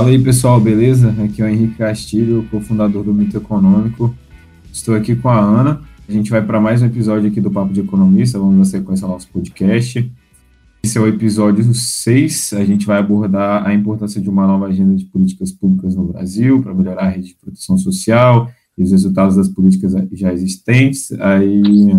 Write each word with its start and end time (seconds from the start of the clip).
Fala 0.00 0.12
aí 0.12 0.18
pessoal, 0.18 0.58
beleza? 0.58 1.14
Aqui 1.22 1.42
é 1.42 1.44
o 1.44 1.48
Henrique 1.48 1.74
Castilho, 1.74 2.48
cofundador 2.50 3.04
do 3.04 3.12
Mito 3.12 3.36
Econômico. 3.36 4.14
Estou 4.72 4.94
aqui 4.94 5.14
com 5.14 5.28
a 5.28 5.38
Ana. 5.38 5.82
A 6.08 6.10
gente 6.10 6.30
vai 6.30 6.40
para 6.40 6.58
mais 6.58 6.80
um 6.80 6.86
episódio 6.86 7.28
aqui 7.28 7.38
do 7.38 7.50
Papo 7.50 7.70
de 7.70 7.80
Economista. 7.80 8.38
Vamos 8.38 8.56
na 8.56 8.64
sequência 8.64 9.04
ao 9.04 9.10
nosso 9.10 9.28
podcast. 9.28 10.10
Esse 10.82 10.96
é 10.96 11.00
o 11.02 11.06
episódio 11.06 11.74
6. 11.74 12.54
A 12.54 12.64
gente 12.64 12.86
vai 12.86 12.98
abordar 12.98 13.66
a 13.66 13.74
importância 13.74 14.22
de 14.22 14.30
uma 14.30 14.46
nova 14.46 14.68
agenda 14.68 14.94
de 14.94 15.04
políticas 15.04 15.52
públicas 15.52 15.94
no 15.94 16.04
Brasil 16.04 16.62
para 16.62 16.72
melhorar 16.72 17.02
a 17.02 17.10
rede 17.10 17.28
de 17.28 17.34
proteção 17.34 17.76
social 17.76 18.50
e 18.78 18.82
os 18.82 18.92
resultados 18.92 19.36
das 19.36 19.50
políticas 19.50 19.92
já 20.12 20.32
existentes. 20.32 21.12
Aí, 21.20 21.92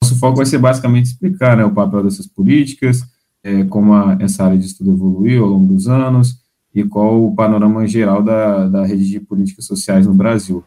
nosso 0.00 0.16
foco 0.20 0.36
vai 0.36 0.46
ser 0.46 0.58
basicamente 0.58 1.06
explicar 1.06 1.56
né, 1.56 1.64
o 1.64 1.72
papel 1.72 2.04
dessas 2.04 2.28
políticas, 2.28 3.02
é, 3.42 3.64
como 3.64 3.92
a, 3.92 4.18
essa 4.20 4.44
área 4.44 4.56
de 4.56 4.66
estudo 4.66 4.92
evoluiu 4.92 5.42
ao 5.42 5.50
longo 5.50 5.74
dos 5.74 5.88
anos 5.88 6.43
e 6.74 6.84
qual 6.84 7.24
o 7.24 7.34
panorama 7.34 7.86
geral 7.86 8.22
da, 8.22 8.68
da 8.68 8.84
rede 8.84 9.08
de 9.08 9.20
políticas 9.20 9.64
sociais 9.64 10.06
no 10.06 10.14
Brasil. 10.14 10.64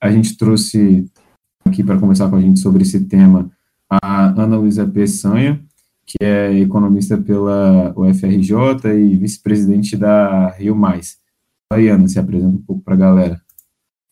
A 0.00 0.10
gente 0.10 0.36
trouxe 0.36 1.10
aqui 1.64 1.84
para 1.84 1.98
conversar 1.98 2.30
com 2.30 2.36
a 2.36 2.40
gente 2.40 2.58
sobre 2.60 2.82
esse 2.82 3.04
tema 3.04 3.50
a 3.88 4.28
Ana 4.28 4.56
Luísa 4.56 4.86
Peçanha, 4.86 5.60
que 6.06 6.16
é 6.24 6.52
economista 6.58 7.18
pela 7.18 7.92
UFRJ 7.96 8.88
e 8.96 9.16
vice-presidente 9.16 9.96
da 9.96 10.50
Rio 10.50 10.74
Mais. 10.74 11.18
Aí, 11.72 11.88
Ana, 11.88 12.08
se 12.08 12.18
apresenta 12.18 12.56
um 12.56 12.62
pouco 12.62 12.82
para 12.82 12.94
a 12.94 12.98
galera. 12.98 13.42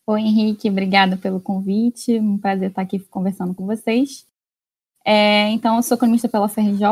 Oi, 0.07 0.21
Henrique, 0.21 0.69
obrigada 0.69 1.17
pelo 1.17 1.39
convite, 1.39 2.19
um 2.19 2.37
prazer 2.37 2.69
estar 2.69 2.81
aqui 2.81 2.99
conversando 2.99 3.53
com 3.53 3.65
vocês. 3.65 4.28
É, 5.05 5.49
então, 5.51 5.77
eu 5.77 5.83
sou 5.83 5.95
economista 5.95 6.27
pela 6.27 6.49
FRJ 6.49 6.83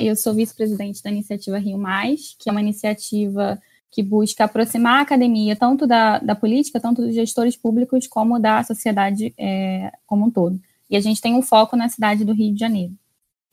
e 0.00 0.06
eu 0.06 0.16
sou 0.16 0.34
vice-presidente 0.34 1.02
da 1.02 1.10
iniciativa 1.10 1.58
Rio 1.58 1.78
Mais, 1.78 2.36
que 2.38 2.48
é 2.48 2.52
uma 2.52 2.60
iniciativa 2.60 3.58
que 3.90 4.02
busca 4.02 4.44
aproximar 4.44 4.98
a 4.98 5.02
academia 5.02 5.56
tanto 5.56 5.86
da, 5.86 6.18
da 6.18 6.34
política, 6.34 6.80
tanto 6.80 7.02
dos 7.02 7.14
gestores 7.14 7.56
públicos, 7.56 8.06
como 8.06 8.38
da 8.38 8.62
sociedade 8.62 9.34
é, 9.38 9.90
como 10.06 10.26
um 10.26 10.30
todo. 10.30 10.60
E 10.90 10.96
a 10.96 11.00
gente 11.00 11.20
tem 11.20 11.34
um 11.34 11.42
foco 11.42 11.76
na 11.76 11.88
cidade 11.88 12.24
do 12.24 12.32
Rio 12.32 12.52
de 12.52 12.60
Janeiro. 12.60 12.92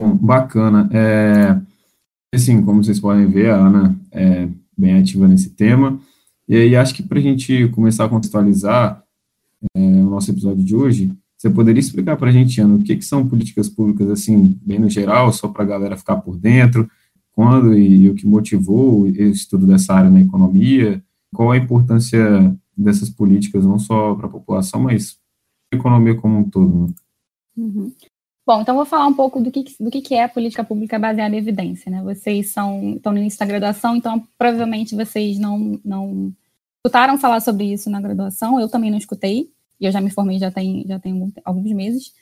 Bacana. 0.00 0.88
É, 0.92 1.58
assim, 2.34 2.62
como 2.62 2.82
vocês 2.82 3.00
podem 3.00 3.26
ver, 3.26 3.50
a 3.50 3.56
Ana 3.56 3.98
é 4.10 4.48
bem 4.76 4.98
ativa 4.98 5.26
nesse 5.26 5.50
tema. 5.50 5.98
E 6.48 6.54
aí, 6.54 6.76
acho 6.76 6.94
que 6.94 7.02
para 7.02 7.18
a 7.18 7.22
gente 7.22 7.68
começar 7.68 8.04
a 8.04 8.08
contextualizar 8.08 9.02
é, 9.74 9.78
o 9.78 10.10
nosso 10.10 10.30
episódio 10.30 10.62
de 10.62 10.76
hoje, 10.76 11.12
você 11.36 11.50
poderia 11.50 11.80
explicar 11.80 12.16
para 12.16 12.30
a 12.30 12.32
gente, 12.32 12.60
Ana, 12.60 12.76
o 12.76 12.82
que, 12.82 12.96
que 12.96 13.04
são 13.04 13.28
políticas 13.28 13.68
públicas, 13.68 14.08
assim, 14.10 14.58
bem 14.62 14.78
no 14.78 14.88
geral, 14.88 15.32
só 15.32 15.48
para 15.48 15.62
a 15.62 15.66
galera 15.66 15.96
ficar 15.96 16.16
por 16.16 16.36
dentro, 16.36 16.88
quando 17.32 17.76
e, 17.76 18.04
e, 18.04 18.10
o 18.10 18.14
que 18.14 18.26
motivou 18.26 19.02
o 19.02 19.06
estudo 19.06 19.66
dessa 19.66 19.92
área 19.92 20.10
na 20.10 20.20
economia, 20.20 21.02
qual 21.34 21.50
a 21.50 21.56
importância 21.56 22.56
dessas 22.76 23.10
políticas, 23.10 23.64
não 23.64 23.78
só 23.78 24.14
para 24.14 24.26
a 24.26 24.30
população, 24.30 24.80
mas 24.80 25.18
a 25.72 25.76
economia 25.76 26.14
como 26.14 26.38
um 26.38 26.48
todo. 26.48 26.86
Né? 26.86 26.94
Uhum. 27.58 27.92
Bom, 28.46 28.62
então 28.62 28.76
vou 28.76 28.86
falar 28.86 29.06
um 29.06 29.14
pouco 29.14 29.40
do 29.40 29.50
que, 29.50 29.64
do 29.78 29.90
que 29.90 30.14
é 30.14 30.28
política 30.28 30.62
pública 30.62 30.98
baseada 30.98 31.34
em 31.34 31.38
evidência, 31.38 31.90
né? 31.90 32.00
Vocês 32.02 32.50
são, 32.52 32.94
estão 32.94 33.12
no 33.12 33.18
início 33.18 33.40
da 33.40 33.44
graduação, 33.44 33.96
então 33.96 34.22
provavelmente 34.38 34.94
vocês 34.94 35.36
não, 35.36 35.80
não 35.84 36.32
escutaram 36.78 37.18
falar 37.18 37.40
sobre 37.40 37.72
isso 37.72 37.90
na 37.90 38.00
graduação, 38.00 38.60
eu 38.60 38.68
também 38.68 38.90
não 38.90 38.98
escutei, 38.98 39.50
e 39.80 39.86
eu 39.86 39.92
já 39.92 40.00
me 40.00 40.10
formei 40.10 40.38
já 40.38 40.50
tem, 40.50 40.84
já 40.86 40.98
tem 40.98 41.32
alguns 41.44 41.72
meses. 41.72 42.12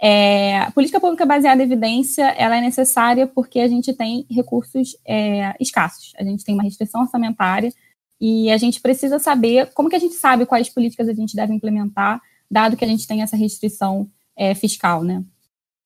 É, 0.00 0.60
a 0.60 0.70
política 0.70 1.00
pública 1.00 1.26
baseada 1.26 1.60
em 1.60 1.66
evidência, 1.66 2.24
ela 2.36 2.56
é 2.56 2.60
necessária 2.60 3.26
porque 3.26 3.58
a 3.58 3.66
gente 3.66 3.92
tem 3.92 4.26
recursos 4.30 4.96
é, 5.04 5.56
escassos, 5.58 6.12
a 6.16 6.22
gente 6.22 6.44
tem 6.44 6.54
uma 6.54 6.62
restrição 6.62 7.00
orçamentária 7.00 7.72
e 8.20 8.50
a 8.50 8.56
gente 8.56 8.80
precisa 8.80 9.18
saber 9.18 9.72
como 9.74 9.88
que 9.88 9.96
a 9.96 10.00
gente 10.00 10.14
sabe 10.14 10.46
quais 10.46 10.68
políticas 10.68 11.08
a 11.08 11.12
gente 11.12 11.34
deve 11.34 11.52
implementar, 11.52 12.20
dado 12.50 12.76
que 12.76 12.84
a 12.84 12.88
gente 12.88 13.06
tem 13.06 13.22
essa 13.22 13.36
restrição 13.36 14.08
é, 14.36 14.54
fiscal, 14.54 15.02
né? 15.02 15.24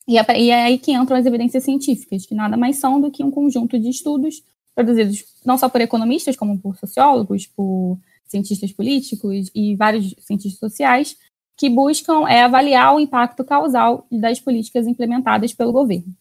E 0.07 0.19
é, 0.19 0.41
e 0.41 0.51
é 0.51 0.65
aí 0.65 0.79
que 0.79 0.93
entram 0.93 1.17
as 1.17 1.25
evidências 1.25 1.65
científicas, 1.65 2.27
que 2.27 2.35
nada 2.35 2.57
mais 2.57 2.77
são 2.77 3.01
do 3.01 3.11
que 3.11 3.25
um 3.25 3.31
conjunto 3.31 3.79
de 3.79 3.89
estudos 3.89 4.43
produzidos 4.75 5.25
não 5.45 5.57
só 5.57 5.69
por 5.69 5.81
economistas, 5.81 6.37
como 6.37 6.59
por 6.59 6.77
sociólogos, 6.77 7.47
por 7.47 7.99
cientistas 8.33 8.73
políticos 8.73 9.51
e 9.55 9.77
vários 9.77 10.13
cientistas 10.19 10.59
sociais, 10.59 11.17
que 11.57 11.71
buscam 11.71 12.27
é, 12.27 12.43
avaliar 12.43 12.97
o 12.97 13.01
impacto 13.01 13.45
causal 13.45 14.07
das 14.11 14.41
políticas 14.41 14.87
implementadas 14.87 15.55
pelo 15.55 15.71
governo. 15.73 16.13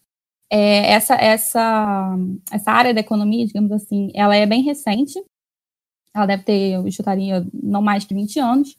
É, 0.48 0.92
essa, 0.92 1.14
essa, 1.14 2.16
essa 2.52 2.70
área 2.70 2.94
da 2.94 3.00
economia, 3.00 3.46
digamos 3.46 3.72
assim, 3.72 4.12
ela 4.14 4.36
é 4.36 4.46
bem 4.46 4.62
recente, 4.62 5.20
ela 6.14 6.26
deve 6.26 6.44
ter, 6.44 6.74
eu 6.74 6.90
chutaria, 6.92 7.44
não 7.52 7.82
mais 7.82 8.04
que 8.04 8.14
20 8.14 8.38
anos, 8.38 8.76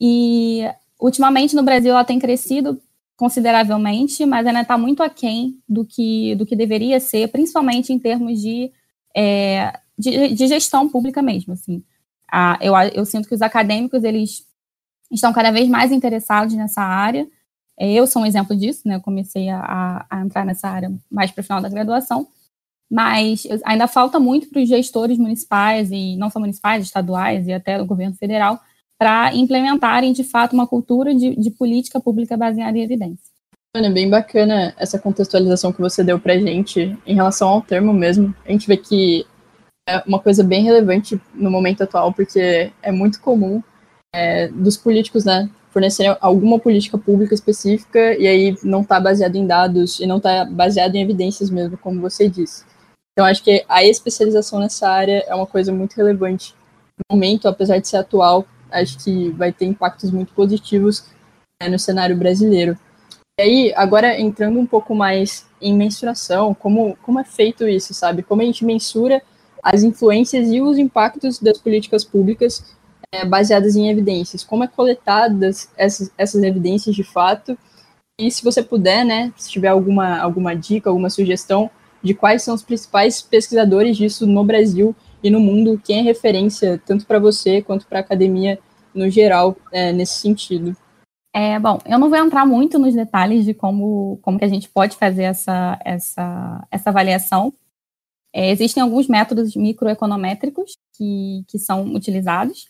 e 0.00 0.62
ultimamente 1.00 1.56
no 1.56 1.62
Brasil 1.62 1.90
ela 1.90 2.04
tem 2.04 2.18
crescido 2.18 2.80
consideravelmente, 3.16 4.24
mas 4.24 4.46
ainda 4.46 4.60
está 4.60 4.78
muito 4.78 5.02
aquém 5.02 5.58
do 5.68 5.84
que, 5.84 6.36
do 6.36 6.46
que 6.46 6.54
deveria 6.54 7.00
ser, 7.00 7.28
principalmente 7.28 7.92
em 7.92 7.98
termos 7.98 8.40
de, 8.40 8.70
é, 9.16 9.72
de, 9.98 10.28
de, 10.28 10.46
gestão 10.46 10.88
pública 10.88 11.20
mesmo. 11.20 11.54
Assim. 11.54 11.82
Eu, 12.60 12.74
eu 12.94 13.04
sinto 13.04 13.28
que 13.28 13.34
os 13.34 13.42
acadêmicos 13.42 14.04
eles 14.04 14.46
estão 15.10 15.32
cada 15.32 15.50
vez 15.50 15.68
mais 15.68 15.92
interessados 15.92 16.54
nessa 16.54 16.82
área. 16.82 17.26
É, 17.78 17.92
eu 17.92 18.06
sou 18.06 18.22
um 18.22 18.26
exemplo 18.26 18.56
disso, 18.56 18.82
né? 18.86 18.96
Eu 18.96 19.00
comecei 19.00 19.48
a, 19.48 20.04
a 20.10 20.20
entrar 20.20 20.44
nessa 20.44 20.68
área 20.68 20.92
mais 21.10 21.30
para 21.30 21.40
o 21.40 21.44
final 21.44 21.62
da 21.62 21.68
graduação, 21.68 22.26
mas 22.90 23.46
ainda 23.64 23.86
falta 23.86 24.18
muito 24.18 24.48
para 24.48 24.60
os 24.60 24.68
gestores 24.68 25.18
municipais, 25.18 25.90
e 25.92 26.16
não 26.16 26.30
só 26.30 26.40
municipais, 26.40 26.84
estaduais 26.84 27.46
e 27.46 27.52
até 27.52 27.80
o 27.80 27.86
governo 27.86 28.16
federal, 28.16 28.60
para 28.98 29.32
implementarem 29.34 30.12
de 30.12 30.24
fato 30.24 30.54
uma 30.54 30.66
cultura 30.66 31.14
de, 31.14 31.36
de, 31.36 31.50
política 31.52 32.00
pública 32.00 32.36
baseada 32.36 32.76
em 32.76 32.82
evidência. 32.82 33.28
Olha, 33.76 33.90
bem 33.90 34.10
bacana 34.10 34.74
essa 34.76 34.98
contextualização 34.98 35.72
que 35.72 35.80
você 35.80 36.02
deu 36.02 36.18
para 36.18 36.38
gente 36.38 36.98
em 37.06 37.14
relação 37.14 37.48
ao 37.48 37.62
termo 37.62 37.92
mesmo. 37.92 38.34
A 38.44 38.50
gente 38.50 38.66
vê 38.66 38.76
que 38.76 39.24
é 39.88 40.02
uma 40.06 40.18
coisa 40.18 40.44
bem 40.44 40.62
relevante 40.62 41.18
no 41.34 41.50
momento 41.50 41.82
atual, 41.82 42.12
porque 42.12 42.70
é 42.82 42.92
muito 42.92 43.20
comum 43.22 43.62
é, 44.14 44.48
dos 44.48 44.76
políticos, 44.76 45.24
né, 45.24 45.48
fornecerem 45.70 46.14
alguma 46.20 46.58
política 46.58 46.98
pública 46.98 47.34
específica 47.34 48.14
e 48.18 48.26
aí 48.26 48.58
não 48.62 48.82
está 48.82 49.00
baseado 49.00 49.36
em 49.36 49.46
dados 49.46 49.98
e 49.98 50.06
não 50.06 50.18
está 50.18 50.44
baseado 50.44 50.94
em 50.94 51.02
evidências 51.02 51.48
mesmo, 51.48 51.78
como 51.78 52.02
você 52.02 52.28
disse. 52.28 52.64
Então, 53.12 53.24
acho 53.24 53.42
que 53.42 53.64
a 53.66 53.82
especialização 53.82 54.60
nessa 54.60 54.88
área 54.88 55.24
é 55.26 55.34
uma 55.34 55.46
coisa 55.46 55.72
muito 55.72 55.96
relevante. 55.96 56.54
No 56.98 57.16
momento, 57.16 57.48
apesar 57.48 57.78
de 57.78 57.88
ser 57.88 57.96
atual, 57.96 58.46
acho 58.70 59.02
que 59.02 59.30
vai 59.30 59.52
ter 59.52 59.64
impactos 59.64 60.10
muito 60.10 60.32
positivos 60.34 61.06
né, 61.60 61.68
no 61.68 61.78
cenário 61.78 62.16
brasileiro. 62.16 62.78
E 63.38 63.42
aí, 63.42 63.72
agora 63.74 64.20
entrando 64.20 64.58
um 64.58 64.66
pouco 64.66 64.94
mais 64.94 65.46
em 65.60 65.74
mensuração, 65.74 66.54
como, 66.54 66.96
como 67.02 67.18
é 67.18 67.24
feito 67.24 67.66
isso, 67.66 67.94
sabe? 67.94 68.22
Como 68.22 68.42
a 68.42 68.44
gente 68.44 68.64
mensura 68.64 69.22
as 69.62 69.82
influências 69.82 70.48
e 70.50 70.60
os 70.60 70.78
impactos 70.78 71.38
das 71.38 71.58
políticas 71.58 72.04
públicas 72.04 72.76
é, 73.12 73.24
baseadas 73.24 73.76
em 73.76 73.88
evidências, 73.88 74.44
como 74.44 74.64
é 74.64 74.68
coletadas 74.68 75.70
essas, 75.76 76.10
essas 76.16 76.42
evidências 76.42 76.94
de 76.94 77.04
fato, 77.04 77.56
e 78.20 78.30
se 78.30 78.42
você 78.42 78.62
puder, 78.62 79.04
né, 79.04 79.32
se 79.36 79.48
tiver 79.48 79.68
alguma, 79.68 80.18
alguma 80.18 80.54
dica, 80.54 80.90
alguma 80.90 81.08
sugestão 81.08 81.70
de 82.02 82.14
quais 82.14 82.42
são 82.42 82.54
os 82.54 82.62
principais 82.62 83.22
pesquisadores 83.22 83.96
disso 83.96 84.26
no 84.26 84.44
Brasil 84.44 84.94
e 85.22 85.30
no 85.30 85.40
mundo, 85.40 85.80
quem 85.84 86.00
é 86.00 86.02
referência 86.02 86.80
tanto 86.84 87.06
para 87.06 87.18
você 87.18 87.62
quanto 87.62 87.86
para 87.86 87.98
a 87.98 88.00
academia 88.00 88.58
no 88.94 89.08
geral 89.08 89.56
é, 89.72 89.92
nesse 89.92 90.14
sentido. 90.14 90.76
É, 91.34 91.58
bom, 91.58 91.78
eu 91.86 91.98
não 91.98 92.08
vou 92.08 92.18
entrar 92.18 92.44
muito 92.44 92.78
nos 92.78 92.94
detalhes 92.94 93.44
de 93.44 93.54
como, 93.54 94.18
como 94.22 94.38
que 94.38 94.44
a 94.44 94.48
gente 94.48 94.68
pode 94.68 94.96
fazer 94.96 95.24
essa, 95.24 95.78
essa, 95.84 96.66
essa 96.70 96.90
avaliação. 96.90 97.52
É, 98.32 98.50
existem 98.50 98.82
alguns 98.82 99.08
métodos 99.08 99.56
microeconométricos 99.56 100.76
que, 100.96 101.44
que 101.48 101.58
são 101.58 101.94
utilizados. 101.94 102.68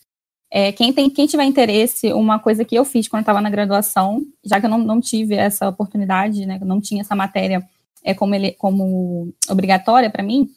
É, 0.50 0.72
quem, 0.72 0.92
tem, 0.92 1.10
quem 1.10 1.26
tiver 1.26 1.44
interesse, 1.44 2.12
uma 2.12 2.38
coisa 2.38 2.64
que 2.64 2.74
eu 2.74 2.84
fiz 2.84 3.06
quando 3.06 3.20
estava 3.20 3.40
na 3.40 3.50
graduação, 3.50 4.22
já 4.44 4.58
que 4.58 4.66
eu 4.66 4.70
não, 4.70 4.78
não 4.78 5.00
tive 5.00 5.34
essa 5.34 5.68
oportunidade, 5.68 6.46
né, 6.46 6.58
não 6.62 6.80
tinha 6.80 7.02
essa 7.02 7.14
matéria 7.14 7.62
é, 8.02 8.14
como, 8.14 8.34
ele, 8.34 8.52
como 8.52 9.32
obrigatória 9.50 10.08
para 10.08 10.22
mim, 10.22 10.48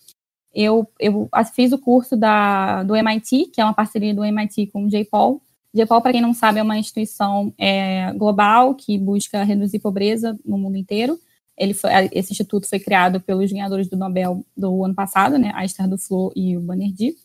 eu, 0.53 0.87
eu 0.99 1.29
fiz 1.53 1.71
o 1.71 1.77
curso 1.77 2.15
da, 2.15 2.83
do 2.83 2.95
MIT, 2.95 3.51
que 3.53 3.61
é 3.61 3.63
uma 3.63 3.73
parceria 3.73 4.13
do 4.13 4.23
MIT 4.23 4.67
com 4.67 4.85
o 4.85 4.89
JPOL. 4.89 5.41
JPOL, 5.73 6.01
para 6.01 6.11
quem 6.11 6.21
não 6.21 6.33
sabe, 6.33 6.59
é 6.59 6.63
uma 6.63 6.77
instituição 6.77 7.53
é, 7.57 8.11
global 8.13 8.75
que 8.75 8.97
busca 8.97 9.43
reduzir 9.43 9.79
pobreza 9.79 10.37
no 10.45 10.57
mundo 10.57 10.75
inteiro. 10.75 11.17
Ele 11.61 11.75
foi, 11.75 11.91
esse 12.11 12.31
instituto 12.31 12.67
foi 12.67 12.79
criado 12.79 13.21
pelos 13.21 13.51
ganhadores 13.51 13.87
do 13.87 13.95
Nobel 13.95 14.43
do 14.57 14.83
ano 14.83 14.95
passado, 14.95 15.37
né, 15.37 15.51
a 15.53 15.63
Esther 15.63 15.87
Duflo 15.87 16.33
e 16.35 16.57
o 16.57 16.61
Banerjee. 16.61 17.15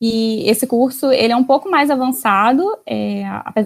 E 0.00 0.48
esse 0.48 0.64
curso, 0.64 1.10
ele 1.10 1.32
é 1.32 1.36
um 1.36 1.42
pouco 1.44 1.68
mais 1.68 1.90
avançado, 1.90 2.64
é, 2.86 3.24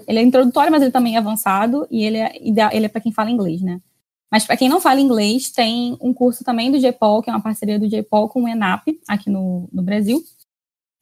ele 0.09 0.19
é 0.19 0.23
introdutório, 0.23 0.73
mas 0.73 0.83
ele 0.83 0.91
também 0.91 1.15
é 1.15 1.19
avançado, 1.19 1.87
e 1.91 2.03
ele 2.03 2.17
é, 2.17 2.33
ele 2.73 2.87
é 2.87 2.89
para 2.89 3.03
quem 3.03 3.13
fala 3.13 3.31
inglês, 3.31 3.61
né? 3.61 3.81
Mas 4.33 4.45
para 4.47 4.57
quem 4.57 4.69
não 4.69 4.81
fala 4.81 5.01
inglês, 5.01 5.51
tem 5.51 5.97
um 6.01 6.13
curso 6.13 6.43
também 6.43 6.73
do 6.73 6.81
GPOL, 6.81 7.23
que 7.23 7.31
é 7.31 7.33
uma 7.33 7.43
parceria 7.43 7.79
do 7.79 7.89
GPOL 7.89 8.29
com 8.31 8.45
o 8.45 8.49
ENAP, 8.49 8.99
aqui 9.07 9.29
no, 9.29 9.69
no 9.71 9.83
Brasil, 9.83 10.21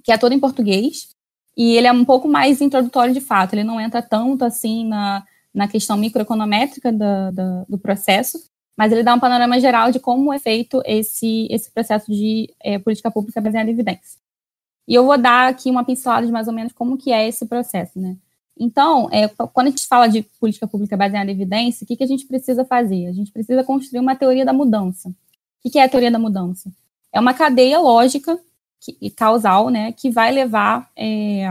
que 0.03 0.13
é 0.13 0.19
todo 0.19 0.33
em 0.33 0.41
português, 0.41 1.09
e 1.57 1.77
ele 1.77 1.87
é 1.87 1.93
um 1.93 2.05
pouco 2.05 2.29
mais 2.29 2.61
introdutório 2.61 3.15
de 3.15 3.21
fato, 3.21 3.55
ele 3.55 3.65
não 3.65 3.81
entra 3.81 4.03
tanto 4.03 4.45
assim 4.45 4.85
na, 4.87 5.25
na 5.55 5.69
questão 5.69 5.97
microeconométrica 5.97 6.93
do, 6.93 7.33
do, 7.33 7.67
do 7.71 7.79
processo, 7.79 8.39
mas 8.77 8.91
ele 8.93 9.03
dá 9.03 9.15
um 9.15 9.21
panorama 9.21 9.61
geral 9.61 9.91
de 9.91 10.01
como 10.01 10.33
é 10.33 10.39
feito 10.39 10.83
esse, 10.85 11.47
esse 11.51 11.71
processo 11.71 12.11
de 12.11 12.53
é, 12.61 12.79
política 12.79 13.11
pública 13.11 13.41
baseada 13.41 13.69
em 13.71 13.73
evidência. 13.73 14.21
E 14.89 14.95
eu 14.95 15.05
vou 15.05 15.17
dar 15.17 15.49
aqui 15.49 15.71
uma 15.71 15.85
pincelada 15.85 16.27
de 16.27 16.33
mais 16.33 16.49
ou 16.49 16.55
menos 16.55 16.73
como 16.73 16.97
que 16.97 17.13
é 17.13 17.29
esse 17.29 17.47
processo, 17.47 17.99
né? 18.01 18.17
Então, 18.59 19.09
é, 19.11 19.29
quando 19.29 19.69
a 19.69 19.71
gente 19.71 19.87
fala 19.87 20.07
de 20.07 20.23
política 20.39 20.67
pública 20.67 20.97
baseada 20.97 21.31
em 21.31 21.35
evidência, 21.35 21.85
o 21.85 21.87
que, 21.87 21.97
que 21.97 22.05
a 22.05 22.07
gente 22.07 22.27
precisa 22.27 22.65
fazer? 22.65 23.07
A 23.07 23.13
gente 23.13 23.33
precisa 23.33 23.65
construir 23.65 24.01
uma 24.01 24.15
teoria 24.15 24.45
da 24.45 24.53
mudança. 24.53 25.09
O 25.09 25.15
que, 25.63 25.71
que 25.71 25.79
é 25.79 25.85
a 25.85 25.89
teoria 25.89 26.11
da 26.11 26.19
mudança? 26.19 26.71
É 27.13 27.21
uma 27.21 27.35
cadeia 27.35 27.79
lógica 27.79 28.39
e 29.01 29.11
causal, 29.11 29.71
né, 29.71 29.93
que 29.93 30.11
vai 30.11 30.33
levar 30.33 30.91
é, 30.97 31.47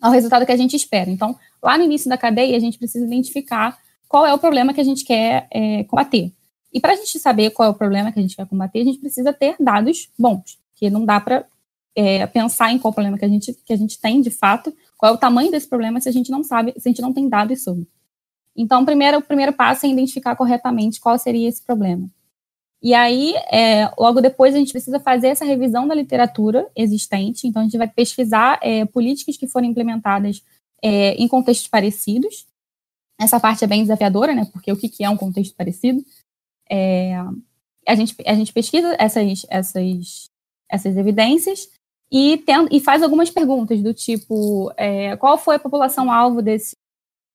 ao 0.00 0.12
resultado 0.12 0.46
que 0.46 0.52
a 0.52 0.56
gente 0.56 0.76
espera. 0.76 1.10
Então, 1.10 1.36
lá 1.62 1.76
no 1.76 1.84
início 1.84 2.08
da 2.08 2.16
cadeia, 2.16 2.56
a 2.56 2.60
gente 2.60 2.78
precisa 2.78 3.04
identificar 3.04 3.78
qual 4.10 4.26
é 4.26 4.34
o 4.34 4.38
problema 4.38 4.74
que 4.74 4.80
a 4.80 4.84
gente 4.84 5.04
quer 5.04 5.46
é, 5.52 5.84
combater. 5.84 6.32
E 6.72 6.80
para 6.80 6.94
a 6.94 6.96
gente 6.96 7.16
saber 7.20 7.50
qual 7.50 7.68
é 7.68 7.70
o 7.70 7.74
problema 7.74 8.10
que 8.10 8.18
a 8.18 8.22
gente 8.22 8.34
quer 8.34 8.44
combater, 8.44 8.80
a 8.80 8.84
gente 8.84 8.98
precisa 8.98 9.32
ter 9.32 9.54
dados 9.60 10.10
bons, 10.18 10.58
que 10.74 10.90
não 10.90 11.04
dá 11.04 11.20
para 11.20 11.46
é, 11.94 12.26
pensar 12.26 12.72
em 12.72 12.78
qual 12.80 12.92
problema 12.92 13.16
que 13.16 13.24
a, 13.24 13.28
gente, 13.28 13.54
que 13.64 13.72
a 13.72 13.76
gente 13.76 14.00
tem 14.00 14.20
de 14.20 14.28
fato, 14.28 14.74
qual 14.98 15.12
é 15.12 15.14
o 15.14 15.18
tamanho 15.18 15.52
desse 15.52 15.68
problema 15.68 16.00
se 16.00 16.08
a 16.08 16.12
gente 16.12 16.28
não 16.28 16.42
sabe, 16.42 16.74
se 16.76 16.88
a 16.88 16.90
gente 16.90 17.00
não 17.00 17.12
tem 17.12 17.28
dados 17.28 17.62
sobre. 17.62 17.86
Então, 18.56 18.84
primeiro, 18.84 19.18
o 19.18 19.22
primeiro 19.22 19.52
passo 19.52 19.86
é 19.86 19.88
identificar 19.88 20.34
corretamente 20.34 20.98
qual 20.98 21.16
seria 21.16 21.48
esse 21.48 21.62
problema. 21.62 22.10
E 22.82 22.94
aí, 22.94 23.34
é, 23.52 23.92
logo 23.96 24.20
depois, 24.20 24.56
a 24.56 24.58
gente 24.58 24.72
precisa 24.72 24.98
fazer 24.98 25.28
essa 25.28 25.44
revisão 25.44 25.86
da 25.86 25.94
literatura 25.94 26.68
existente. 26.74 27.46
Então, 27.46 27.62
a 27.62 27.64
gente 27.64 27.78
vai 27.78 27.86
pesquisar 27.86 28.58
é, 28.60 28.84
políticas 28.86 29.36
que 29.36 29.46
foram 29.46 29.68
implementadas 29.68 30.42
é, 30.82 31.14
em 31.14 31.28
contextos 31.28 31.68
parecidos. 31.68 32.49
Essa 33.20 33.38
parte 33.38 33.62
é 33.62 33.66
bem 33.66 33.82
desafiadora, 33.82 34.34
né? 34.34 34.46
Porque 34.50 34.72
o 34.72 34.76
que, 34.76 34.88
que 34.88 35.04
é 35.04 35.10
um 35.10 35.16
contexto 35.16 35.54
parecido? 35.54 36.02
É, 36.70 37.14
a, 37.86 37.94
gente, 37.94 38.16
a 38.26 38.34
gente 38.34 38.52
pesquisa 38.52 38.96
essas, 38.98 39.44
essas, 39.50 40.30
essas 40.70 40.96
evidências 40.96 41.68
e, 42.10 42.38
tem, 42.38 42.66
e 42.70 42.80
faz 42.80 43.02
algumas 43.02 43.30
perguntas 43.30 43.82
do 43.82 43.92
tipo: 43.92 44.72
é, 44.76 45.16
qual 45.16 45.36
foi 45.36 45.56
a 45.56 45.60
população-alvo 45.60 46.40
desse, 46.40 46.74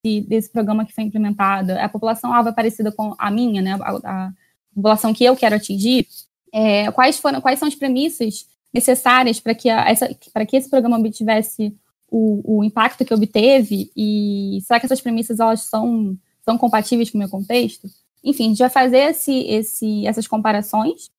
desse 0.04 0.50
programa 0.50 0.86
que 0.86 0.94
foi 0.94 1.04
implementado? 1.04 1.74
A 1.74 1.88
população-alvo 1.88 2.50
é 2.50 2.54
parecida 2.54 2.92
com 2.92 3.14
a 3.18 3.30
minha, 3.30 3.62
né? 3.62 3.74
A, 3.82 3.92
a, 4.04 4.34
população 4.74 5.14
que 5.14 5.24
eu 5.24 5.38
quero 5.38 5.56
atingir, 5.56 6.06
é, 6.52 6.92
quais 6.92 7.18
foram, 7.18 7.40
quais 7.40 7.58
são 7.58 7.68
as 7.68 7.76
premissas 7.76 8.46
necessárias 8.74 9.40
para 9.40 9.56
que, 9.56 9.70
essa, 9.70 10.14
que 10.14 10.58
esse 10.58 10.70
programa 10.70 11.00
obtivesse 11.00 11.74
o, 12.18 12.60
o, 12.60 12.64
impacto 12.64 13.04
que 13.04 13.14
obteve 13.14 13.92
e 13.94 14.60
será 14.66 14.80
que 14.80 14.86
essas 14.86 15.02
premissas 15.02 15.42
elas 15.42 15.64
são, 15.64 16.18
são 16.46 16.58
compatíveis 16.58 17.10
com 17.10 17.18
o 17.18 17.20
meu 17.20 17.28
contexto? 17.28 17.90
Enfim, 18.24 18.46
a 18.46 18.48
gente 18.48 18.60
vai 18.60 18.70
fazer 18.70 19.10
esse, 19.10 19.34
esse, 19.42 20.08
essas 20.08 20.26
comparações 20.26 21.10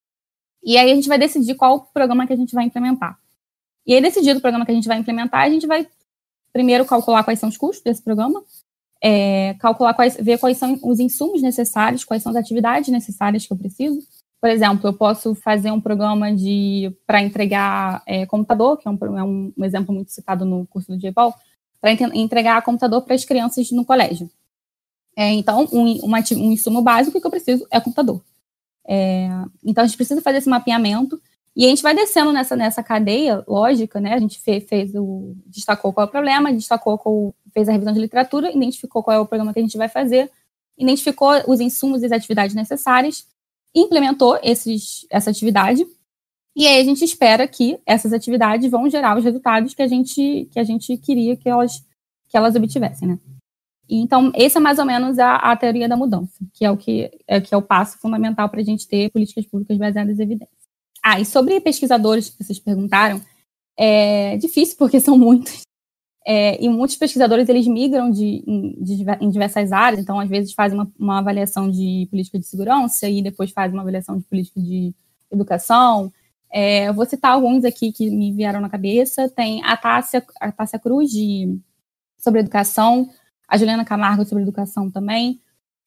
e 0.65 0.79
aí 0.79 0.91
a 0.91 0.95
gente 0.95 1.07
vai 1.07 1.19
decidir 1.19 1.55
qual 1.55 1.83
programa 1.93 2.27
que 2.27 2.33
a 2.33 2.37
gente 2.37 2.55
vai 2.55 2.65
implementar. 2.65 3.19
E 3.87 3.93
aí, 3.93 4.01
decidido 4.01 4.39
o 4.39 4.41
programa 4.43 4.65
que 4.65 4.73
a 4.73 4.75
gente 4.75 4.89
vai 4.89 4.97
implementar, 4.97 5.43
a 5.43 5.51
gente 5.51 5.67
vai 5.67 5.87
primeiro 6.51 6.87
calcular 6.87 7.23
quais 7.23 7.39
são 7.39 7.51
os 7.51 7.59
custos 7.59 7.85
desse 7.85 8.03
programa, 8.03 8.43
é, 9.03 9.55
calcular 9.61 9.93
quais, 9.93 10.17
ver 10.17 10.39
quais 10.39 10.57
são 10.57 10.79
os 10.83 10.99
insumos 10.99 11.43
necessários, 11.43 12.05
quais 12.05 12.23
são 12.23 12.31
as 12.31 12.37
atividades 12.37 12.89
necessárias 12.89 13.47
que 13.47 13.53
eu 13.53 13.59
preciso. 13.59 14.01
Por 14.47 14.51
exemplo, 14.53 14.89
eu 14.89 14.93
posso 14.93 15.35
fazer 15.35 15.73
um 15.73 15.81
programa 15.81 16.33
de 16.33 16.97
para 17.05 17.21
entregar 17.21 18.01
é, 18.07 18.25
computador, 18.27 18.79
que 18.79 18.87
é 18.87 18.91
um, 18.93 19.19
é 19.19 19.25
um, 19.25 19.53
exemplo 19.65 19.93
muito 19.93 20.13
citado 20.13 20.45
no 20.45 20.65
curso 20.69 20.93
do 20.93 20.97
JPOL, 20.97 21.35
para 21.81 21.91
entregar 22.15 22.63
computador 22.63 23.03
para 23.03 23.17
as 23.17 23.25
crianças 23.25 23.73
no 23.73 23.85
colégio. 23.85 24.31
É, 25.17 25.33
então, 25.33 25.67
um, 25.73 25.99
uma, 26.05 26.19
um 26.19 26.53
insumo 26.53 26.81
básico 26.81 27.21
que 27.21 27.27
eu 27.27 27.31
preciso 27.31 27.67
é 27.73 27.81
computador. 27.81 28.23
É, 28.87 29.29
então, 29.65 29.83
a 29.83 29.87
gente 29.89 29.97
precisa 29.97 30.23
fazer 30.23 30.39
esse 30.39 30.49
mapeamento 30.49 31.21
e 31.57 31.65
a 31.65 31.69
gente 31.69 31.83
vai 31.83 31.93
descendo 31.93 32.31
nessa, 32.33 32.55
nessa 32.55 32.85
cadeia 32.85 33.43
lógica, 33.49 34.01
né? 34.01 34.15
A 34.15 34.21
gente 34.21 34.41
fez, 34.41 34.63
fez 34.63 34.95
o. 34.95 35.35
destacou 35.47 35.93
qual 35.93 36.07
é 36.07 36.09
o 36.09 36.13
problema, 36.13 36.53
destacou 36.53 36.97
qual, 36.97 37.35
fez 37.53 37.69
a 37.69 37.73
revisão 37.73 37.93
de 37.93 37.99
literatura, 37.99 38.57
identificou 38.57 39.03
qual 39.03 39.17
é 39.17 39.19
o 39.19 39.27
programa 39.27 39.53
que 39.53 39.59
a 39.59 39.63
gente 39.63 39.77
vai 39.77 39.89
fazer, 39.89 40.31
identificou 40.79 41.33
os 41.49 41.59
insumos 41.59 42.03
e 42.03 42.07
as 42.07 42.13
atividades 42.13 42.55
necessárias, 42.55 43.27
implementou 43.77 44.39
esses, 44.43 45.07
essa 45.11 45.31
atividade, 45.31 45.87
e 46.57 46.67
aí 46.67 46.81
a 46.81 46.85
gente 46.85 47.05
espera 47.05 47.47
que 47.47 47.79
essas 47.85 48.15
atividades 48.15 48.71
vão 48.71 48.89
gerar 48.89 49.19
os 49.19 49.23
resultados 49.23 49.75
que 49.75 49.83
a 49.83 49.87
gente, 49.87 50.49
que 50.51 50.59
a 50.59 50.65
gente 50.65 50.97
queria 50.97 51.37
que 51.37 51.47
elas, 51.47 51.85
que 52.29 52.37
elas 52.37 52.57
obtivessem, 52.57 53.09
né? 53.09 53.19
Então, 53.89 54.33
esse 54.35 54.57
é 54.57 54.61
mais 54.61 54.79
ou 54.79 54.85
menos 54.85 55.19
a, 55.19 55.37
a 55.37 55.57
teoria 55.57 55.89
da 55.89 55.97
mudança, 55.97 56.35
que 56.55 56.65
é 56.65 56.71
o 56.71 56.77
que 56.77 57.11
é, 57.27 57.41
que 57.41 57.55
é 57.55 57.57
o 57.57 57.63
passo 57.63 57.99
fundamental 57.99 58.49
para 58.49 58.61
a 58.61 58.65
gente 58.65 58.89
ter 58.89 59.11
políticas 59.11 59.47
públicas 59.47 59.77
baseadas 59.77 60.19
em 60.19 60.23
evidências. 60.23 60.57
Ah, 61.05 61.21
e 61.21 61.25
sobre 61.25 61.61
pesquisadores 61.61 62.31
que 62.31 62.43
vocês 62.43 62.59
perguntaram, 62.59 63.21
é 63.79 64.37
difícil 64.39 64.77
porque 64.79 64.99
são 65.01 65.19
muitos. 65.19 65.66
É, 66.29 66.61
e 66.61 66.69
muitos 66.69 66.97
pesquisadores 66.97 67.49
eles 67.49 67.69
migram 67.69 68.11
de, 68.11 68.43
de, 68.81 69.05
em 69.21 69.31
diversas 69.31 69.71
áreas, 69.71 70.01
então 70.01 70.19
às 70.19 70.29
vezes 70.29 70.53
fazem 70.53 70.77
uma, 70.77 70.93
uma, 70.99 71.19
avaliação 71.21 71.71
de 71.71 72.09
política 72.11 72.37
de 72.37 72.45
segurança 72.45 73.09
e 73.09 73.23
depois 73.23 73.53
fazem 73.53 73.75
uma 73.75 73.83
avaliação 73.83 74.19
de 74.19 74.25
política 74.25 74.61
de 74.61 74.93
educação. 75.31 76.13
É, 76.51 76.89
eu 76.89 76.95
vou 76.95 77.07
citar 77.07 77.31
alguns 77.31 77.65
aqui 77.65 77.93
que 77.93 78.11
me 78.11 78.33
vieram 78.33 78.61
na 78.61 78.69
cabeça. 78.69 79.29
Tem 79.29 79.63
a 79.65 79.77
Tássia, 79.77 80.25
a 80.41 80.51
Tássia 80.51 80.81
Cruz 80.81 81.13
de, 81.13 81.57
sobre 82.19 82.41
educação, 82.41 83.09
a 83.47 83.57
Juliana 83.57 83.85
Camargo 83.85 84.25
sobre 84.25 84.43
educação 84.43 84.91
também, 84.91 85.41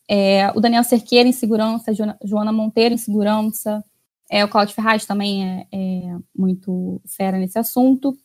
é, 0.07 0.49
o 0.55 0.61
Daniel 0.61 0.83
Cerqueira 0.83 1.27
em 1.27 1.33
segurança, 1.33 1.91
a 1.91 2.25
Joana 2.25 2.51
Monteiro 2.51 2.95
em 2.95 2.97
segurança, 2.97 3.83
é, 4.31 4.43
o 4.45 4.47
Claudio 4.47 4.73
Ferraz 4.73 5.05
também 5.05 5.45
é, 5.45 5.67
é 5.71 6.17
muito 6.35 7.01
fera 7.05 7.37
nesse 7.37 7.59
assunto. 7.59 8.17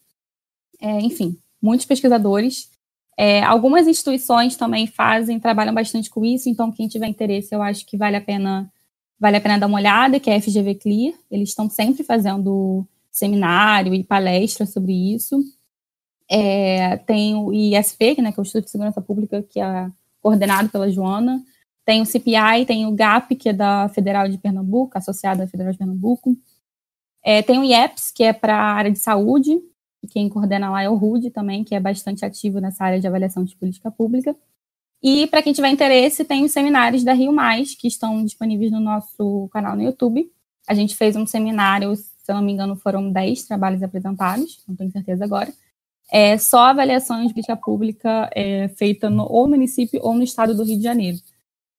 É, 0.81 1.01
enfim, 1.01 1.39
muitos 1.65 1.87
pesquisadores. 1.87 2.69
É, 3.17 3.43
algumas 3.43 3.87
instituições 3.87 4.55
também 4.55 4.87
fazem, 4.87 5.41
trabalham 5.41 5.73
bastante 5.73 6.11
com 6.11 6.25
isso, 6.25 6.49
então 6.49 6.71
quem 6.71 6.87
tiver 6.87 7.07
interesse, 7.07 7.55
eu 7.55 7.63
acho 7.63 7.87
que 7.87 7.97
vale 7.97 8.17
a 8.17 8.21
pena, 8.21 8.71
vale 9.19 9.37
a 9.37 9.41
pena 9.41 9.59
dar 9.59 9.67
uma 9.67 9.79
olhada, 9.79 10.21
que 10.21 10.29
é 10.29 10.37
a 10.37 10.41
FGV 10.41 10.75
Clear. 10.75 11.15
Eles 11.31 11.49
estão 11.49 11.71
sempre 11.71 12.05
fazendo 12.05 12.87
seminário 13.11 13.95
e 13.95 14.05
palestra 14.05 14.67
sobre 14.67 14.93
isso. 14.93 15.41
É, 16.31 16.97
tem 16.99 17.35
o 17.35 17.53
ISP, 17.53 18.21
né, 18.21 18.33
que 18.33 18.39
é 18.39 18.43
o 18.43 18.43
Instituto 18.43 18.65
de 18.65 18.71
Segurança 18.71 19.01
Pública, 19.01 19.43
que 19.43 19.61
é 19.61 19.89
coordenado 20.21 20.69
pela 20.69 20.91
Joana. 20.91 21.43
Tem 21.85 22.03
o 22.03 22.07
CPI, 22.07 22.67
tem 22.67 22.87
o 22.87 22.93
GAP, 22.93 23.37
que 23.37 23.51
é 23.51 23.53
da 23.53 23.89
Federal 23.91 24.29
de 24.29 24.39
Pernambuco, 24.39 24.99
associada 24.99 25.45
à 25.45 25.47
Federal 25.47 25.73
de 25.73 25.79
Pernambuco. 25.79 26.37
É, 27.23 27.41
tem 27.43 27.59
o 27.59 27.65
IEPS, 27.65 28.11
que 28.11 28.25
é 28.25 28.33
para 28.33 28.55
a 28.55 28.73
área 28.73 28.91
de 28.91 28.99
saúde, 28.99 29.59
e 30.05 30.07
quem 30.07 30.29
coordena 30.29 30.71
lá 30.71 30.83
é 30.83 30.89
o 30.89 30.95
RUD 30.95 31.31
também, 31.31 31.65
que 31.65 31.75
é 31.75 31.81
bastante 31.81 32.25
ativo 32.25 32.61
nessa 32.61 32.85
área 32.85 33.01
de 33.01 33.07
avaliação 33.07 33.43
de 33.43 33.57
política 33.57 33.91
pública. 33.91 34.37
E 35.03 35.27
para 35.29 35.43
quem 35.43 35.53
tiver 35.53 35.71
interesse, 35.71 36.25
tem 36.25 36.45
os 36.45 36.53
seminários 36.53 37.03
da 37.03 37.15
Rio 37.15 37.33
Mais, 37.33 37.75
que 37.75 37.89
estão 37.89 38.23
disponíveis 38.23 38.71
no 38.71 38.81
nosso 38.81 39.49
canal 39.51 39.75
no 39.75 39.83
YouTube. 39.83 40.31
A 40.69 40.75
gente 40.75 40.95
fez 40.95 41.17
um 41.17 41.27
seminário, 41.27 41.97
se 41.97 42.05
eu 42.29 42.35
não 42.35 42.43
me 42.43 42.53
engano, 42.53 42.77
foram 42.77 43.11
10 43.11 43.45
trabalhos 43.45 43.83
apresentados, 43.83 44.63
não 44.69 44.77
tenho 44.77 44.91
certeza 44.91 45.25
agora. 45.25 45.53
É 46.13 46.37
só 46.37 46.65
avaliação 46.65 47.27
de 47.27 47.33
política 47.33 47.57
pública 47.57 48.31
é, 48.35 48.69
feita 48.69 49.09
no, 49.09 49.25
ou 49.25 49.49
município 49.49 50.01
ou 50.03 50.15
no 50.15 50.23
estado 50.23 50.55
do 50.55 50.65
Rio 50.65 50.77
de 50.77 50.83
Janeiro. 50.83 51.19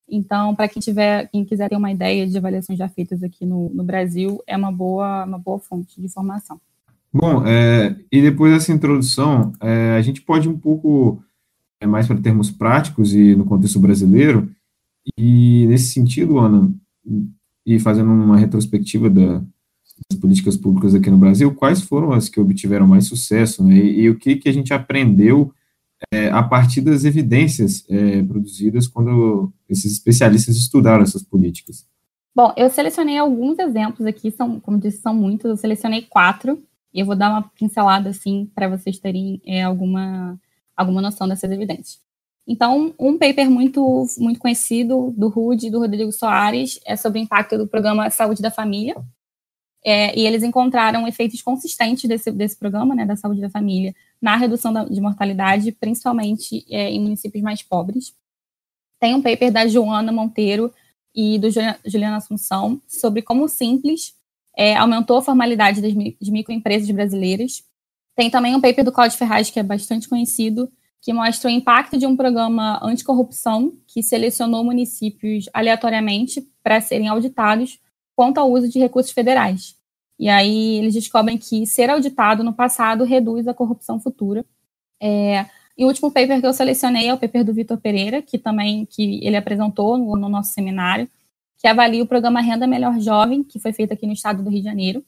Então, 0.10 0.56
para 0.56 0.68
quem 0.68 0.80
tiver, 0.80 1.28
quem 1.30 1.46
quiser 1.46 1.70
ter 1.70 1.78
uma 1.78 1.92
ideia 1.92 2.26
de 2.28 2.38
avaliações 2.38 2.78
já 2.78 2.90
feitas 2.90 3.24
aqui 3.24 3.46
no, 3.46 3.70
no 3.70 3.84
Brasil, 3.84 4.42
é 4.48 4.58
uma 4.58 4.72
boa, 4.72 5.26
uma 5.26 5.38
boa 5.38 5.60
fonte 5.60 6.00
de 6.00 6.06
informação. 6.06 6.60
Bom, 7.18 7.48
é, 7.48 7.96
e 8.12 8.22
depois 8.22 8.52
dessa 8.52 8.74
introdução, 8.74 9.54
é, 9.62 9.96
a 9.96 10.02
gente 10.02 10.22
pode 10.22 10.50
um 10.50 10.60
pouco 10.60 11.24
é, 11.82 11.88
mais 11.88 12.06
para 12.06 12.20
termos 12.20 12.52
práticos 12.52 13.14
e 13.14 13.34
no 13.38 13.46
contexto 13.46 13.80
brasileiro, 13.80 14.52
e 15.18 15.66
nesse 15.68 15.94
sentido, 15.94 16.38
Ana, 16.38 16.70
e 17.66 17.80
fazendo 17.80 18.12
uma 18.12 18.36
retrospectiva 18.36 19.10
da, 19.10 19.40
das 20.10 20.20
políticas 20.20 20.58
públicas 20.58 20.94
aqui 20.94 21.10
no 21.10 21.18
Brasil, 21.18 21.56
quais 21.56 21.82
foram 21.82 22.12
as 22.12 22.28
que 22.28 22.38
obtiveram 22.38 22.86
mais 22.86 23.08
sucesso, 23.08 23.64
né, 23.64 23.78
e, 23.78 24.02
e 24.02 24.10
o 24.10 24.20
que, 24.20 24.36
que 24.36 24.50
a 24.50 24.54
gente 24.54 24.74
aprendeu 24.74 25.54
é, 26.12 26.30
a 26.32 26.44
partir 26.44 26.82
das 26.82 27.06
evidências 27.06 27.86
é, 27.90 28.24
produzidas 28.24 28.90
quando 28.90 29.54
esses 29.70 29.94
especialistas 29.94 30.58
estudaram 30.58 31.04
essas 31.04 31.24
políticas? 31.24 31.88
Bom, 32.36 32.54
eu 32.58 32.70
selecionei 32.70 33.18
alguns 33.18 33.58
exemplos 33.58 34.06
aqui, 34.06 34.32
são, 34.32 34.60
como 34.60 34.78
disse, 34.78 34.98
são 34.98 35.16
muitos, 35.16 35.46
eu 35.50 35.56
selecionei 35.56 36.02
quatro, 36.02 36.62
e 36.96 37.02
eu 37.02 37.06
vou 37.06 37.16
dar 37.16 37.30
uma 37.30 37.42
pincelada, 37.42 38.10
assim, 38.10 38.50
para 38.56 38.70
vocês 38.70 38.98
terem 38.98 39.42
é, 39.46 39.64
alguma, 39.64 40.40
alguma 40.78 41.02
noção 41.02 41.28
dessas 41.28 41.52
evidências. 41.52 42.00
Então, 42.48 42.96
um 42.98 43.18
paper 43.18 43.52
muito, 43.52 44.06
muito 44.18 44.40
conhecido 44.40 45.14
do 45.18 45.28
RUD, 45.28 45.70
do 45.70 45.80
Rodrigo 45.80 46.14
Soares, 46.14 46.80
é 46.86 46.96
sobre 46.96 47.20
o 47.20 47.24
impacto 47.24 47.58
do 47.58 47.68
programa 47.68 48.10
Saúde 48.10 48.42
da 48.42 48.50
Família. 48.50 48.96
É, 49.84 50.18
e 50.18 50.26
eles 50.26 50.42
encontraram 50.42 51.06
efeitos 51.06 51.42
consistentes 51.42 52.08
desse, 52.08 52.32
desse 52.32 52.58
programa, 52.58 52.96
né, 52.96 53.06
da 53.06 53.18
saúde 53.18 53.42
da 53.42 53.50
família, 53.50 53.94
na 54.22 54.38
redução 54.38 54.72
da, 54.72 54.86
de 54.86 55.02
mortalidade, 55.02 55.74
principalmente 55.74 56.66
é, 56.70 56.90
em 56.90 57.02
municípios 57.02 57.44
mais 57.44 57.62
pobres. 57.62 58.16
Tem 59.02 59.14
um 59.14 59.22
paper 59.22 59.52
da 59.52 59.68
Joana 59.68 60.14
Monteiro 60.14 60.74
e 61.14 61.38
do 61.38 61.50
Juliana 61.52 62.18
Assunção 62.18 62.82
sobre 62.88 63.22
como 63.22 63.44
o 63.44 63.50
Simples 63.50 64.16
é, 64.58 64.76
aumentou 64.76 65.18
a 65.18 65.22
formalidade 65.22 65.82
das, 65.82 65.94
de 65.94 66.32
microempresas 66.32 66.90
brasileiras. 66.92 67.64
Tem 68.16 68.30
também 68.30 68.56
um 68.56 68.62
paper 68.62 68.84
do 68.84 68.92
Cláudio 68.92 69.18
Ferraz, 69.18 69.50
que 69.50 69.60
é 69.60 69.64
bastante 69.64 70.08
conhecido, 70.08 70.72
que 71.02 71.14
mostra 71.14 71.50
o 71.50 71.54
impacto 71.54 71.98
de 71.98 72.06
um 72.06 72.16
programa 72.16 72.80
anticorrupção 72.84 73.74
que 73.86 74.02
selecionou 74.02 74.64
municípios 74.64 75.50
aleatoriamente 75.54 76.42
para 76.64 76.82
serem 76.82 77.08
auditados 77.08 77.80
quanto 78.16 78.40
ao 78.40 78.52
uso 78.52 78.70
de 78.70 78.80
recursos 78.80 79.12
federais. 79.12 79.76
E 80.18 80.30
aí 80.30 80.78
eles 80.78 80.94
descobrem 80.94 81.38
que 81.38 81.66
ser 81.68 81.90
auditado 81.90 82.44
no 82.44 82.54
passado 82.54 83.04
reduz 83.04 83.48
a 83.48 83.54
corrupção 83.54 84.00
futura. 84.00 84.46
É, 85.02 85.46
e 85.78 85.84
o 85.84 85.88
último 85.88 86.10
paper 86.10 86.40
que 86.40 86.48
eu 86.48 86.54
selecionei 86.54 87.10
é 87.10 87.14
o 87.14 87.18
paper 87.18 87.44
do 87.44 87.54
Vitor 87.54 87.78
Pereira, 87.78 88.22
que 88.22 88.38
também 88.38 88.86
que 88.86 89.20
ele 89.26 89.36
apresentou 89.36 89.98
no, 89.98 90.16
no, 90.16 90.30
nosso 90.30 90.54
seminário, 90.54 91.10
que 91.66 91.70
avalia 91.70 92.04
o 92.04 92.06
programa 92.06 92.42
Renda 92.42 92.68
Melhor 92.68 93.00
Jovem, 93.00 93.44
que 93.44 93.58
foi 93.58 93.74
feito 93.74 93.92
aqui 93.92 94.06
no 94.06 94.14
estado 94.14 94.44
do 94.44 94.52
Rio 94.52 94.60
de 94.60 94.66
Janeiro. 94.66 95.04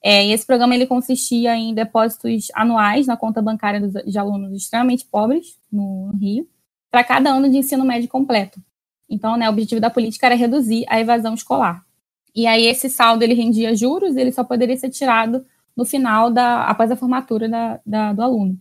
É, 0.00 0.24
e 0.24 0.30
esse 0.30 0.46
programa 0.46 0.72
ele 0.72 0.86
consistia 0.86 1.56
em 1.56 1.74
depósitos 1.74 2.46
anuais 2.54 3.08
na 3.08 3.16
conta 3.16 3.42
bancária 3.42 3.80
dos, 3.80 3.92
de 4.04 4.16
alunos 4.16 4.52
extremamente 4.52 5.04
pobres 5.04 5.58
no, 5.72 6.12
no 6.12 6.16
Rio, 6.16 6.48
para 6.88 7.02
cada 7.02 7.30
ano 7.30 7.50
de 7.50 7.56
ensino 7.56 7.84
médio 7.84 8.08
completo. 8.08 8.62
Então, 9.10 9.36
né, 9.36 9.48
o 9.48 9.52
objetivo 9.52 9.80
da 9.80 9.90
política 9.90 10.26
era 10.26 10.36
reduzir 10.36 10.84
a 10.88 11.00
evasão 11.00 11.34
escolar. 11.34 11.84
E 12.32 12.46
aí 12.46 12.66
esse 12.66 12.88
saldo 12.88 13.24
ele 13.24 13.34
rendia 13.34 13.74
juros, 13.74 14.16
ele 14.16 14.30
só 14.30 14.44
poderia 14.44 14.76
ser 14.76 14.90
tirado 14.90 15.44
no 15.76 15.84
final 15.84 16.30
da 16.30 16.62
após 16.66 16.92
a 16.92 16.96
formatura 16.96 17.48
da, 17.48 17.80
da 17.84 18.12
do 18.12 18.22
aluno. 18.22 18.56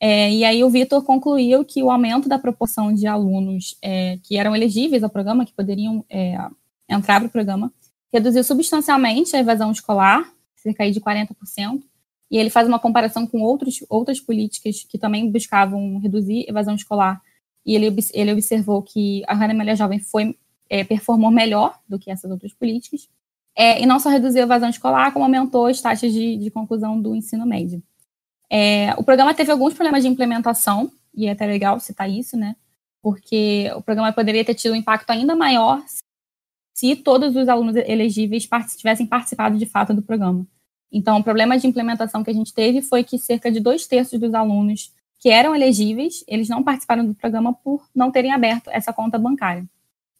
É, 0.00 0.30
e 0.30 0.44
aí 0.44 0.62
o 0.62 0.70
Vitor 0.70 1.02
concluiu 1.02 1.64
que 1.64 1.82
o 1.82 1.90
aumento 1.90 2.28
da 2.28 2.38
proporção 2.38 2.92
de 2.92 3.06
alunos 3.06 3.76
é, 3.80 4.18
que 4.22 4.36
eram 4.36 4.54
elegíveis 4.54 5.02
ao 5.02 5.10
programa, 5.10 5.46
que 5.46 5.54
poderiam 5.54 6.04
é, 6.10 6.36
entrar 6.88 7.20
para 7.20 7.28
o 7.28 7.32
programa, 7.32 7.72
reduziu 8.12 8.44
substancialmente 8.44 9.34
a 9.34 9.40
evasão 9.40 9.70
escolar, 9.70 10.30
cerca 10.56 10.90
de 10.90 11.00
40%, 11.00 11.82
e 12.30 12.38
ele 12.38 12.50
faz 12.50 12.68
uma 12.68 12.78
comparação 12.78 13.26
com 13.26 13.40
outros, 13.40 13.84
outras 13.88 14.20
políticas 14.20 14.84
que 14.88 14.98
também 14.98 15.30
buscavam 15.30 15.98
reduzir 15.98 16.44
evasão 16.48 16.74
escolar, 16.74 17.22
e 17.64 17.74
ele, 17.74 17.94
ele 18.12 18.32
observou 18.32 18.82
que 18.82 19.22
a 19.26 19.34
Renda 19.34 19.74
Jovem 19.74 19.98
foi 19.98 20.36
é, 20.68 20.84
performou 20.84 21.30
melhor 21.30 21.78
do 21.88 21.98
que 21.98 22.10
essas 22.10 22.30
outras 22.30 22.52
políticas. 22.52 23.08
É, 23.56 23.80
e 23.80 23.86
não 23.86 23.98
só 23.98 24.10
reduziu 24.10 24.42
a 24.42 24.44
evasão 24.44 24.68
escolar, 24.68 25.12
como 25.12 25.24
aumentou 25.24 25.66
as 25.66 25.80
taxas 25.80 26.12
de, 26.12 26.36
de 26.36 26.50
conclusão 26.50 27.00
do 27.00 27.14
ensino 27.14 27.46
médio. 27.46 27.82
É, 28.50 28.94
o 28.96 29.04
programa 29.04 29.34
teve 29.34 29.50
alguns 29.50 29.74
problemas 29.74 30.02
de 30.02 30.08
implementação, 30.08 30.90
e 31.14 31.26
é 31.26 31.32
até 31.32 31.46
legal 31.46 31.80
citar 31.80 32.08
isso, 32.08 32.36
né? 32.36 32.54
Porque 33.02 33.70
o 33.74 33.82
programa 33.82 34.12
poderia 34.12 34.44
ter 34.44 34.54
tido 34.54 34.72
um 34.72 34.76
impacto 34.76 35.10
ainda 35.10 35.34
maior 35.34 35.82
se 36.74 36.94
todos 36.94 37.34
os 37.34 37.48
alunos 37.48 37.74
elegíveis 37.74 38.48
tivessem 38.76 39.06
participado 39.06 39.56
de 39.56 39.64
fato 39.64 39.94
do 39.94 40.02
programa. 40.02 40.46
Então, 40.92 41.18
o 41.18 41.24
problema 41.24 41.58
de 41.58 41.66
implementação 41.66 42.22
que 42.22 42.30
a 42.30 42.34
gente 42.34 42.52
teve 42.52 42.82
foi 42.82 43.02
que 43.02 43.18
cerca 43.18 43.50
de 43.50 43.60
dois 43.60 43.86
terços 43.86 44.20
dos 44.20 44.34
alunos 44.34 44.92
que 45.18 45.30
eram 45.30 45.54
elegíveis, 45.54 46.22
eles 46.28 46.48
não 46.48 46.62
participaram 46.62 47.06
do 47.06 47.14
programa 47.14 47.54
por 47.54 47.88
não 47.94 48.10
terem 48.10 48.32
aberto 48.32 48.68
essa 48.70 48.92
conta 48.92 49.18
bancária. 49.18 49.66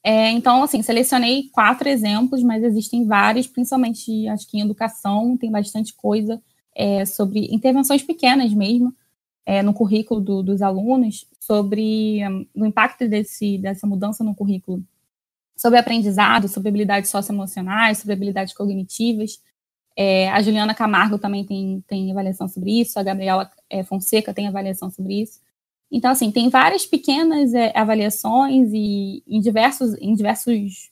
É, 0.02 0.30
então, 0.30 0.62
assim, 0.62 0.83
selecionei 0.83 1.50
quatro 1.52 1.88
exemplos, 1.88 2.42
mas 2.42 2.62
existem 2.62 3.04
vários, 3.04 3.47
principalmente 3.47 4.26
acho 4.28 4.49
que 4.49 4.56
em 4.56 4.62
educação 4.62 5.37
tem 5.37 5.50
bastante 5.50 5.92
coisa 5.95 6.40
é, 6.76 7.06
sobre 7.06 7.49
intervenções 7.50 8.02
pequenas 8.02 8.52
mesmo 8.52 8.95
é, 9.47 9.62
no 9.62 9.73
currículo 9.73 10.21
do, 10.21 10.42
dos 10.42 10.61
alunos, 10.61 11.26
sobre 11.40 12.21
um, 12.28 12.47
o 12.62 12.66
impacto 12.66 13.09
desse, 13.09 13.56
dessa 13.56 13.87
mudança 13.87 14.23
no 14.23 14.35
currículo, 14.35 14.83
sobre 15.56 15.78
aprendizado, 15.78 16.49
sobre 16.49 16.68
habilidades 16.68 17.09
socioemocionais, 17.09 17.99
sobre 17.99 18.12
habilidades 18.12 18.52
cognitivas. 18.52 19.40
É, 19.97 20.28
a 20.30 20.42
Juliana 20.42 20.75
Camargo 20.75 21.18
também 21.18 21.47
tem, 21.47 21.83
tem 21.87 22.11
avaliação 22.11 22.47
sobre 22.47 22.80
isso, 22.80 22.99
a 22.99 23.02
Gabriela 23.02 23.50
é, 23.71 23.83
Fonseca 23.83 24.35
tem 24.35 24.47
avaliação 24.47 24.90
sobre 24.90 25.23
isso. 25.23 25.40
Então, 25.90 26.11
assim, 26.11 26.30
tem 26.30 26.50
várias 26.50 26.85
pequenas 26.85 27.54
é, 27.54 27.73
avaliações 27.75 28.71
e 28.73 29.23
em 29.26 29.40
diversos, 29.40 29.95
em 30.00 30.14
diversos, 30.14 30.90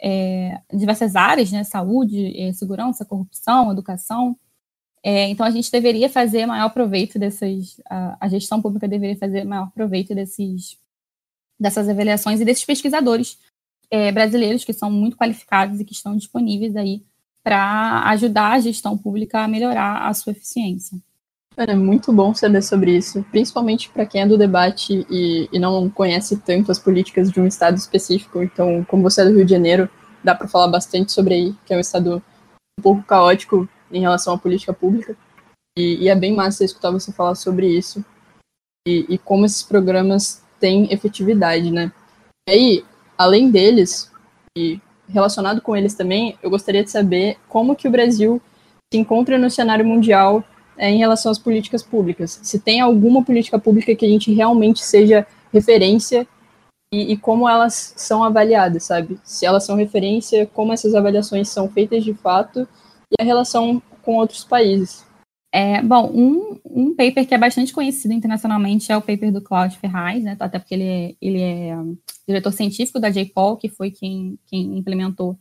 é, 0.00 0.58
diversas 0.72 1.14
áreas, 1.14 1.52
né? 1.52 1.62
Saúde, 1.62 2.34
é, 2.36 2.52
segurança, 2.52 3.04
corrupção, 3.04 3.70
educação. 3.70 4.36
É, 5.02 5.28
então, 5.28 5.46
a 5.46 5.50
gente 5.50 5.70
deveria 5.72 6.10
fazer 6.10 6.44
maior 6.44 6.68
proveito 6.70 7.18
dessas, 7.18 7.80
a, 7.88 8.18
a, 8.20 8.28
gestão 8.28 8.60
pública 8.60 8.86
deveria 8.86 9.16
fazer 9.16 9.44
maior 9.44 9.70
proveito 9.72 10.14
desses, 10.14 10.76
dessas 11.58 11.88
avaliações 11.88 12.40
e 12.40 12.44
desses 12.44 12.64
pesquisadores 12.64 13.38
é, 13.90 14.12
brasileiros 14.12 14.64
que 14.64 14.74
são 14.74 14.90
muito 14.90 15.16
qualificados 15.16 15.80
e 15.80 15.84
que 15.84 15.94
estão 15.94 16.16
disponíveis 16.16 16.76
aí 16.76 17.02
para 17.42 18.08
ajudar 18.10 18.52
a 18.52 18.60
gestão 18.60 18.96
pública 18.96 19.40
a 19.40 19.48
melhorar 19.48 20.06
a 20.06 20.12
sua 20.12 20.32
eficiência. 20.32 20.98
É 21.56 21.74
muito 21.74 22.12
bom 22.12 22.32
saber 22.34 22.62
sobre 22.62 22.96
isso, 22.96 23.24
principalmente 23.30 23.90
para 23.90 24.06
quem 24.06 24.22
é 24.22 24.26
do 24.26 24.38
debate 24.38 25.04
e, 25.10 25.48
e, 25.52 25.58
não 25.58 25.90
conhece 25.90 26.36
tanto 26.38 26.70
as 26.70 26.78
políticas 26.78 27.30
de 27.30 27.40
um 27.40 27.46
estado 27.46 27.76
específico. 27.76 28.42
Então, 28.42 28.84
como 28.84 29.02
você 29.02 29.22
é 29.22 29.24
do 29.24 29.34
Rio 29.34 29.44
de 29.44 29.50
Janeiro, 29.50 29.90
dá 30.22 30.34
para 30.34 30.46
falar 30.46 30.68
bastante 30.68 31.10
sobre 31.10 31.34
aí, 31.34 31.54
que 31.66 31.74
é 31.74 31.76
um 31.76 31.80
estado 31.80 32.22
um 32.78 32.82
pouco 32.82 33.02
caótico 33.02 33.68
em 33.92 34.00
relação 34.00 34.34
à 34.34 34.38
política 34.38 34.72
pública. 34.72 35.16
E, 35.76 36.04
e 36.04 36.08
é 36.08 36.14
bem 36.14 36.34
massa 36.34 36.64
escutar 36.64 36.90
você 36.90 37.12
falar 37.12 37.34
sobre 37.34 37.66
isso 37.66 38.04
e, 38.86 39.06
e, 39.08 39.18
como 39.18 39.44
esses 39.44 39.62
programas 39.62 40.42
têm 40.58 40.92
efetividade, 40.92 41.70
né? 41.70 41.92
E 42.48 42.52
aí, 42.52 42.84
além 43.16 43.50
deles, 43.50 44.10
e 44.56 44.80
relacionado 45.08 45.60
com 45.60 45.76
eles 45.76 45.94
também, 45.94 46.38
eu 46.42 46.50
gostaria 46.50 46.82
de 46.82 46.90
saber 46.90 47.36
como 47.48 47.76
que 47.76 47.86
o 47.86 47.90
Brasil 47.90 48.40
se 48.92 48.98
encontra 48.98 49.38
no 49.38 49.50
cenário 49.50 49.84
mundial 49.84 50.42
é, 50.76 50.88
em 50.88 50.98
relação 50.98 51.30
às 51.30 51.38
políticas 51.38 51.82
públicas. 51.82 52.40
Se 52.42 52.58
tem 52.58 52.80
alguma 52.80 53.22
política 53.22 53.58
pública 53.58 53.94
que 53.94 54.06
a 54.06 54.08
gente 54.08 54.32
realmente 54.32 54.82
seja 54.82 55.26
referência 55.52 56.26
e, 56.92 57.12
e, 57.12 57.16
como 57.16 57.48
elas 57.48 57.92
são 57.96 58.24
avaliadas, 58.24 58.84
sabe? 58.84 59.20
Se 59.22 59.46
elas 59.46 59.64
são 59.64 59.76
referência, 59.76 60.46
como 60.46 60.72
essas 60.72 60.94
avaliações 60.94 61.48
são 61.48 61.68
feitas 61.68 62.02
de 62.02 62.14
fato 62.14 62.66
e 63.10 63.22
a 63.22 63.24
relação 63.24 63.82
com 64.02 64.16
outros 64.16 64.44
países. 64.44 65.04
É, 65.52 65.82
bom, 65.82 66.12
um, 66.14 66.60
um 66.64 66.94
paper 66.94 67.26
que 67.26 67.34
é 67.34 67.38
bastante 67.38 67.72
conhecido 67.72 68.14
internacionalmente 68.14 68.92
é 68.92 68.96
o 68.96 69.02
paper 69.02 69.32
do 69.32 69.42
Claude 69.42 69.76
Ferraz, 69.78 70.22
né, 70.22 70.36
até 70.38 70.58
porque 70.60 70.74
ele 70.74 70.84
é, 70.84 71.14
ele 71.20 71.40
é 71.42 71.76
diretor 72.26 72.52
científico 72.52 73.00
da 73.00 73.10
JPOL, 73.10 73.56
que 73.56 73.68
foi 73.68 73.90
quem, 73.90 74.38
quem 74.46 74.78
implementou 74.78 75.36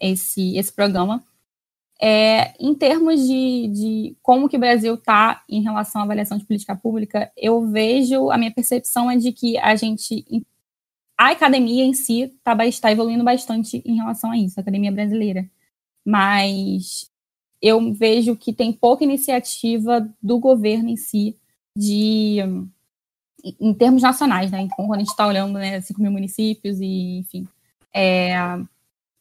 esse, 0.00 0.56
esse 0.56 0.72
programa. 0.72 1.22
É, 2.00 2.54
em 2.58 2.74
termos 2.74 3.20
de, 3.20 3.68
de, 3.68 4.16
como 4.20 4.48
que 4.48 4.56
o 4.56 4.60
Brasil 4.60 4.94
está 4.94 5.44
em 5.48 5.62
relação 5.62 6.00
à 6.00 6.04
avaliação 6.04 6.36
de 6.36 6.44
política 6.44 6.74
pública, 6.74 7.30
eu 7.36 7.64
vejo, 7.70 8.32
a 8.32 8.36
minha 8.36 8.52
percepção 8.52 9.08
é 9.08 9.16
de 9.16 9.30
que 9.30 9.56
a 9.58 9.76
gente, 9.76 10.24
a 11.16 11.30
academia 11.30 11.84
em 11.84 11.94
si 11.94 12.22
está 12.22 12.56
tá 12.56 12.90
evoluindo 12.90 13.22
bastante 13.22 13.80
em 13.86 13.94
relação 13.94 14.32
a 14.32 14.36
isso, 14.36 14.58
a 14.58 14.62
academia 14.62 14.90
brasileira. 14.90 15.48
Mas 16.04 17.11
eu 17.62 17.92
vejo 17.94 18.34
que 18.34 18.52
tem 18.52 18.72
pouca 18.72 19.04
iniciativa 19.04 20.06
do 20.20 20.38
governo 20.40 20.88
em 20.88 20.96
si 20.96 21.38
de 21.76 22.38
em 23.60 23.74
termos 23.74 24.02
nacionais, 24.02 24.50
né? 24.50 24.62
Então, 24.62 24.86
quando 24.86 24.94
a 24.94 24.98
gente 24.98 25.10
está 25.10 25.26
olhando, 25.26 25.58
né, 25.58 25.80
5 25.80 26.00
mil 26.00 26.12
municípios 26.12 26.80
e, 26.80 27.18
enfim, 27.18 27.46
é, 27.92 28.34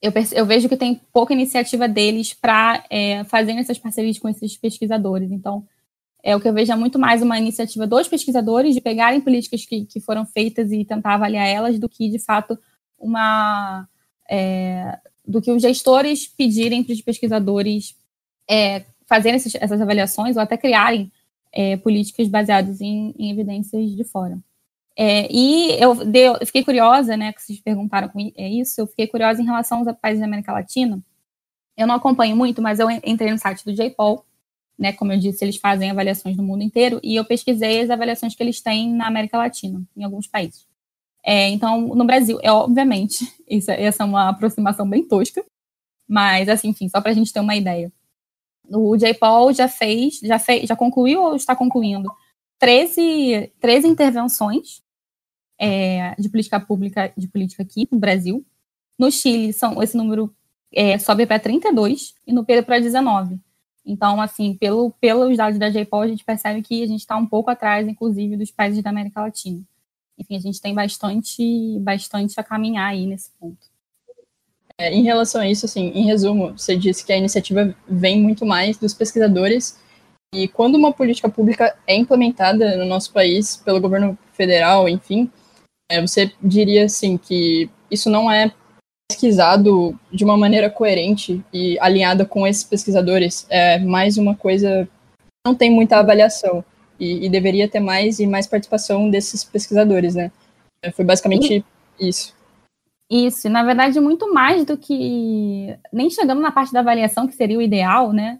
eu, 0.01 0.11
eu, 0.33 0.45
vejo 0.45 0.69
que 0.69 0.77
tem 0.77 1.01
pouca 1.11 1.33
iniciativa 1.33 1.87
deles 1.87 2.33
para 2.33 2.83
é, 2.89 3.23
fazer 3.23 3.53
essas 3.53 3.79
parcerias 3.79 4.19
com 4.19 4.29
esses 4.29 4.55
pesquisadores. 4.57 5.31
Então, 5.31 5.65
é 6.23 6.35
o 6.35 6.39
que 6.39 6.47
eu 6.47 6.53
vejo 6.53 6.71
é 6.71 6.75
muito 6.75 6.99
mais 6.99 7.21
uma 7.23 7.39
iniciativa 7.39 7.87
dos 7.87 8.07
pesquisadores 8.07 8.75
de 8.75 8.81
pegarem 8.81 9.21
políticas 9.21 9.65
que, 9.65 9.85
que 9.85 9.99
foram 9.99 10.25
feitas 10.25 10.71
e 10.71 10.85
tentar 10.85 11.15
avaliar 11.15 11.47
elas 11.47 11.79
do 11.79 11.89
que, 11.89 12.09
de 12.09 12.19
fato, 12.19 12.57
uma 12.99 13.87
é, 14.29 14.99
do 15.25 15.41
que 15.41 15.51
os 15.51 15.61
gestores 15.61 16.27
pedirem 16.27 16.83
para 16.83 16.93
os 16.93 17.01
pesquisadores 17.01 17.95
é, 18.51 18.83
fazerem 19.07 19.37
essas, 19.37 19.55
essas, 19.55 19.79
avaliações 19.79 20.35
ou 20.35 20.41
até 20.41 20.57
criarem 20.57 21.09
é, 21.53 21.77
políticas 21.77 22.27
baseadas 22.27 22.81
em, 22.81 23.15
em 23.17 23.31
evidências 23.31 23.95
de 23.95 24.03
fora. 24.03 24.37
É, 24.97 25.25
e 25.31 25.71
eu, 25.81 25.95
eu, 26.13 26.45
fiquei 26.45 26.61
curiosa, 26.61 27.15
né, 27.15 27.31
que 27.31 27.41
vocês 27.41 27.61
perguntaram 27.61 28.09
com 28.09 28.19
é 28.35 28.49
isso, 28.49 28.81
eu 28.81 28.87
fiquei 28.87 29.07
curiosa 29.07 29.41
em 29.41 29.45
relação 29.45 29.79
aos 29.79 29.97
países 29.97 30.19
da 30.19 30.27
América 30.27 30.51
Latina. 30.51 31.01
Eu 31.77 31.87
não 31.87 31.95
acompanho 31.95 32.35
muito, 32.35 32.61
mas 32.61 32.79
eu 32.79 32.89
entrei 32.91 33.31
no 33.31 33.37
site 33.37 33.63
do 33.63 33.73
JPOL, 33.73 34.25
né, 34.77 34.91
como 34.91 35.13
eu 35.13 35.17
disse, 35.17 35.45
eles 35.45 35.55
fazem 35.55 35.89
avaliações 35.89 36.35
no 36.35 36.43
mundo 36.43 36.61
inteiro, 36.61 36.99
e 37.01 37.15
eu 37.15 37.23
pesquisei 37.23 37.81
as 37.81 37.89
avaliações 37.89 38.35
que 38.35 38.43
eles 38.43 38.59
têm 38.59 38.93
na 38.93 39.07
América 39.07 39.37
Latina, 39.37 39.81
em 39.95 40.03
alguns 40.03 40.27
países. 40.27 40.67
É, 41.23 41.49
então, 41.49 41.79
no 41.95 42.03
Brasil, 42.03 42.37
é 42.41 42.51
obviamente, 42.51 43.31
isso, 43.49 43.71
essa 43.71 44.03
é 44.03 44.05
uma 44.05 44.29
aproximação 44.29 44.87
bem 44.89 45.07
tosca, 45.07 45.41
Mas, 46.07 46.49
assim, 46.49 46.69
enfim, 46.69 46.89
só 46.89 46.99
para 46.99 47.11
a 47.11 47.13
gente 47.13 47.31
ter 47.31 47.39
uma 47.39 47.55
ideia. 47.55 47.91
O 48.71 48.95
JPOL 48.95 49.53
já 49.53 49.67
fez, 49.67 50.19
já 50.23 50.39
fez, 50.39 50.67
já 50.67 50.75
concluiu 50.75 51.21
ou 51.21 51.35
está 51.35 51.55
concluindo 51.55 52.09
13, 52.57 53.51
13 53.59 53.87
intervenções 53.87 54.81
é, 55.59 56.15
de 56.17 56.29
política 56.29 56.59
pública 56.59 57.11
de 57.15 57.27
política 57.27 57.63
aqui 57.63 57.87
no 57.91 57.99
Brasil. 57.99 58.45
No 58.97 59.11
Chile, 59.11 59.51
são, 59.51 59.81
esse 59.81 59.97
número 59.97 60.33
é, 60.73 60.97
sobe 60.97 61.25
para 61.25 61.39
32 61.39 62.15
e 62.25 62.31
no 62.31 62.45
Peru 62.45 62.63
para 62.63 62.79
19. 62.79 63.39
Então, 63.85 64.21
assim, 64.21 64.53
pelo, 64.53 64.91
pelos 65.01 65.35
dados 65.35 65.57
da 65.57 65.69
JPOL, 65.69 66.01
a 66.01 66.07
gente 66.07 66.23
percebe 66.23 66.61
que 66.61 66.83
a 66.83 66.87
gente 66.87 66.99
está 66.99 67.17
um 67.17 67.25
pouco 67.25 67.49
atrás, 67.49 67.87
inclusive, 67.87 68.37
dos 68.37 68.51
países 68.51 68.81
da 68.83 68.91
América 68.91 69.21
Latina. 69.21 69.61
Enfim, 70.17 70.35
a 70.35 70.39
gente 70.39 70.61
tem 70.61 70.73
bastante, 70.73 71.79
bastante 71.79 72.39
a 72.39 72.43
caminhar 72.43 72.91
aí 72.91 73.07
nesse 73.07 73.31
ponto. 73.39 73.70
É, 74.81 74.91
em 74.91 75.03
relação 75.03 75.39
a 75.39 75.47
isso, 75.47 75.67
assim, 75.67 75.91
em 75.93 76.07
resumo, 76.07 76.57
você 76.57 76.75
disse 76.75 77.05
que 77.05 77.13
a 77.13 77.17
iniciativa 77.17 77.75
vem 77.87 78.19
muito 78.19 78.47
mais 78.47 78.77
dos 78.77 78.95
pesquisadores 78.95 79.79
e 80.33 80.47
quando 80.47 80.73
uma 80.73 80.91
política 80.91 81.29
pública 81.29 81.77
é 81.85 81.95
implementada 81.95 82.75
no 82.77 82.85
nosso 82.85 83.13
país 83.13 83.57
pelo 83.57 83.79
governo 83.79 84.17
federal, 84.33 84.89
enfim, 84.89 85.29
é, 85.91 86.01
você 86.01 86.31
diria 86.41 86.85
assim 86.85 87.15
que 87.15 87.69
isso 87.91 88.09
não 88.09 88.31
é 88.31 88.51
pesquisado 89.07 89.99
de 90.11 90.23
uma 90.23 90.35
maneira 90.35 90.67
coerente 90.67 91.45
e 91.53 91.77
alinhada 91.79 92.25
com 92.25 92.47
esses 92.47 92.63
pesquisadores. 92.63 93.45
É 93.51 93.77
mais 93.77 94.17
uma 94.17 94.35
coisa 94.35 94.89
não 95.45 95.53
tem 95.53 95.69
muita 95.69 95.97
avaliação 95.97 96.65
e, 96.99 97.27
e 97.27 97.29
deveria 97.29 97.67
ter 97.67 97.79
mais 97.79 98.19
e 98.19 98.25
mais 98.25 98.47
participação 98.47 99.11
desses 99.11 99.43
pesquisadores, 99.43 100.15
né? 100.15 100.31
É, 100.83 100.91
foi 100.91 101.05
basicamente 101.05 101.63
e, 101.99 102.09
isso. 102.09 102.33
Isso, 103.11 103.49
na 103.49 103.61
verdade, 103.61 103.99
muito 103.99 104.33
mais 104.33 104.63
do 104.63 104.77
que 104.77 105.77
nem 105.91 106.09
chegando 106.09 106.39
na 106.39 106.49
parte 106.49 106.71
da 106.71 106.79
avaliação 106.79 107.27
que 107.27 107.35
seria 107.35 107.57
o 107.57 107.61
ideal, 107.61 108.13
né? 108.13 108.39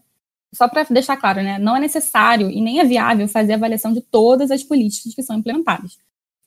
Só 0.53 0.65
para 0.65 0.83
deixar 0.83 1.17
claro, 1.17 1.43
né? 1.43 1.59
Não 1.59 1.75
é 1.75 1.79
necessário 1.81 2.49
e 2.49 2.61
nem 2.61 2.79
é 2.79 2.85
viável 2.85 3.27
fazer 3.27 3.53
avaliação 3.53 3.91
de 3.91 3.99
todas 3.99 4.49
as 4.49 4.63
políticas 4.63 5.13
que 5.13 5.23
são 5.23 5.37
implementadas. 5.37 5.97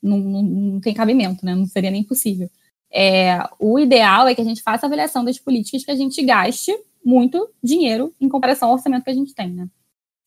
Não, 0.01 0.17
não, 0.17 0.41
não 0.41 0.79
tem 0.81 0.91
cabimento, 0.91 1.45
né? 1.45 1.53
Não 1.53 1.67
seria 1.67 1.91
nem 1.91 2.03
possível. 2.03 2.49
É, 2.91 3.47
o 3.59 3.77
ideal 3.77 4.27
é 4.27 4.33
que 4.33 4.41
a 4.41 4.45
gente 4.45 4.63
faça 4.63 4.85
a 4.85 4.87
avaliação 4.87 5.23
das 5.23 5.37
políticas 5.37 5.85
que 5.85 5.91
a 5.91 5.95
gente 5.95 6.19
gaste 6.23 6.75
muito 7.05 7.47
dinheiro 7.63 8.11
em 8.19 8.27
comparação 8.27 8.69
ao 8.69 8.75
orçamento 8.75 9.03
que 9.03 9.11
a 9.11 9.15
gente 9.15 9.35
tem, 9.35 9.51
né? 9.53 9.67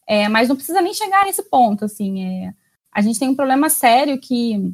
É, 0.06 0.28
mas 0.28 0.48
não 0.48 0.54
precisa 0.54 0.80
nem 0.80 0.94
chegar 0.94 1.24
nesse 1.24 1.42
ponto, 1.42 1.84
assim. 1.84 2.22
É, 2.22 2.54
a 2.92 3.00
gente 3.00 3.18
tem 3.18 3.28
um 3.28 3.34
problema 3.34 3.68
sério 3.68 4.20
que 4.20 4.72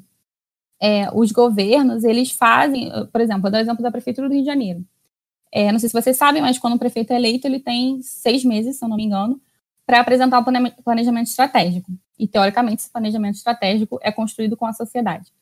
é, 0.80 1.08
os 1.12 1.32
governos, 1.32 2.04
eles 2.04 2.32
fazem, 2.32 2.90
por 3.12 3.20
exemplo, 3.20 3.42
vou 3.42 3.50
dar 3.50 3.58
o 3.58 3.60
exemplo 3.60 3.82
da 3.82 3.90
Prefeitura 3.90 4.28
do 4.28 4.34
Rio 4.34 4.42
de 4.42 4.46
Janeiro. 4.46 4.84
É, 5.52 5.70
não 5.70 5.78
sei 5.78 5.88
se 5.88 5.92
vocês 5.92 6.16
sabem, 6.16 6.42
mas 6.42 6.58
quando 6.58 6.74
o 6.74 6.78
prefeito 6.78 7.12
é 7.12 7.16
eleito, 7.16 7.46
ele 7.46 7.60
tem 7.60 8.02
seis 8.02 8.44
meses, 8.44 8.76
se 8.76 8.84
eu 8.84 8.88
não 8.88 8.96
me 8.96 9.04
engano, 9.04 9.40
para 9.86 10.00
apresentar 10.00 10.40
o 10.40 10.82
planejamento 10.82 11.28
estratégico. 11.28 11.92
E, 12.18 12.26
teoricamente, 12.26 12.82
esse 12.82 12.90
planejamento 12.90 13.36
estratégico 13.36 13.98
é 14.02 14.10
construído 14.10 14.56
com 14.56 14.66
a 14.66 14.72
sociedade. 14.72 15.32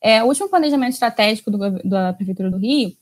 É, 0.00 0.20
o 0.22 0.26
último 0.26 0.48
planejamento 0.48 0.94
estratégico 0.94 1.48
do, 1.48 1.58
da 1.84 2.12
Prefeitura 2.12 2.50
do 2.50 2.56
Rio 2.56 2.92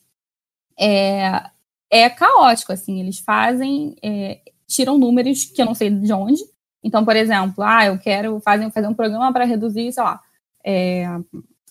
é, 0.78 1.50
é 1.90 2.10
caótico, 2.10 2.72
assim, 2.72 3.00
eles 3.00 3.18
fazem, 3.18 3.96
é, 4.02 4.40
tiram 4.66 4.98
números 4.98 5.46
que 5.46 5.62
eu 5.62 5.66
não 5.66 5.74
sei 5.74 5.88
de 5.88 6.12
onde. 6.12 6.42
Então, 6.84 7.06
por 7.06 7.16
exemplo, 7.16 7.64
ah, 7.64 7.86
eu 7.86 7.98
quero 7.98 8.38
fazer, 8.40 8.70
fazer 8.70 8.86
um 8.86 8.94
programa 8.94 9.32
para 9.32 9.46
reduzir, 9.46 9.92
sei 9.92 10.02
lá, 10.02 10.20
é, 10.62 11.06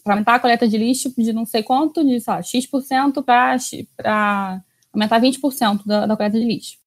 para 0.04 0.14
aumentar 0.14 0.36
a 0.36 0.40
coleta 0.40 0.68
de 0.68 0.78
lixo 0.78 1.14
de 1.18 1.34
não 1.34 1.46
sei 1.46 1.64
quanto, 1.64 2.04
de, 2.04 2.20
sei 2.20 2.34
lá, 2.34 2.42
X% 2.42 3.24
para 3.24 4.62
aumentar 4.94 5.22
20% 5.22 5.86
da, 5.86 6.06
da 6.06 6.16
coleta 6.16 6.40
de 6.40 6.46
lixo. 6.46 6.78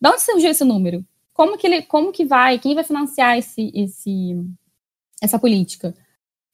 De 0.00 0.08
onde 0.08 0.20
surgiu 0.20 0.50
esse 0.50 0.64
número? 0.64 1.04
Como 1.32 1.56
que 1.56 1.66
ele, 1.66 1.82
como 1.82 2.12
que 2.12 2.24
vai, 2.24 2.58
quem 2.58 2.74
vai 2.74 2.84
financiar 2.84 3.38
esse, 3.38 3.70
esse, 3.74 4.36
essa 5.20 5.38
política? 5.38 5.94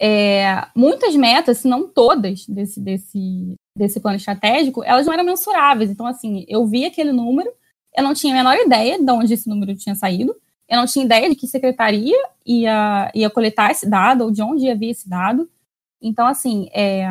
é, 0.01 0.67
muitas 0.75 1.15
metas, 1.17 1.59
se 1.59 1.69
não 1.69 1.89
todas, 1.89 2.47
desse, 2.47 2.81
desse, 2.81 3.55
desse 3.77 4.01
plano 4.01 4.17
estratégico, 4.17 4.85
elas 4.85 5.07
não 5.07 5.13
eram 5.13 5.25
mensuráveis. 5.25 5.91
Então, 5.91 6.07
assim, 6.07 6.45
eu 6.49 6.65
vi 6.67 6.85
aquele 6.85 7.11
número, 7.11 7.51
eu 7.97 8.05
não 8.05 8.15
tinha 8.15 8.33
a 8.33 8.37
menor 8.37 8.57
ideia 8.57 9.03
de 9.03 9.11
onde 9.11 9.35
esse 9.35 9.49
número 9.49 9.75
tinha 9.75 9.95
saído, 9.95 10.35
eu 10.69 10.77
não 10.77 10.87
tinha 10.87 11.05
ideia 11.05 11.29
de 11.29 11.35
que 11.35 11.49
secretaria 11.49 12.17
ia, 12.47 13.11
ia 13.15 13.31
coletar 13.31 13.71
esse 13.71 13.89
dado, 13.89 14.25
ou 14.25 14.31
de 14.31 14.43
onde 14.43 14.67
ia 14.67 14.77
vir 14.77 14.91
esse 14.91 15.09
dado. 15.09 15.49
Então, 16.01 16.27
assim, 16.27 16.69
é, 16.73 17.09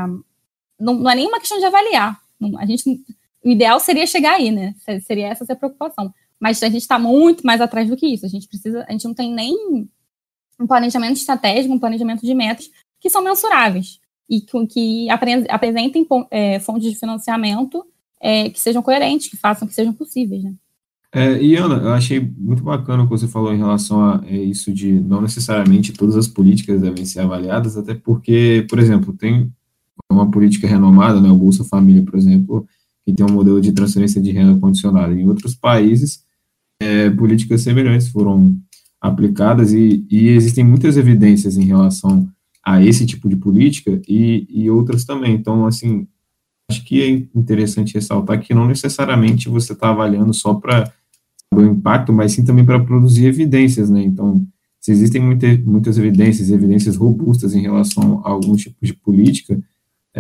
não, 0.80 0.94
não 0.94 1.10
é 1.10 1.16
nenhuma 1.16 1.40
questão 1.40 1.60
de 1.60 1.66
avaliar. 1.66 2.20
A 2.58 2.66
gente, 2.66 3.02
o 3.44 3.50
ideal 3.50 3.80
seria 3.80 4.06
chegar 4.08 4.36
aí, 4.36 4.52
né? 4.52 4.76
Seria 5.06 5.28
essa 5.28 5.46
a 5.52 5.56
preocupação. 5.56 6.14
Mas 6.40 6.62
a 6.62 6.70
gente 6.70 6.82
está 6.82 7.00
muito 7.00 7.46
mais 7.46 7.62
atrás 7.62 7.90
do 7.90 7.98
que 7.98 8.08
isso. 8.08 8.26
A 8.26 8.30
gente 8.30 8.48
precisa, 8.48 8.86
a 8.88 8.92
gente 8.92 9.06
não 9.06 9.14
tem 9.14 9.34
nem 9.34 9.56
um 10.60 10.68
planejamento 10.68 11.18
estratégico, 11.18 11.74
um 11.74 11.80
planejamento 11.80 12.26
de 12.26 12.34
metas 12.34 12.70
que 13.00 13.10
são 13.10 13.22
mensuráveis 13.22 14.00
e 14.30 14.42
que, 14.42 14.68
que 14.68 15.10
apresentem 15.10 16.06
é, 16.30 16.60
fontes 16.60 16.92
de 16.92 17.00
financiamento 17.00 17.86
é, 18.20 18.50
que 18.50 18.60
sejam 18.60 18.82
coerentes, 18.82 19.30
que 19.30 19.38
façam 19.38 19.68
que 19.68 19.74
sejam 19.74 19.94
possíveis. 19.94 20.44
Né? 20.44 20.54
É, 21.14 21.42
e 21.42 21.56
Ana, 21.56 21.76
eu 21.76 21.94
achei 21.94 22.20
muito 22.20 22.62
bacana 22.64 23.04
o 23.04 23.06
que 23.06 23.12
você 23.12 23.28
falou 23.28 23.54
em 23.54 23.58
relação 23.58 24.02
a 24.02 24.22
é, 24.26 24.36
isso 24.36 24.74
de 24.74 25.00
não 25.00 25.22
necessariamente 25.22 25.94
todas 25.94 26.18
as 26.18 26.28
políticas 26.28 26.82
devem 26.82 27.06
ser 27.06 27.22
avaliadas, 27.22 27.78
até 27.78 27.94
porque, 27.94 28.66
por 28.70 28.78
exemplo, 28.78 29.14
tem 29.14 29.52
uma 30.12 30.30
política 30.30 30.68
renomada, 30.68 31.22
né, 31.22 31.30
o 31.30 31.38
Bolsa 31.38 31.64
Família, 31.64 32.04
por 32.04 32.16
exemplo, 32.16 32.68
que 33.06 33.14
tem 33.14 33.26
um 33.26 33.32
modelo 33.32 33.62
de 33.62 33.72
transferência 33.72 34.22
de 34.22 34.32
renda 34.32 34.60
condicionada. 34.60 35.14
Em 35.14 35.26
outros 35.26 35.56
países, 35.56 36.24
é, 36.80 37.10
políticas 37.10 37.62
semelhantes 37.62 38.10
foram 38.10 38.58
aplicadas 39.00 39.74
e, 39.74 40.06
e, 40.10 40.28
existem 40.30 40.64
muitas 40.64 40.98
evidências 40.98 41.58
em 41.58 41.66
relação 41.66 42.28
a 42.66 42.84
esse 42.84 43.06
tipo 43.06 43.30
de 43.30 43.36
política 43.36 44.02
e, 44.08 44.46
e 44.50 44.70
outras 44.70 45.06
também. 45.06 45.34
Então, 45.34 45.66
assim, 45.66 46.08
acho 46.70 46.84
que 46.84 47.02
é 47.02 47.10
interessante 47.38 47.94
ressaltar 47.94 48.42
que 48.42 48.54
não 48.54 48.68
necessariamente 48.68 49.50
você 49.50 49.74
está 49.74 49.90
avaliando 49.90 50.34
só 50.34 50.54
para 50.54 50.92
o 51.54 51.62
impacto, 51.62 52.12
mas 52.12 52.34
sim 52.34 52.44
também 52.44 52.66
para 52.66 52.84
produzir 52.84 53.26
evidências, 53.26 53.90
né? 53.90 54.02
Então, 54.02 54.46
se 54.80 54.92
existem 54.92 55.22
muita, 55.22 55.48
muitas 55.66 55.98
evidências, 55.98 56.50
evidências 56.50 56.96
robustas 56.96 57.54
em 57.56 57.62
relação 57.62 58.22
a 58.26 58.30
algum 58.30 58.56
tipo 58.56 58.78
de 58.82 58.94
política, 58.94 59.60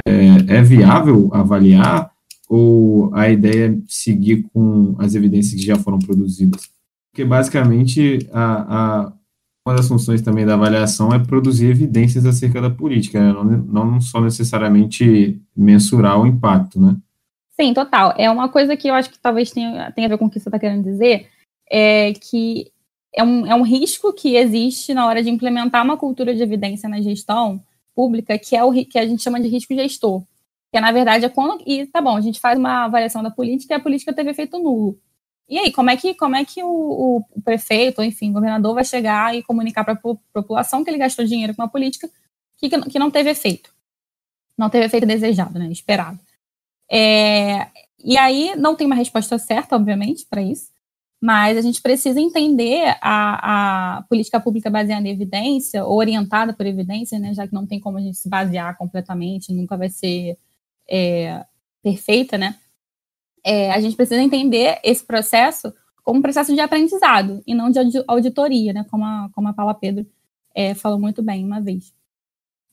é, 0.07 0.57
é 0.57 0.61
viável 0.61 1.29
avaliar 1.33 2.11
ou 2.49 3.13
a 3.13 3.29
ideia 3.29 3.71
é 3.71 3.77
seguir 3.87 4.45
com 4.53 4.95
as 4.99 5.15
evidências 5.15 5.59
que 5.59 5.65
já 5.65 5.75
foram 5.77 5.99
produzidas? 5.99 6.69
porque 7.17 7.25
basicamente 7.25 8.29
a, 8.31 8.75
a, 8.77 9.13
uma 9.67 9.75
das 9.75 9.89
funções 9.89 10.21
também 10.21 10.45
da 10.45 10.53
avaliação 10.53 11.13
é 11.13 11.19
produzir 11.19 11.67
evidências 11.67 12.25
acerca 12.25 12.61
da 12.61 12.69
política, 12.69 13.19
né? 13.19 13.33
não, 13.67 13.85
não 13.85 14.01
só 14.01 14.21
necessariamente 14.21 15.41
mensurar 15.53 16.21
o 16.21 16.25
impacto, 16.25 16.79
né? 16.79 16.95
Sim, 17.59 17.73
total. 17.73 18.13
É 18.17 18.31
uma 18.31 18.47
coisa 18.47 18.77
que 18.77 18.87
eu 18.87 18.93
acho 18.93 19.09
que 19.09 19.19
talvez 19.19 19.51
tenha, 19.51 19.91
tenha 19.91 20.07
a 20.07 20.09
ver 20.09 20.17
com 20.17 20.25
o 20.25 20.29
que 20.29 20.39
você 20.39 20.47
está 20.47 20.57
querendo 20.57 20.85
dizer, 20.85 21.27
é 21.69 22.13
que 22.13 22.71
é 23.13 23.21
um, 23.21 23.45
é 23.45 23.53
um 23.55 23.63
risco 23.63 24.13
que 24.13 24.37
existe 24.37 24.93
na 24.93 25.05
hora 25.05 25.21
de 25.21 25.29
implementar 25.29 25.83
uma 25.83 25.97
cultura 25.97 26.33
de 26.33 26.41
evidência 26.41 26.87
na 26.87 27.01
gestão 27.01 27.61
pública, 27.93 28.37
que 28.37 28.55
é 28.55 28.63
o 28.63 28.71
que 28.71 28.97
a 28.97 29.05
gente 29.05 29.21
chama 29.21 29.41
de 29.41 29.49
risco 29.49 29.73
gestor. 29.73 30.23
Que, 30.71 30.79
na 30.79 30.93
verdade, 30.93 31.25
é 31.25 31.29
quando. 31.29 31.61
E 31.65 31.87
tá 31.87 31.99
bom, 31.99 32.15
a 32.15 32.21
gente 32.21 32.39
faz 32.39 32.57
uma 32.57 32.85
avaliação 32.85 33.21
da 33.21 33.31
política 33.31 33.73
e 33.73 33.75
a 33.75 33.81
política 33.81 34.13
teve 34.13 34.29
efeito 34.29 34.59
nulo. 34.59 34.97
E 35.49 35.57
aí, 35.57 35.71
como 35.71 35.89
é 35.89 35.95
que, 35.95 36.13
como 36.13 36.35
é 36.35 36.43
que 36.43 36.61
o, 36.61 37.23
o 37.33 37.41
prefeito, 37.41 38.03
enfim, 38.03 38.31
o 38.31 38.33
governador 38.33 38.75
vai 38.75 38.83
chegar 38.83 39.35
e 39.35 39.41
comunicar 39.43 39.83
para 39.83 39.93
a 39.93 40.15
população 40.33 40.83
que 40.83 40.89
ele 40.89 40.97
gastou 40.97 41.25
dinheiro 41.25 41.55
com 41.55 41.61
uma 41.61 41.69
política 41.69 42.09
que, 42.57 42.69
que 42.69 42.99
não 42.99 43.09
teve 43.09 43.29
efeito? 43.29 43.73
Não 44.57 44.69
teve 44.69 44.85
efeito 44.85 45.07
desejado, 45.07 45.57
né? 45.57 45.71
Esperado. 45.71 46.19
É, 46.91 47.67
e 48.03 48.17
aí, 48.17 48.55
não 48.57 48.75
tem 48.75 48.85
uma 48.85 48.95
resposta 48.95 49.37
certa, 49.37 49.75
obviamente, 49.75 50.25
para 50.29 50.41
isso, 50.41 50.69
mas 51.21 51.57
a 51.57 51.61
gente 51.61 51.81
precisa 51.81 52.19
entender 52.19 52.95
a, 53.01 53.97
a, 53.97 54.01
política 54.03 54.39
pública 54.39 54.69
baseada 54.69 55.07
em 55.07 55.11
evidência, 55.11 55.85
orientada 55.85 56.53
por 56.53 56.65
evidência, 56.65 57.17
né, 57.19 57.33
já 57.33 57.47
que 57.47 57.53
não 57.53 57.65
tem 57.65 57.79
como 57.79 57.97
a 57.97 58.01
gente 58.01 58.17
se 58.17 58.29
basear 58.29 58.77
completamente, 58.77 59.51
nunca 59.51 59.75
vai 59.75 59.89
ser 59.89 60.37
é, 60.89 61.43
perfeita, 61.81 62.37
né? 62.37 62.55
É, 63.47 63.71
a 63.71 63.79
gente 63.79 63.95
precisa 63.95 64.21
entender 64.21 64.77
esse 64.83 65.05
processo 65.05 65.73
como 66.03 66.19
um 66.19 66.21
processo 66.21 66.53
de 66.53 66.59
aprendizado 66.59 67.41
e 67.47 67.55
não 67.55 67.71
de 67.71 67.79
auditoria, 68.05 68.73
né? 68.73 68.85
Como 68.91 69.05
a, 69.05 69.29
como 69.31 69.47
a 69.47 69.53
Paula 69.53 69.73
Pedro 69.73 70.05
é, 70.53 70.75
falou 70.75 70.99
muito 70.99 71.23
bem 71.23 71.45
uma 71.45 71.61
vez. 71.61 71.93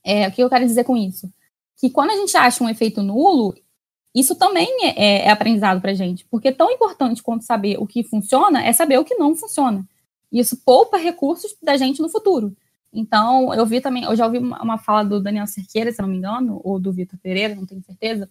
É, 0.05 0.27
o 0.27 0.33
que 0.33 0.43
eu 0.43 0.51
quero 0.51 0.67
dizer 0.67 0.83
com 0.83 0.97
isso? 0.97 1.33
Que 1.77 1.89
quando 1.89 2.11
a 2.11 2.17
gente 2.17 2.37
acha 2.37 2.65
um 2.65 2.69
efeito 2.69 3.05
nulo, 3.05 3.55
isso 4.13 4.35
também 4.35 4.69
é, 4.83 5.27
é 5.27 5.31
aprendizado 5.31 5.81
para 5.81 5.93
a 5.93 5.95
gente, 5.95 6.27
porque 6.27 6.51
tão 6.51 6.69
importante 6.73 7.23
quanto 7.23 7.45
saber 7.45 7.77
o 7.79 7.87
que 7.87 8.03
funciona 8.03 8.65
é 8.65 8.73
saber 8.73 8.99
o 8.99 9.05
que 9.05 9.15
não 9.15 9.37
funciona. 9.37 9.87
Isso 10.33 10.61
poupa 10.65 10.97
recursos 10.97 11.55
da 11.63 11.77
gente 11.77 12.03
no 12.03 12.09
futuro. 12.09 12.53
Então, 12.93 13.55
eu 13.55 13.65
vi 13.65 13.81
também, 13.81 14.03
eu 14.03 14.17
já 14.17 14.27
ouvi 14.27 14.39
uma, 14.39 14.61
uma 14.61 14.79
fala 14.79 15.05
do 15.05 15.21
Daniel 15.21 15.47
Cerqueira, 15.47 15.93
se 15.93 16.03
não 16.03 16.09
me 16.09 16.17
engano, 16.17 16.61
ou 16.65 16.81
do 16.81 16.93
Vitor 16.93 17.19
Pereira, 17.23 17.55
não 17.55 17.65
tenho 17.65 17.83
certeza, 17.83 18.29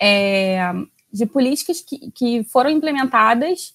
é, 0.00 0.72
de 1.12 1.26
políticas 1.26 1.80
que, 1.80 2.10
que 2.12 2.44
foram 2.44 2.70
implementadas, 2.70 3.74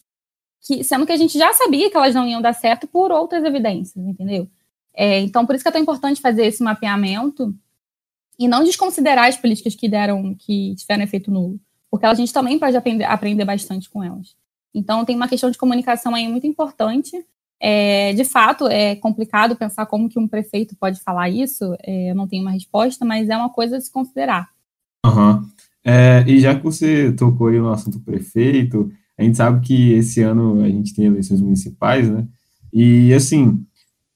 que, 0.62 0.84
sendo 0.84 1.06
que 1.06 1.12
a 1.12 1.18
gente 1.18 1.38
já 1.38 1.54
sabia 1.54 1.90
que 1.90 1.98
elas 1.98 2.16
não 2.16 2.28
iam 2.28 2.42
dar 2.42 2.54
certo 2.54 2.88
por 2.88 3.12
outras 3.12 3.44
evidências, 3.44 4.04
entendeu? 4.06 4.50
É, 4.94 5.20
então, 5.20 5.46
por 5.46 5.56
isso 5.56 5.64
que 5.64 5.68
é 5.70 5.72
tão 5.72 5.82
importante 5.82 6.22
fazer 6.22 6.46
esse 6.46 6.64
mapeamento 6.64 7.54
e 8.40 8.48
não 8.48 8.64
desconsiderar 8.64 9.28
as 9.28 9.38
políticas 9.38 9.76
que 9.76 9.88
deram, 9.88 10.34
que 10.36 10.74
tiveram 10.76 11.04
efeito 11.04 11.32
nulo, 11.32 11.60
porque 11.92 12.06
a 12.06 12.14
gente 12.14 12.34
também 12.34 12.58
pode 12.58 12.76
aprender, 12.76 13.04
aprender 13.04 13.46
bastante 13.46 13.90
com 13.90 14.04
elas. 14.04 14.36
Então, 14.74 15.06
tem 15.06 15.16
uma 15.16 15.28
questão 15.28 15.52
de 15.52 15.58
comunicação 15.58 16.14
aí 16.16 16.28
muito 16.28 16.48
importante. 16.48 17.26
É, 17.60 18.14
de 18.14 18.26
fato, 18.26 18.68
é 18.68 18.96
complicado 18.96 19.56
pensar 19.56 19.86
como 19.86 20.10
que 20.10 20.20
um 20.20 20.28
prefeito 20.28 20.76
pode 20.76 21.00
falar 21.00 21.30
isso, 21.30 21.76
é, 21.82 22.12
eu 22.12 22.16
não 22.16 22.28
tenho 22.28 22.42
uma 22.42 22.52
resposta, 22.52 23.06
mas 23.06 23.30
é 23.30 23.38
uma 23.38 23.50
coisa 23.50 23.78
a 23.78 23.82
se 23.82 23.92
considerar. 23.92 24.50
Uhum. 25.06 25.50
É, 25.86 26.24
e 26.28 26.40
já 26.40 26.56
que 26.56 26.64
você 26.64 27.12
tocou 27.12 27.48
aí 27.48 27.60
no 27.60 27.70
assunto 27.70 28.00
prefeito, 28.00 28.92
a 29.18 29.24
gente 29.24 29.38
sabe 29.38 29.66
que 29.66 29.94
esse 29.94 30.22
ano 30.22 30.64
a 30.64 30.70
gente 30.70 30.94
tem 30.94 31.06
eleições 31.06 31.40
municipais, 31.40 32.10
né? 32.10 32.28
E, 32.74 33.14
assim, 33.14 33.66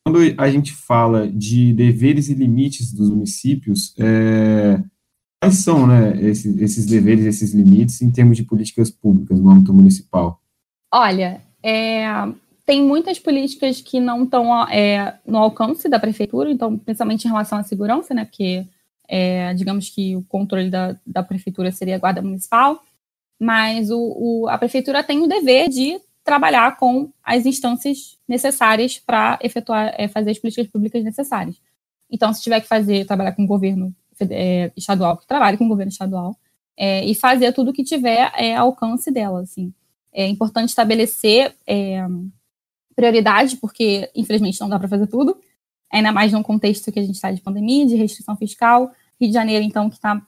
quando 0.04 0.20
a 0.38 0.50
gente 0.50 0.74
fala 0.74 1.30
de 1.30 1.72
deveres 1.74 2.30
e 2.30 2.34
limites 2.34 2.92
dos 2.92 3.10
municípios, 3.10 3.94
é, 3.98 4.82
quais 5.42 5.56
são 5.60 5.88
né, 5.88 6.20
esses, 6.22 6.60
esses 6.60 6.86
deveres, 6.86 7.26
esses 7.26 7.54
limites 7.54 8.02
em 8.02 8.12
termos 8.12 8.36
de 8.36 8.44
políticas 8.44 8.90
públicas 8.90 9.40
no 9.40 9.50
âmbito 9.50 9.74
municipal? 9.74 10.42
Olha, 10.92 11.42
é, 11.64 12.06
tem 12.66 12.84
muitas 12.84 13.20
políticas 13.20 13.82
que 13.82 14.00
não 14.00 14.24
estão 14.24 14.68
é, 14.68 15.18
no 15.26 15.38
alcance 15.38 15.88
da 15.88 16.00
prefeitura, 16.00 16.52
então, 16.52 16.78
principalmente 16.78 17.26
em 17.26 17.30
relação 17.30 17.58
à 17.58 17.64
segurança, 17.64 18.14
né, 18.14 18.26
porque, 18.26 18.66
é, 19.10 19.52
digamos 19.56 19.90
que 19.90 20.16
o 20.16 20.22
controle 20.24 20.70
da, 20.70 20.96
da 21.06 21.24
prefeitura 21.24 21.72
seria 21.72 21.96
a 21.96 22.00
guarda 22.00 22.22
municipal, 22.22 22.82
mas 23.40 23.90
o, 23.90 23.98
o, 23.98 24.48
a 24.48 24.58
prefeitura 24.58 25.04
tem 25.04 25.22
o 25.22 25.28
dever 25.28 25.68
de 25.68 26.00
trabalhar 26.24 26.78
com 26.78 27.12
as 27.24 27.46
instâncias 27.48 28.18
necessárias 28.28 29.00
para 29.00 29.40
efetuar, 29.42 29.96
é, 29.98 30.08
fazer 30.08 30.30
as 30.30 30.38
políticas 30.38 30.68
públicas 30.68 31.04
necessárias. 31.04 31.60
Então, 32.12 32.32
se 32.32 32.42
tiver 32.44 32.62
que 32.62 32.68
fazer, 32.68 33.06
trabalhar 33.06 33.32
com 33.32 33.44
o 33.44 33.48
governo 33.48 33.96
é, 34.30 34.72
estadual, 34.78 35.18
que 35.18 35.26
trabalhe 35.26 35.58
com 35.58 35.66
o 35.66 35.70
governo 35.70 35.92
estadual, 35.92 36.36
é, 36.78 37.04
e 37.04 37.16
fazer 37.16 37.52
tudo 37.52 37.72
o 37.72 37.74
que 37.74 37.84
tiver 37.84 38.32
é, 38.36 38.56
alcance 38.56 39.12
dela, 39.12 39.42
assim. 39.42 39.74
É 40.14 40.28
importante 40.28 40.70
estabelecer 40.70 41.56
é, 41.66 42.06
prioridade, 42.96 43.58
porque, 43.58 44.10
infelizmente, 44.16 44.60
não 44.62 44.70
dá 44.70 44.78
para 44.78 44.88
fazer 44.88 45.08
tudo, 45.08 45.36
ainda 45.92 46.12
mais 46.12 46.32
num 46.32 46.44
contexto 46.44 46.92
que 46.92 47.00
a 47.00 47.04
gente 47.04 47.16
está 47.16 47.32
de 47.32 47.42
pandemia, 47.42 47.88
de 47.88 47.96
restrição 47.96 48.36
fiscal. 48.36 48.92
Rio 49.20 49.30
de 49.30 49.34
Janeiro, 49.34 49.64
então, 49.64 49.90
que 49.90 49.96
está 49.96 50.22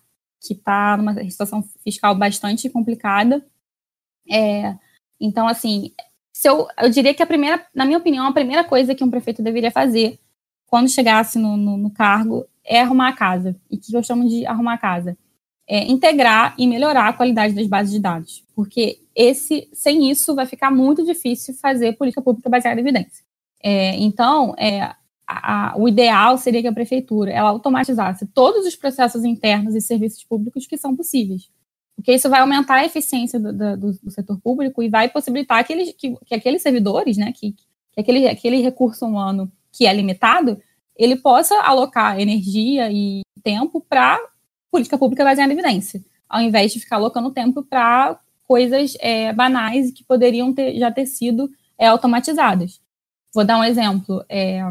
que 0.43 0.56
tá 0.56 0.97
numa 0.97 1.13
situação 1.30 1.63
fiscal 1.84 2.15
bastante 2.15 2.67
complicada. 2.67 3.45
É, 4.30 4.75
então, 5.19 5.47
assim, 5.47 5.93
se 6.34 6.49
eu, 6.49 6.67
eu 6.80 6.89
diria 6.89 7.13
que 7.13 7.21
a 7.21 7.27
primeira, 7.27 7.63
na 7.75 7.86
minha 7.86 7.99
opinião, 7.99 8.25
a 8.25 8.34
primeira 8.34 8.63
coisa 8.63 8.95
que 8.95 9.04
um 9.04 9.12
prefeito 9.12 9.43
deveria 9.43 9.69
fazer 9.69 10.19
quando 10.65 10.89
chegasse 10.89 11.38
no, 11.38 11.56
no, 11.56 11.77
no 11.77 11.91
cargo 11.91 12.47
é 12.65 12.82
arrumar 12.82 13.10
a 13.10 13.13
casa. 13.13 13.56
E 13.69 13.75
o 13.75 13.80
que 13.80 13.95
eu 13.95 14.01
chamo 14.01 14.27
de 14.27 14.45
arrumar 14.45 14.73
a 14.73 14.77
casa? 14.77 15.15
É 15.67 15.84
integrar 15.84 16.56
e 16.58 16.65
melhorar 16.65 17.10
a 17.10 17.13
qualidade 17.13 17.54
das 17.54 17.67
bases 17.67 17.93
de 17.93 17.99
dados. 17.99 18.43
Porque 18.56 18.99
esse, 19.15 19.69
sem 19.73 20.10
isso 20.10 20.34
vai 20.34 20.45
ficar 20.45 20.71
muito 20.71 21.06
difícil 21.06 21.54
fazer 21.56 21.93
política 21.97 22.21
pública 22.21 22.49
baseada 22.49 22.80
em 22.80 22.84
evidência. 22.84 23.23
É, 23.63 23.95
então, 23.97 24.56
é, 24.58 24.95
a, 25.31 25.73
o 25.77 25.87
ideal 25.87 26.37
seria 26.37 26.61
que 26.61 26.67
a 26.67 26.73
prefeitura 26.73 27.31
ela 27.31 27.49
automatizasse 27.49 28.25
todos 28.27 28.65
os 28.65 28.75
processos 28.75 29.23
internos 29.23 29.75
e 29.75 29.81
serviços 29.81 30.23
públicos 30.23 30.67
que 30.67 30.77
são 30.77 30.95
possíveis. 30.95 31.49
Porque 31.95 32.13
isso 32.13 32.29
vai 32.29 32.39
aumentar 32.41 32.75
a 32.75 32.85
eficiência 32.85 33.39
do, 33.39 33.53
do, 33.53 33.93
do 33.93 34.11
setor 34.11 34.39
público 34.39 34.81
e 34.81 34.89
vai 34.89 35.09
possibilitar 35.09 35.59
aqueles, 35.59 35.93
que, 35.93 36.15
que 36.25 36.35
aqueles 36.35 36.61
servidores, 36.61 37.17
né, 37.17 37.31
que, 37.31 37.51
que 37.51 37.99
aquele, 37.99 38.27
aquele 38.27 38.61
recurso 38.61 39.05
humano 39.05 39.51
que 39.71 39.85
é 39.85 39.93
limitado, 39.93 40.59
ele 40.95 41.15
possa 41.15 41.55
alocar 41.61 42.19
energia 42.19 42.91
e 42.91 43.21
tempo 43.43 43.81
para 43.87 44.19
política 44.69 44.97
pública 44.97 45.23
baseada 45.23 45.51
em 45.51 45.57
evidência, 45.57 46.03
ao 46.27 46.41
invés 46.41 46.73
de 46.73 46.79
ficar 46.79 46.95
alocando 46.95 47.31
tempo 47.31 47.63
para 47.63 48.19
coisas 48.47 48.95
é, 48.99 49.31
banais 49.33 49.91
que 49.91 50.03
poderiam 50.03 50.53
ter, 50.53 50.77
já 50.77 50.91
ter 50.91 51.05
sido 51.05 51.49
é, 51.77 51.87
automatizadas. 51.87 52.81
Vou 53.33 53.45
dar 53.45 53.57
um 53.57 53.63
exemplo. 53.63 54.23
É, 54.27 54.61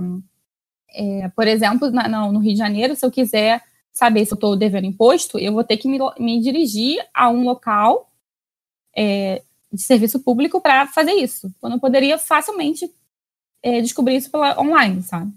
é, 0.95 1.29
por 1.29 1.47
exemplo, 1.47 1.91
na, 1.91 2.09
no 2.09 2.39
Rio 2.39 2.53
de 2.53 2.59
Janeiro, 2.59 2.95
se 2.95 3.05
eu 3.05 3.11
quiser 3.11 3.63
saber 3.93 4.25
se 4.25 4.33
eu 4.33 4.37
estou 4.37 4.57
devendo 4.57 4.87
imposto, 4.87 5.39
eu 5.39 5.53
vou 5.53 5.65
ter 5.65 5.77
que 5.77 5.89
me, 5.89 5.99
me 6.19 6.41
dirigir 6.41 6.99
a 7.13 7.29
um 7.29 7.45
local 7.45 8.11
é, 8.97 9.43
de 9.73 9.83
serviço 9.83 10.21
público 10.21 10.61
para 10.61 10.87
fazer 10.87 11.13
isso. 11.13 11.53
Quando 11.61 11.75
eu 11.75 11.81
poderia 11.81 12.19
facilmente 12.19 12.91
é, 13.63 13.81
descobrir 13.81 14.17
isso 14.17 14.31
pela 14.31 14.59
online, 14.61 15.03
sabe? 15.03 15.33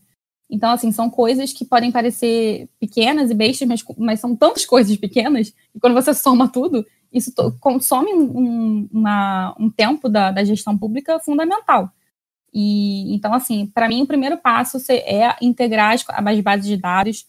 Então, 0.49 0.71
assim, 0.71 0.91
são 0.91 1.09
coisas 1.09 1.51
que 1.51 1.65
podem 1.65 1.91
parecer 1.91 2.69
pequenas 2.79 3.31
e 3.31 3.33
bestas, 3.33 3.67
mas, 3.67 3.83
mas 3.97 4.19
são 4.19 4.35
tantas 4.35 4.65
coisas 4.67 4.95
pequenas, 4.97 5.53
e 5.73 5.79
quando 5.79 5.93
você 5.93 6.13
soma 6.13 6.47
tudo, 6.47 6.85
isso 7.11 7.31
consome 7.59 8.13
um, 8.13 8.87
uma, 8.91 9.55
um 9.59 9.69
tempo 9.69 10.09
da, 10.09 10.31
da, 10.31 10.43
gestão 10.43 10.77
pública 10.77 11.19
fundamental. 11.19 11.91
E 12.53 13.13
então, 13.15 13.33
assim, 13.33 13.65
para 13.65 13.87
mim, 13.87 14.03
o 14.03 14.07
primeiro 14.07 14.37
passo 14.37 14.77
é 14.89 15.35
integrar 15.41 15.93
as, 15.93 16.05
as 16.07 16.39
bases 16.41 16.67
de 16.67 16.77
dados. 16.77 17.25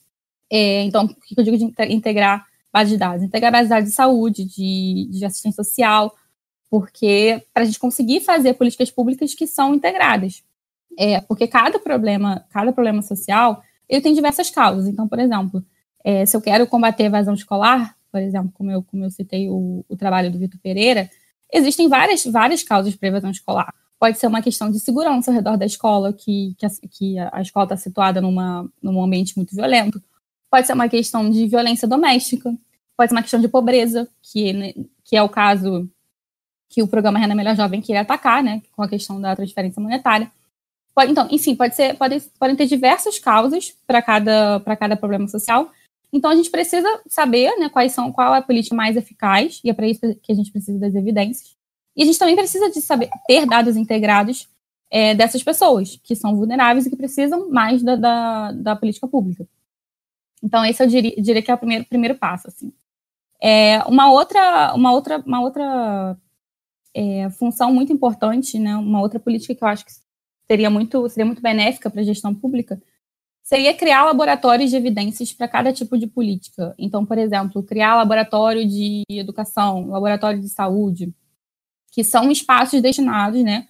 É, 0.50 0.82
então, 0.82 1.04
o 1.06 1.08
que 1.08 1.34
eu 1.36 1.44
digo 1.44 1.56
de 1.56 1.64
integrar 1.92 2.46
bases 2.72 2.92
de 2.92 2.98
dados? 2.98 3.22
Integrar 3.22 3.50
bases 3.50 3.68
de 3.68 3.70
dados 3.70 3.88
de 3.88 3.94
saúde, 3.94 4.44
de, 4.44 5.08
de 5.10 5.24
assistência 5.24 5.64
social, 5.64 6.14
porque 6.70 7.42
para 7.54 7.62
a 7.62 7.66
gente 7.66 7.78
conseguir 7.78 8.20
fazer 8.20 8.54
políticas 8.54 8.90
públicas 8.90 9.34
que 9.34 9.46
são 9.46 9.74
integradas. 9.74 10.42
É, 10.98 11.20
porque 11.22 11.46
cada 11.46 11.78
problema, 11.78 12.44
cada 12.50 12.72
problema 12.72 13.00
social, 13.00 13.62
ele 13.88 14.02
tem 14.02 14.14
diversas 14.14 14.50
causas. 14.50 14.86
Então, 14.86 15.08
por 15.08 15.18
exemplo, 15.18 15.64
é, 16.04 16.26
se 16.26 16.36
eu 16.36 16.40
quero 16.40 16.66
combater 16.66 17.04
a 17.04 17.06
evasão 17.06 17.34
escolar, 17.34 17.96
por 18.12 18.20
exemplo, 18.20 18.52
como 18.54 18.70
eu, 18.70 18.82
como 18.82 19.04
eu 19.04 19.10
citei 19.10 19.48
o, 19.48 19.84
o 19.88 19.96
trabalho 19.96 20.30
do 20.30 20.38
Vitor 20.38 20.60
Pereira, 20.60 21.10
existem 21.52 21.88
várias, 21.88 22.24
várias 22.24 22.62
causas 22.62 22.94
para 22.94 23.08
evasão 23.08 23.30
escolar. 23.30 23.74
Pode 23.98 24.18
ser 24.18 24.26
uma 24.26 24.42
questão 24.42 24.70
de 24.70 24.78
segurança 24.80 25.30
ao 25.30 25.34
redor 25.34 25.56
da 25.56 25.64
escola, 25.64 26.12
que, 26.12 26.54
que, 26.58 26.66
a, 26.66 26.68
que 26.90 27.18
a 27.18 27.40
escola 27.40 27.64
está 27.64 27.76
situada 27.76 28.20
numa, 28.20 28.68
num 28.82 29.02
ambiente 29.02 29.36
muito 29.36 29.54
violento. 29.54 30.02
Pode 30.50 30.66
ser 30.66 30.74
uma 30.74 30.88
questão 30.88 31.28
de 31.30 31.46
violência 31.46 31.88
doméstica. 31.88 32.54
Pode 32.96 33.08
ser 33.08 33.14
uma 33.14 33.22
questão 33.22 33.40
de 33.40 33.48
pobreza, 33.48 34.08
que, 34.22 34.52
né, 34.52 34.72
que 35.04 35.16
é 35.16 35.22
o 35.22 35.28
caso 35.28 35.88
que 36.68 36.82
o 36.82 36.88
programa 36.88 37.18
Renda 37.18 37.34
Melhor 37.34 37.56
Jovem 37.56 37.80
queria 37.80 38.00
atacar, 38.02 38.42
né, 38.42 38.62
com 38.72 38.82
a 38.82 38.88
questão 38.88 39.20
da 39.20 39.34
transferência 39.34 39.80
monetária. 39.80 40.30
Pode, 40.94 41.10
então, 41.10 41.26
enfim, 41.30 41.56
pode 41.56 41.74
ser, 41.74 41.96
pode, 41.96 42.20
podem 42.38 42.56
ter 42.56 42.66
diversas 42.66 43.18
causas 43.18 43.74
para 43.86 44.00
cada, 44.00 44.60
cada 44.78 44.96
problema 44.96 45.26
social. 45.26 45.70
Então, 46.12 46.30
a 46.30 46.36
gente 46.36 46.50
precisa 46.50 46.88
saber 47.08 47.56
né, 47.58 47.68
quais 47.68 47.92
são, 47.92 48.12
qual 48.12 48.34
é 48.34 48.38
a 48.38 48.42
política 48.42 48.76
mais 48.76 48.96
eficaz, 48.96 49.60
e 49.64 49.70
é 49.70 49.74
para 49.74 49.88
isso 49.88 50.00
que 50.22 50.30
a 50.30 50.34
gente 50.34 50.52
precisa 50.52 50.78
das 50.78 50.94
evidências. 50.94 51.56
E 51.96 52.02
a 52.02 52.06
gente 52.06 52.18
também 52.18 52.36
precisa 52.36 52.70
de 52.70 52.80
saber 52.80 53.08
ter 53.26 53.46
dados 53.46 53.76
integrados 53.76 54.48
é, 54.90 55.14
dessas 55.14 55.42
pessoas 55.42 56.00
que 56.02 56.14
são 56.14 56.36
vulneráveis 56.36 56.86
e 56.86 56.90
que 56.90 56.96
precisam 56.96 57.50
mais 57.50 57.82
da, 57.82 57.96
da, 57.96 58.52
da 58.52 58.76
política 58.76 59.08
pública. 59.08 59.46
Então, 60.42 60.64
esse 60.64 60.82
eu 60.82 60.86
diria, 60.86 61.14
diria, 61.20 61.42
que 61.42 61.50
é 61.50 61.54
o 61.54 61.58
primeiro, 61.58 61.84
primeiro 61.86 62.14
passo. 62.16 62.48
Assim. 62.48 62.72
É, 63.40 63.78
uma 63.84 64.10
outra, 64.10 64.74
uma 64.74 64.92
outra, 64.92 65.18
uma 65.26 65.40
outra 65.40 66.16
é, 66.94 67.30
função 67.30 67.72
muito 67.72 67.92
importante, 67.92 68.58
né, 68.58 68.76
uma 68.76 69.00
outra 69.00 69.18
política 69.18 69.54
que 69.54 69.64
eu 69.64 69.68
acho 69.68 69.84
que 69.84 69.92
seria 70.46 70.70
muito, 70.70 71.08
seria 71.08 71.26
muito 71.26 71.42
benéfica 71.42 71.90
para 71.90 72.00
a 72.00 72.04
gestão 72.04 72.34
pública, 72.34 72.80
seria 73.42 73.74
criar 73.74 74.04
laboratórios 74.04 74.70
de 74.70 74.76
evidências 74.76 75.32
para 75.32 75.48
cada 75.48 75.72
tipo 75.72 75.98
de 75.98 76.06
política. 76.06 76.74
Então, 76.78 77.04
por 77.04 77.18
exemplo, 77.18 77.62
criar 77.62 77.96
laboratório 77.96 78.66
de 78.66 79.02
educação, 79.10 79.88
laboratório 79.88 80.40
de 80.40 80.48
saúde, 80.48 81.12
que 81.94 82.02
são 82.02 82.30
espaços 82.30 82.82
destinados, 82.82 83.42
né, 83.42 83.68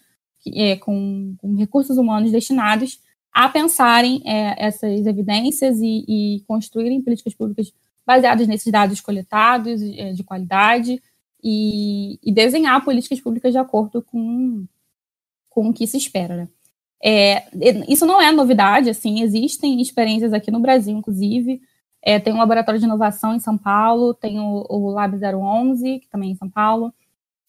é, 0.54 0.76
com, 0.76 1.34
com, 1.38 1.54
recursos 1.54 1.98
humanos 1.98 2.32
destinados 2.32 2.98
a 3.32 3.48
pensarem 3.48 4.22
é, 4.24 4.66
essas 4.66 5.06
evidências 5.06 5.78
e, 5.78 6.04
e, 6.08 6.44
construírem 6.46 7.02
políticas 7.02 7.34
públicas 7.34 7.72
baseadas 8.06 8.46
nesses 8.46 8.70
dados 8.72 9.00
coletados 9.00 9.82
é, 9.82 10.12
de 10.12 10.22
qualidade 10.22 11.02
e, 11.42 12.18
e, 12.22 12.32
desenhar 12.32 12.84
políticas 12.84 13.20
públicas 13.20 13.52
de 13.52 13.58
acordo 13.58 14.00
com, 14.00 14.64
com 15.50 15.68
o 15.68 15.74
que 15.74 15.86
se 15.86 15.98
espera. 15.98 16.36
Né? 16.36 16.48
É, 17.02 17.44
isso 17.88 18.06
não 18.06 18.20
é 18.20 18.32
novidade, 18.32 18.88
assim, 18.88 19.20
existem 19.20 19.80
experiências 19.80 20.32
aqui 20.32 20.50
no 20.50 20.60
Brasil, 20.60 20.96
inclusive. 20.96 21.60
É, 22.02 22.18
tem 22.18 22.32
um 22.32 22.38
laboratório 22.38 22.78
de 22.78 22.86
inovação 22.86 23.34
em 23.34 23.40
São 23.40 23.58
Paulo, 23.58 24.14
tem 24.14 24.38
o, 24.38 24.66
o 24.68 24.90
Lab 24.90 25.14
011, 25.16 26.00
que 26.00 26.08
também 26.08 26.30
é 26.30 26.32
em 26.32 26.36
São 26.36 26.48
Paulo. 26.48 26.92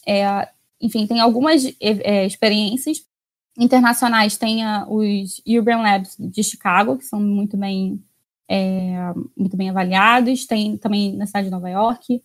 É, 0.08 0.50
enfim, 0.82 1.08
tem 1.08 1.20
algumas 1.20 1.66
é, 1.80 2.26
experiências 2.26 3.06
internacionais. 3.58 4.38
Tem 4.38 4.64
a, 4.64 4.86
os 4.88 5.42
Urban 5.48 5.82
Labs 5.82 6.16
de 6.20 6.44
Chicago, 6.44 6.98
que 6.98 7.06
são 7.06 7.20
muito 7.20 7.58
bem, 7.58 8.04
é, 8.50 9.14
muito 9.36 9.56
bem 9.56 9.70
avaliados. 9.70 10.46
Tem 10.46 10.78
também 10.78 11.16
na 11.16 11.26
cidade 11.26 11.46
de 11.46 11.52
Nova 11.52 11.70
York. 11.70 12.22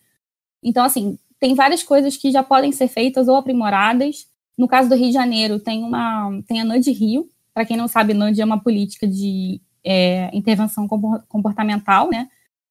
Então, 0.62 0.84
assim, 0.84 1.18
tem 1.38 1.54
várias 1.54 1.82
coisas 1.82 2.16
que 2.16 2.30
já 2.30 2.42
podem 2.42 2.72
ser 2.72 2.88
feitas 2.88 3.28
ou 3.28 3.36
aprimoradas. 3.36 4.26
No 4.56 4.68
caso 4.68 4.88
do 4.88 4.94
Rio 4.94 5.06
de 5.06 5.12
Janeiro, 5.14 5.58
tem, 5.58 5.82
uma, 5.82 6.30
tem 6.46 6.60
a 6.60 6.64
NUD 6.64 6.90
Rio. 6.92 7.28
Para 7.54 7.64
quem 7.64 7.76
não 7.76 7.88
sabe, 7.88 8.14
NUD 8.14 8.40
é 8.40 8.44
uma 8.44 8.60
política 8.60 9.06
de 9.06 9.60
é, 9.82 10.30
intervenção 10.36 10.86
comportamental, 10.86 12.10
né? 12.10 12.28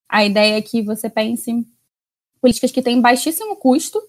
A 0.07 0.23
ideia 0.25 0.57
é 0.57 0.61
que 0.61 0.81
você 0.81 1.09
pense 1.09 1.65
políticas 2.41 2.71
que 2.71 2.81
têm 2.81 3.01
baixíssimo 3.01 3.55
custo, 3.55 4.01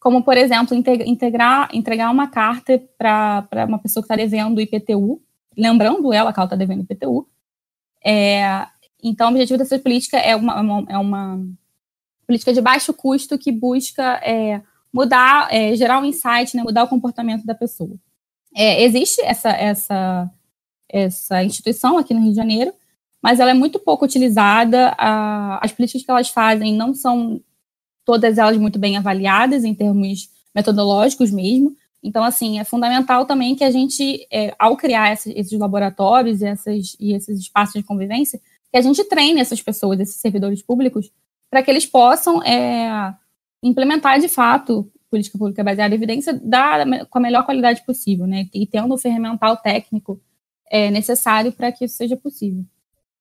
como, 0.00 0.24
por 0.24 0.36
exemplo, 0.36 0.74
integrar, 0.74 1.68
entregar 1.74 2.10
uma 2.10 2.26
carta 2.26 2.82
para 2.96 3.66
uma 3.68 3.78
pessoa 3.78 4.02
que 4.02 4.06
está 4.06 4.16
devendo 4.16 4.60
IPTU, 4.60 5.22
lembrando 5.56 6.10
ela 6.10 6.32
que 6.32 6.40
ela 6.40 6.46
está 6.46 6.56
devendo 6.56 6.82
IPTU. 6.82 7.28
É, 8.02 8.66
então, 9.02 9.28
o 9.28 9.30
objetivo 9.30 9.58
dessa 9.58 9.78
política 9.78 10.16
é 10.16 10.34
uma, 10.34 10.54
é 10.54 10.60
uma, 10.60 10.84
é 10.88 10.98
uma 10.98 11.46
política 12.26 12.52
de 12.52 12.62
baixo 12.62 12.94
custo 12.94 13.38
que 13.38 13.52
busca 13.52 14.18
é, 14.24 14.62
mudar, 14.90 15.52
é, 15.52 15.76
gerar 15.76 16.00
um 16.00 16.04
insight, 16.06 16.56
né, 16.56 16.62
mudar 16.62 16.84
o 16.84 16.88
comportamento 16.88 17.44
da 17.44 17.54
pessoa. 17.54 17.94
É, 18.56 18.82
existe 18.82 19.20
essa, 19.20 19.50
essa, 19.50 20.30
essa 20.88 21.44
instituição 21.44 21.98
aqui 21.98 22.14
no 22.14 22.20
Rio 22.20 22.30
de 22.30 22.36
Janeiro, 22.36 22.72
mas 23.22 23.38
ela 23.38 23.50
é 23.50 23.54
muito 23.54 23.78
pouco 23.78 24.06
utilizada. 24.06 24.94
A, 24.96 25.62
as 25.62 25.72
políticas 25.72 26.02
que 26.02 26.10
elas 26.10 26.30
fazem 26.30 26.74
não 26.74 26.94
são 26.94 27.42
todas 28.04 28.38
elas 28.38 28.56
muito 28.56 28.78
bem 28.78 28.96
avaliadas 28.96 29.64
em 29.64 29.74
termos 29.74 30.28
metodológicos 30.54 31.30
mesmo. 31.30 31.74
Então, 32.02 32.24
assim, 32.24 32.58
é 32.58 32.64
fundamental 32.64 33.26
também 33.26 33.54
que 33.54 33.64
a 33.64 33.70
gente, 33.70 34.26
é, 34.32 34.54
ao 34.58 34.76
criar 34.76 35.12
esses, 35.12 35.52
laboratórios 35.52 36.40
e, 36.40 36.46
essas, 36.46 36.96
e 36.98 37.12
esses 37.12 37.40
espaços 37.40 37.74
de 37.74 37.82
convivência, 37.82 38.40
que 38.70 38.78
a 38.78 38.80
gente 38.80 39.04
treine 39.04 39.40
essas 39.40 39.60
pessoas, 39.60 40.00
esses 40.00 40.16
servidores 40.16 40.62
públicos, 40.62 41.10
para 41.50 41.62
que 41.62 41.70
eles 41.70 41.84
possam 41.84 42.42
é, 42.42 43.14
implementar 43.62 44.18
de 44.18 44.28
fato 44.28 44.90
política 45.10 45.36
pública 45.36 45.64
baseada 45.64 45.92
em 45.92 45.98
evidência 45.98 46.32
da, 46.32 47.06
com 47.06 47.18
a 47.18 47.20
melhor 47.20 47.44
qualidade 47.44 47.84
possível, 47.84 48.26
né? 48.26 48.48
E 48.54 48.64
tendo 48.64 48.94
o 48.94 48.98
ferramental 48.98 49.56
técnico 49.56 50.20
é, 50.70 50.88
necessário 50.90 51.52
para 51.52 51.72
que 51.72 51.84
isso 51.84 51.96
seja 51.96 52.16
possível. 52.16 52.64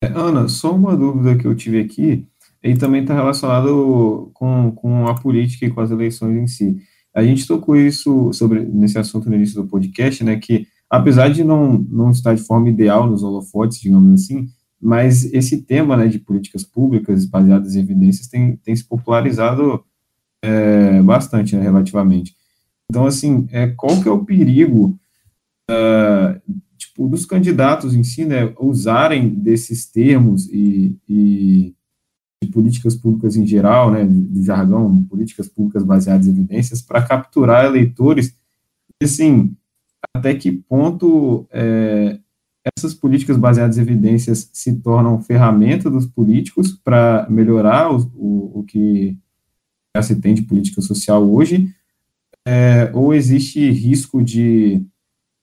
É, 0.02 0.08
Ana, 0.08 0.48
só 0.48 0.74
uma 0.74 0.96
dúvida 0.96 1.36
que 1.36 1.46
eu 1.46 1.56
tive 1.56 1.82
aqui, 1.82 2.26
e 2.64 2.76
também 2.76 3.02
está 3.02 3.14
relacionado 3.14 4.32
com, 4.34 4.72
com 4.72 5.08
a 5.08 5.16
política 5.16 5.66
e 5.66 5.70
com 5.70 5.82
as 5.82 5.92
eleições 5.92 6.38
em 6.38 6.48
si. 6.48 6.78
A 7.14 7.24
gente 7.24 7.48
tocou 7.48 7.76
isso 7.76 8.32
sobre 8.34 8.60
nesse 8.62 8.98
assunto 8.98 9.30
no 9.30 9.36
início 9.36 9.62
do 9.62 9.68
podcast, 9.68 10.24
né, 10.24 10.38
que 10.38 10.68
apesar 10.90 11.30
de 11.30 11.44
não, 11.44 11.74
não 11.90 12.12
estar 12.12 12.34
de 12.34 12.44
forma 12.44 12.70
ideal 12.70 13.10
nos 13.10 13.24
holofotes, 13.24 13.80
digamos 13.80 14.22
assim, 14.22 14.48
mas 14.82 15.26
esse 15.34 15.62
tema, 15.64 15.98
né, 15.98 16.08
de 16.08 16.20
políticas 16.20 16.64
públicas 16.64 17.26
baseadas 17.26 17.76
em 17.76 17.82
evidências 17.82 18.28
tem, 18.28 18.56
tem 18.58 18.76
se 18.76 18.88
popularizado 18.88 19.84
é, 20.42 21.02
bastante, 21.02 21.56
né, 21.56 21.62
relativamente. 21.62 22.34
Então, 22.90 23.06
assim, 23.06 23.48
é, 23.52 23.68
qual 23.68 24.02
que 24.02 24.08
é 24.08 24.12
o 24.12 24.26
perigo 24.26 24.98
uh, 25.70 26.54
tipo, 26.78 27.08
dos 27.08 27.26
candidatos 27.26 27.94
em 27.94 28.04
si, 28.04 28.26
né, 28.26 28.54
usarem 28.60 29.30
desses 29.30 29.86
termos 29.86 30.48
e, 30.48 30.98
e 31.08 31.76
de 32.42 32.50
políticas 32.50 32.96
públicas 32.96 33.36
em 33.36 33.46
geral, 33.46 33.92
né, 33.92 34.06
do 34.06 34.44
jargão, 34.44 35.04
políticas 35.04 35.48
públicas 35.48 35.84
baseadas 35.84 36.28
em 36.28 36.32
evidências, 36.32 36.82
para 36.82 37.02
capturar 37.02 37.66
eleitores, 37.66 38.34
e, 39.02 39.06
assim, 39.06 39.56
até 40.16 40.34
que 40.34 40.52
ponto 40.52 41.46
é, 41.52 42.20
essas 42.78 42.94
políticas 42.94 43.38
baseadas 43.38 43.78
em 43.78 43.82
evidências 43.82 44.50
se 44.54 44.74
tornam 44.78 45.22
ferramenta 45.22 45.90
dos 45.90 46.06
políticos 46.06 46.72
para 46.72 47.28
melhorar 47.30 47.92
o, 47.94 47.98
o, 48.16 48.60
o, 48.60 48.64
que 48.64 49.18
já 49.96 50.02
se 50.02 50.16
tem 50.16 50.34
de 50.34 50.44
política 50.44 50.82
social 50.82 51.30
hoje, 51.30 51.74
é, 52.48 52.90
ou 52.94 53.14
existe 53.14 53.70
risco 53.70 54.24
de 54.24 54.86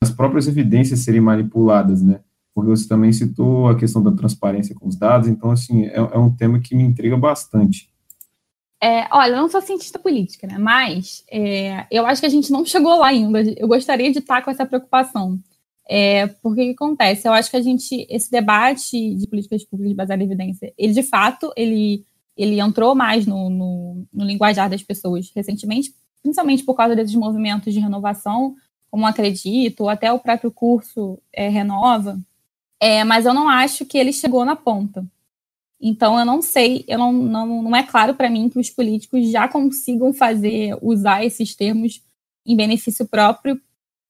as 0.03 0.11
próprias 0.11 0.47
evidências 0.49 1.01
serem 1.01 1.21
manipuladas, 1.21 2.03
né? 2.03 2.21
Porque 2.57 2.71
você 2.71 2.89
também 2.89 3.13
citou 3.13 3.69
a 3.69 3.77
questão 3.77 4.03
da 4.03 4.11
transparência 4.11 4.75
com 4.75 4.89
os 4.89 4.97
dados, 4.97 5.29
então, 5.29 5.51
assim, 5.51 5.85
é, 5.85 5.97
é 5.97 6.19
um 6.19 6.35
tema 6.35 6.59
que 6.59 6.75
me 6.75 6.85
intriga 6.85 7.15
bastante. 7.15 7.91
É, 8.83 9.07
olha, 9.15 9.33
eu 9.33 9.43
não 9.43 9.49
sou 9.51 9.61
cientista 9.61 9.99
política, 9.99 10.47
né? 10.47 10.57
Mas 10.57 11.23
é, 11.31 11.87
eu 11.91 12.07
acho 12.07 12.19
que 12.19 12.27
a 12.27 12.31
gente 12.31 12.51
não 12.51 12.65
chegou 12.65 12.99
lá 12.99 13.09
ainda. 13.09 13.43
Eu 13.43 13.69
gostaria 13.69 14.11
de 14.11 14.21
estar 14.21 14.41
com 14.41 14.51
essa 14.51 14.65
preocupação. 14.65 15.39
É, 15.87 16.29
porque 16.43 16.63
o 16.63 16.65
que 16.65 16.71
acontece? 16.71 17.29
Eu 17.29 17.35
acho 17.35 17.51
que 17.51 17.59
a 17.59 17.61
gente, 17.61 18.07
esse 18.09 18.31
debate 18.31 19.15
de 19.17 19.27
políticas 19.29 19.63
públicas 19.63 19.95
baseadas 19.95 20.23
em 20.23 20.27
evidência, 20.27 20.73
ele 20.79 20.95
de 20.95 21.03
fato, 21.03 21.53
ele, 21.59 22.07
ele 22.35 22.59
entrou 22.59 22.95
mais 22.95 23.27
no, 23.27 23.51
no, 23.51 24.07
no 24.11 24.25
linguajar 24.25 24.71
das 24.71 24.83
pessoas 24.83 25.31
recentemente, 25.37 25.95
principalmente 26.23 26.65
por 26.65 26.75
causa 26.75 26.97
desses 26.97 27.15
movimentos 27.15 27.75
de 27.75 27.81
renovação 27.81 28.55
como 28.91 29.07
Acredito, 29.07 29.83
ou 29.83 29.91
até 29.91 30.11
o 30.11 30.19
próprio 30.19 30.51
curso 30.51 31.19
é, 31.31 31.51
Renova, 31.51 32.19
é, 32.81 33.05
mas 33.05 33.27
eu 33.27 33.35
não 33.35 33.49
acho 33.49 33.85
que 33.85 33.99
ele 33.99 34.13
chegou 34.13 34.45
na 34.45 34.57
ponta. 34.57 35.07
Então, 35.81 36.19
eu 36.19 36.25
não 36.25 36.41
sei, 36.43 36.85
eu 36.89 36.99
não, 36.99 37.13
não, 37.13 37.63
não 37.63 37.77
é 37.77 37.83
claro 37.83 38.15
para 38.15 38.31
mim 38.31 38.49
que 38.49 38.59
os 38.59 38.71
políticos 38.71 39.31
já 39.31 39.47
consigam 39.49 40.13
fazer, 40.13 40.77
usar 40.83 41.25
esses 41.25 41.55
termos 41.55 42.03
em 42.47 42.57
benefício 42.57 43.07
próprio, 43.07 43.61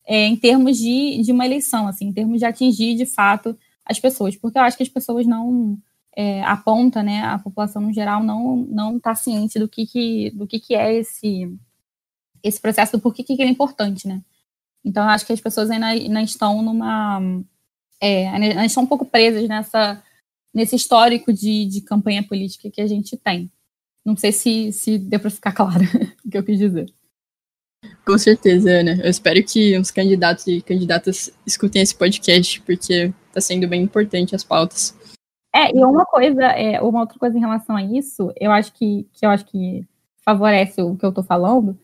é, 0.07 0.26
em 0.26 0.37
termos 0.37 0.79
de, 0.79 1.20
de 1.22 1.33
uma 1.33 1.44
eleição, 1.46 1.88
assim, 1.88 2.07
em 2.07 2.12
termos 2.12 2.38
de 2.38 2.44
atingir 2.44 2.94
de 2.94 3.07
fato 3.07 3.59
as 3.85 3.98
pessoas, 3.98 4.37
porque 4.37 4.59
eu 4.59 4.62
acho 4.62 4.76
que 4.76 4.83
as 4.83 4.88
pessoas 4.88 5.26
não, 5.26 5.79
é, 6.16 6.42
a 6.44 6.57
ponta, 6.57 7.02
né, 7.02 7.22
a 7.22 7.38
população 7.38 7.83
no 7.83 7.92
geral 7.92 8.22
não 8.22 8.57
não 8.57 8.96
está 8.96 9.14
ciente 9.14 9.59
do 9.59 9.68
que, 9.68 9.87
que 9.87 10.31
do 10.31 10.46
que, 10.46 10.61
que 10.61 10.74
é 10.74 10.94
esse 10.94 11.50
esse 12.42 12.61
processo, 12.61 12.96
do 12.96 13.00
porquê 13.00 13.22
que 13.22 13.33
ele 13.33 13.44
é 13.44 13.48
importante, 13.48 14.07
né? 14.07 14.22
Então, 14.85 15.02
eu 15.02 15.11
acho 15.11 15.26
que 15.26 15.33
as 15.33 15.40
pessoas 15.40 15.70
ainda, 15.70 15.87
ainda 15.87 16.22
estão 16.22 16.62
numa. 16.62 17.20
É, 18.00 18.28
ainda 18.28 18.64
estão 18.64 18.82
um 18.82 18.87
pouco 18.87 19.04
presas 19.04 19.48
nessa, 19.48 20.02
nesse 20.52 20.76
histórico 20.76 21.32
de, 21.32 21.66
de 21.66 21.80
campanha 21.80 22.22
política 22.22 22.70
que 22.70 22.80
a 22.80 22.87
gente 22.87 23.16
tem. 23.16 23.50
Não 24.04 24.16
sei 24.16 24.32
se, 24.32 24.72
se 24.72 24.98
deu 24.98 25.18
para 25.18 25.30
ficar 25.30 25.52
claro 25.54 25.85
o 26.24 26.30
que 26.30 26.38
eu 26.38 26.44
quis 26.44 26.59
dizer. 26.59 26.92
Com 28.04 28.16
certeza, 28.18 28.70
Ana. 28.70 29.00
Eu 29.02 29.11
espero 29.11 29.42
que 29.44 29.76
os 29.78 29.90
candidatos 29.90 30.46
e 30.46 30.61
candidatas 30.61 31.30
escutem 31.46 31.82
esse 31.82 31.94
podcast, 31.94 32.61
porque 32.62 33.12
está 33.28 33.40
sendo 33.40 33.66
bem 33.68 33.82
importante 33.82 34.35
as 34.35 34.44
pautas. 34.44 34.96
É, 35.54 35.74
e 35.74 35.85
uma 35.85 36.04
coisa, 36.04 36.44
é, 36.44 36.80
uma 36.80 37.00
outra 37.00 37.18
coisa 37.18 37.37
em 37.37 37.40
relação 37.40 37.76
a 37.76 37.82
isso, 37.82 38.32
eu 38.38 38.52
acho 38.52 38.72
que, 38.74 39.09
que 39.12 39.24
eu 39.24 39.30
acho 39.30 39.44
que 39.46 39.87
favorece 40.24 40.82
o 40.82 40.96
que 40.96 41.04
eu 41.04 41.09
estou 41.09 41.24
falando, 41.24 41.78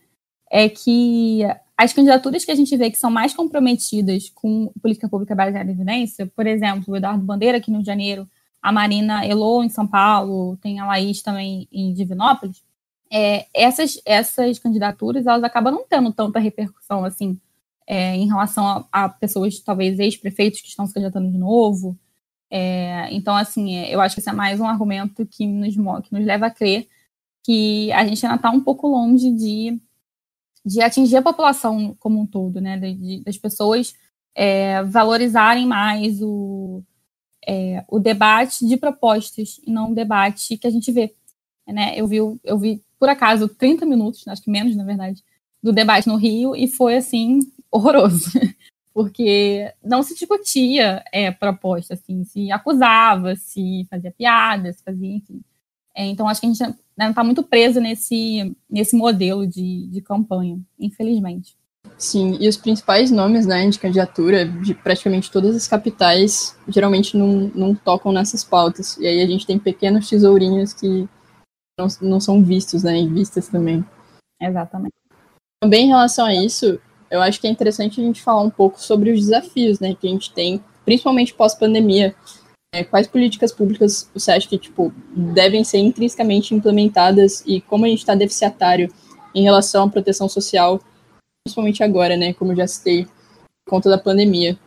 é 0.51 0.69
que 0.69 1.41
as 1.77 1.91
candidaturas 1.93 2.45
que 2.45 2.51
a 2.51 2.55
gente 2.55 2.75
vê 2.77 2.91
que 2.91 2.97
são 2.97 3.09
mais 3.09 3.33
comprometidas 3.33 4.29
com 4.29 4.71
política 4.81 5.09
pública 5.09 5.35
baseada 5.35 5.69
em 5.69 5.73
evidência, 5.73 6.27
por 6.35 6.45
exemplo, 6.45 6.93
o 6.93 6.97
Eduardo 6.97 7.23
Bandeira 7.23 7.57
aqui 7.57 7.71
no 7.71 7.77
Rio 7.77 7.83
de 7.83 7.87
Janeiro, 7.87 8.29
a 8.61 8.71
Marina 8.71 9.25
Elo 9.25 9.63
em 9.63 9.69
São 9.69 9.87
Paulo, 9.87 10.57
tem 10.57 10.79
a 10.79 10.85
Laís 10.85 11.21
também 11.21 11.67
em 11.71 11.93
Divinópolis, 11.93 12.63
é, 13.11 13.45
essas, 13.53 14.01
essas 14.05 14.57
candidaturas 14.57 15.27
elas 15.27 15.43
acabam 15.43 15.71
não 15.71 15.85
tendo 15.87 16.11
tanta 16.11 16.39
repercussão 16.39 17.05
assim 17.05 17.39
é, 17.85 18.15
em 18.15 18.27
relação 18.27 18.65
a, 18.65 18.87
a, 18.91 19.09
pessoas, 19.09 19.59
talvez 19.59 19.99
ex-prefeitos 19.99 20.61
que 20.61 20.67
estão 20.67 20.87
se 20.87 20.93
candidatando 20.93 21.29
de 21.29 21.37
novo. 21.37 21.97
É, 22.49 23.07
então, 23.11 23.35
assim, 23.35 23.75
é, 23.75 23.93
eu 23.93 23.99
acho 24.01 24.15
que 24.15 24.21
esse 24.21 24.29
é 24.29 24.33
mais 24.33 24.59
um 24.59 24.65
argumento 24.65 25.25
que 25.25 25.45
nos, 25.45 25.75
que 25.75 26.13
nos 26.13 26.25
leva 26.25 26.47
a 26.47 26.51
crer 26.51 26.87
que 27.43 27.91
a 27.91 28.05
gente 28.05 28.25
ainda 28.25 28.37
está 28.37 28.49
um 28.49 28.61
pouco 28.61 28.87
longe 28.87 29.29
de 29.31 29.79
de 30.65 30.81
atingir 30.81 31.17
a 31.17 31.21
população 31.21 31.95
como 31.99 32.19
um 32.21 32.25
todo, 32.25 32.61
né? 32.61 32.77
De, 32.77 32.93
de, 32.93 33.23
das 33.23 33.37
pessoas 33.37 33.93
é, 34.35 34.81
valorizarem 34.83 35.65
mais 35.65 36.21
o, 36.21 36.81
é, 37.47 37.83
o 37.87 37.99
debate 37.99 38.65
de 38.67 38.77
propostas 38.77 39.59
e 39.65 39.71
não 39.71 39.91
o 39.91 39.95
debate 39.95 40.57
que 40.57 40.67
a 40.67 40.71
gente 40.71 40.91
vê. 40.91 41.13
Né? 41.67 41.93
Eu, 41.95 42.07
vi, 42.07 42.17
eu 42.43 42.57
vi, 42.57 42.83
por 42.99 43.09
acaso, 43.09 43.47
30 43.47 43.85
minutos, 43.85 44.27
acho 44.27 44.41
que 44.41 44.51
menos, 44.51 44.75
na 44.75 44.83
verdade, 44.83 45.23
do 45.61 45.71
debate 45.71 46.07
no 46.07 46.15
Rio 46.15 46.55
e 46.55 46.67
foi, 46.67 46.97
assim, 46.97 47.39
horroroso. 47.71 48.31
Porque 48.93 49.73
não 49.83 50.03
se 50.03 50.13
discutia 50.13 51.03
é, 51.11 51.31
proposta, 51.31 51.95
assim, 51.95 52.23
se 52.25 52.51
acusava, 52.51 53.35
se 53.35 53.87
fazia 53.89 54.11
piadas, 54.11 54.77
se 54.77 54.83
fazia, 54.83 55.15
enfim. 55.15 55.41
É, 55.95 56.05
então, 56.05 56.27
acho 56.27 56.41
que 56.41 56.47
a 56.47 56.49
gente 56.49 56.75
né, 56.97 57.09
está 57.09 57.23
muito 57.23 57.43
preso 57.43 57.79
nesse, 57.79 58.55
nesse 58.69 58.95
modelo 58.95 59.45
de, 59.45 59.87
de 59.87 60.01
campanha, 60.01 60.59
infelizmente. 60.79 61.55
Sim, 61.97 62.37
e 62.39 62.47
os 62.47 62.57
principais 62.57 63.11
nomes 63.11 63.45
né, 63.45 63.69
de 63.69 63.77
candidatura 63.77 64.45
de 64.45 64.73
praticamente 64.73 65.31
todas 65.31 65.55
as 65.55 65.67
capitais 65.67 66.57
geralmente 66.67 67.15
não, 67.15 67.51
não 67.53 67.75
tocam 67.75 68.11
nessas 68.11 68.43
pautas. 68.43 68.97
E 68.97 69.05
aí 69.05 69.21
a 69.21 69.27
gente 69.27 69.45
tem 69.45 69.59
pequenos 69.59 70.09
tesourinhos 70.09 70.73
que 70.73 71.07
não, 71.79 71.87
não 72.01 72.19
são 72.19 72.43
vistos, 72.43 72.83
né, 72.83 72.99
e 72.99 73.07
vistas 73.07 73.47
também. 73.47 73.85
Exatamente. 74.41 74.93
Também 75.61 75.85
em 75.85 75.89
relação 75.89 76.25
a 76.25 76.33
isso, 76.33 76.79
eu 77.09 77.21
acho 77.21 77.39
que 77.39 77.47
é 77.47 77.49
interessante 77.49 78.01
a 78.01 78.03
gente 78.03 78.21
falar 78.21 78.41
um 78.41 78.49
pouco 78.49 78.81
sobre 78.81 79.11
os 79.11 79.19
desafios 79.19 79.79
né, 79.79 79.95
que 79.95 80.07
a 80.07 80.09
gente 80.09 80.33
tem, 80.33 80.63
principalmente 80.83 81.33
pós-pandemia, 81.33 82.15
quais 82.81 83.05
políticas 83.05 83.51
públicas 83.51 84.09
você 84.13 84.31
acha 84.31 84.47
que 84.47 84.57
tipo, 84.57 84.93
devem 85.13 85.63
ser 85.63 85.79
intrinsecamente 85.79 86.55
implementadas 86.55 87.43
e 87.45 87.59
como 87.59 87.83
a 87.83 87.89
gente 87.89 87.99
está 87.99 88.15
deficitário 88.15 88.89
em 89.35 89.43
relação 89.43 89.83
à 89.83 89.89
proteção 89.89 90.29
social, 90.29 90.79
principalmente 91.43 91.83
agora, 91.83 92.15
né, 92.15 92.33
como 92.33 92.53
eu 92.53 92.55
já 92.55 92.67
citei, 92.67 93.05
por 93.65 93.71
conta 93.71 93.89
da 93.89 93.97
pandemia. 93.97 94.57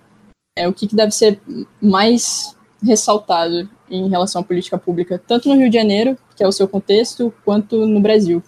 É, 0.56 0.68
o 0.68 0.72
que, 0.72 0.86
que 0.86 0.94
deve 0.94 1.12
ser 1.12 1.40
mais 1.80 2.56
ressaltado 2.82 3.68
em 3.90 4.08
relação 4.08 4.40
à 4.40 4.44
política 4.44 4.78
pública, 4.78 5.18
tanto 5.18 5.48
no 5.48 5.56
Rio 5.56 5.70
de 5.70 5.76
Janeiro, 5.76 6.18
que 6.36 6.42
é 6.42 6.48
o 6.48 6.52
seu 6.52 6.68
contexto, 6.68 7.32
quanto 7.44 7.86
no 7.86 8.00
Brasil? 8.00 8.42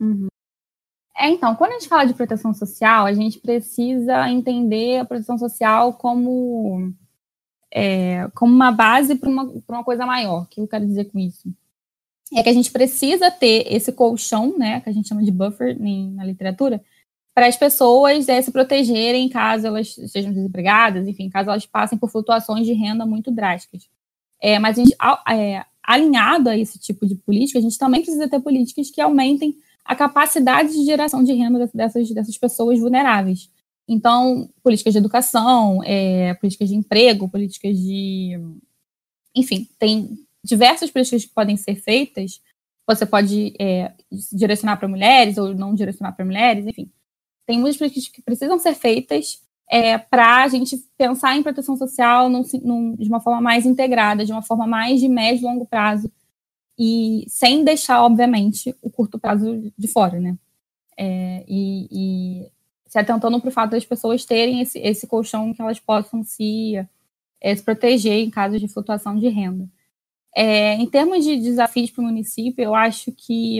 Uhum. 0.00 0.28
É, 1.18 1.28
então, 1.28 1.54
quando 1.54 1.70
a 1.70 1.74
gente 1.74 1.88
fala 1.88 2.04
de 2.04 2.12
proteção 2.12 2.52
social, 2.52 3.06
a 3.06 3.12
gente 3.12 3.38
precisa 3.38 4.28
entender 4.28 4.98
a 4.98 5.04
proteção 5.04 5.38
social 5.38 5.94
como, 5.94 6.92
é, 7.78 8.26
como 8.34 8.54
uma 8.54 8.72
base 8.72 9.16
para 9.16 9.28
uma, 9.28 9.52
uma 9.68 9.84
coisa 9.84 10.06
maior. 10.06 10.44
O 10.44 10.46
que 10.46 10.62
eu 10.62 10.66
quero 10.66 10.86
dizer 10.86 11.04
com 11.10 11.18
isso? 11.18 11.52
É 12.34 12.42
que 12.42 12.48
a 12.48 12.52
gente 12.52 12.72
precisa 12.72 13.30
ter 13.30 13.70
esse 13.70 13.92
colchão, 13.92 14.56
né, 14.56 14.80
que 14.80 14.88
a 14.88 14.92
gente 14.92 15.06
chama 15.06 15.22
de 15.22 15.30
buffer 15.30 15.76
em, 15.78 16.10
na 16.14 16.24
literatura, 16.24 16.82
para 17.34 17.46
as 17.46 17.56
pessoas 17.56 18.30
é, 18.30 18.40
se 18.40 18.50
protegerem 18.50 19.28
caso 19.28 19.66
elas 19.66 19.94
sejam 20.06 20.32
desempregadas, 20.32 21.06
enfim, 21.06 21.28
caso 21.28 21.50
elas 21.50 21.66
passem 21.66 21.98
por 21.98 22.10
flutuações 22.10 22.66
de 22.66 22.72
renda 22.72 23.04
muito 23.04 23.30
drásticas. 23.30 23.86
É, 24.40 24.58
mas 24.58 24.78
a 24.78 24.82
gente, 24.82 24.96
é, 25.28 25.62
alinhado 25.82 26.48
a 26.48 26.56
esse 26.56 26.78
tipo 26.78 27.06
de 27.06 27.14
política, 27.14 27.58
a 27.58 27.62
gente 27.62 27.76
também 27.76 28.00
precisa 28.00 28.26
ter 28.26 28.40
políticas 28.40 28.90
que 28.90 29.02
aumentem 29.02 29.54
a 29.84 29.94
capacidade 29.94 30.72
de 30.72 30.82
geração 30.82 31.22
de 31.22 31.34
renda 31.34 31.70
dessas, 31.74 32.10
dessas 32.10 32.38
pessoas 32.38 32.80
vulneráveis. 32.80 33.50
Então, 33.88 34.50
políticas 34.62 34.92
de 34.92 34.98
educação, 34.98 35.80
é, 35.84 36.34
políticas 36.34 36.68
de 36.68 36.74
emprego, 36.74 37.28
políticas 37.28 37.76
de. 37.78 38.32
Enfim, 39.34 39.68
tem 39.78 40.18
diversas 40.42 40.90
políticas 40.90 41.24
que 41.24 41.34
podem 41.34 41.56
ser 41.56 41.76
feitas. 41.76 42.40
Você 42.86 43.04
pode 43.04 43.54
é, 43.60 43.92
direcionar 44.32 44.76
para 44.76 44.88
mulheres 44.88 45.38
ou 45.38 45.54
não 45.54 45.74
direcionar 45.74 46.12
para 46.12 46.24
mulheres, 46.24 46.66
enfim. 46.66 46.90
Tem 47.46 47.58
muitas 47.58 47.76
políticas 47.76 48.08
que 48.08 48.22
precisam 48.22 48.58
ser 48.58 48.74
feitas 48.74 49.40
é, 49.68 49.98
para 49.98 50.42
a 50.42 50.48
gente 50.48 50.76
pensar 50.96 51.36
em 51.36 51.42
proteção 51.42 51.76
social 51.76 52.28
num, 52.28 52.42
num, 52.62 52.94
de 52.94 53.08
uma 53.08 53.20
forma 53.20 53.40
mais 53.40 53.66
integrada, 53.66 54.24
de 54.24 54.32
uma 54.32 54.42
forma 54.42 54.66
mais 54.66 55.00
de 55.00 55.08
médio 55.08 55.42
e 55.42 55.44
longo 55.44 55.66
prazo, 55.66 56.10
e 56.78 57.24
sem 57.28 57.64
deixar, 57.64 58.02
obviamente, 58.02 58.74
o 58.82 58.90
curto 58.90 59.18
prazo 59.18 59.72
de 59.76 59.88
fora, 59.88 60.20
né? 60.20 60.36
É, 60.96 61.44
e, 61.48 61.88
e, 61.90 62.50
se 62.96 63.00
atentando 63.00 63.38
para 63.38 63.48
o 63.48 63.52
fato 63.52 63.72
das 63.72 63.84
pessoas 63.84 64.24
terem 64.24 64.62
esse, 64.62 64.78
esse 64.78 65.06
colchão 65.06 65.52
que 65.52 65.60
elas 65.60 65.78
possam 65.78 66.24
se, 66.24 66.82
é, 67.38 67.54
se 67.54 67.62
proteger 67.62 68.24
em 68.24 68.30
caso 68.30 68.58
de 68.58 68.66
flutuação 68.68 69.18
de 69.18 69.28
renda. 69.28 69.68
É, 70.34 70.72
em 70.76 70.88
termos 70.88 71.22
de 71.22 71.36
desafios 71.36 71.90
para 71.90 72.00
o 72.00 72.06
município, 72.06 72.64
eu 72.64 72.74
acho 72.74 73.12
que, 73.12 73.58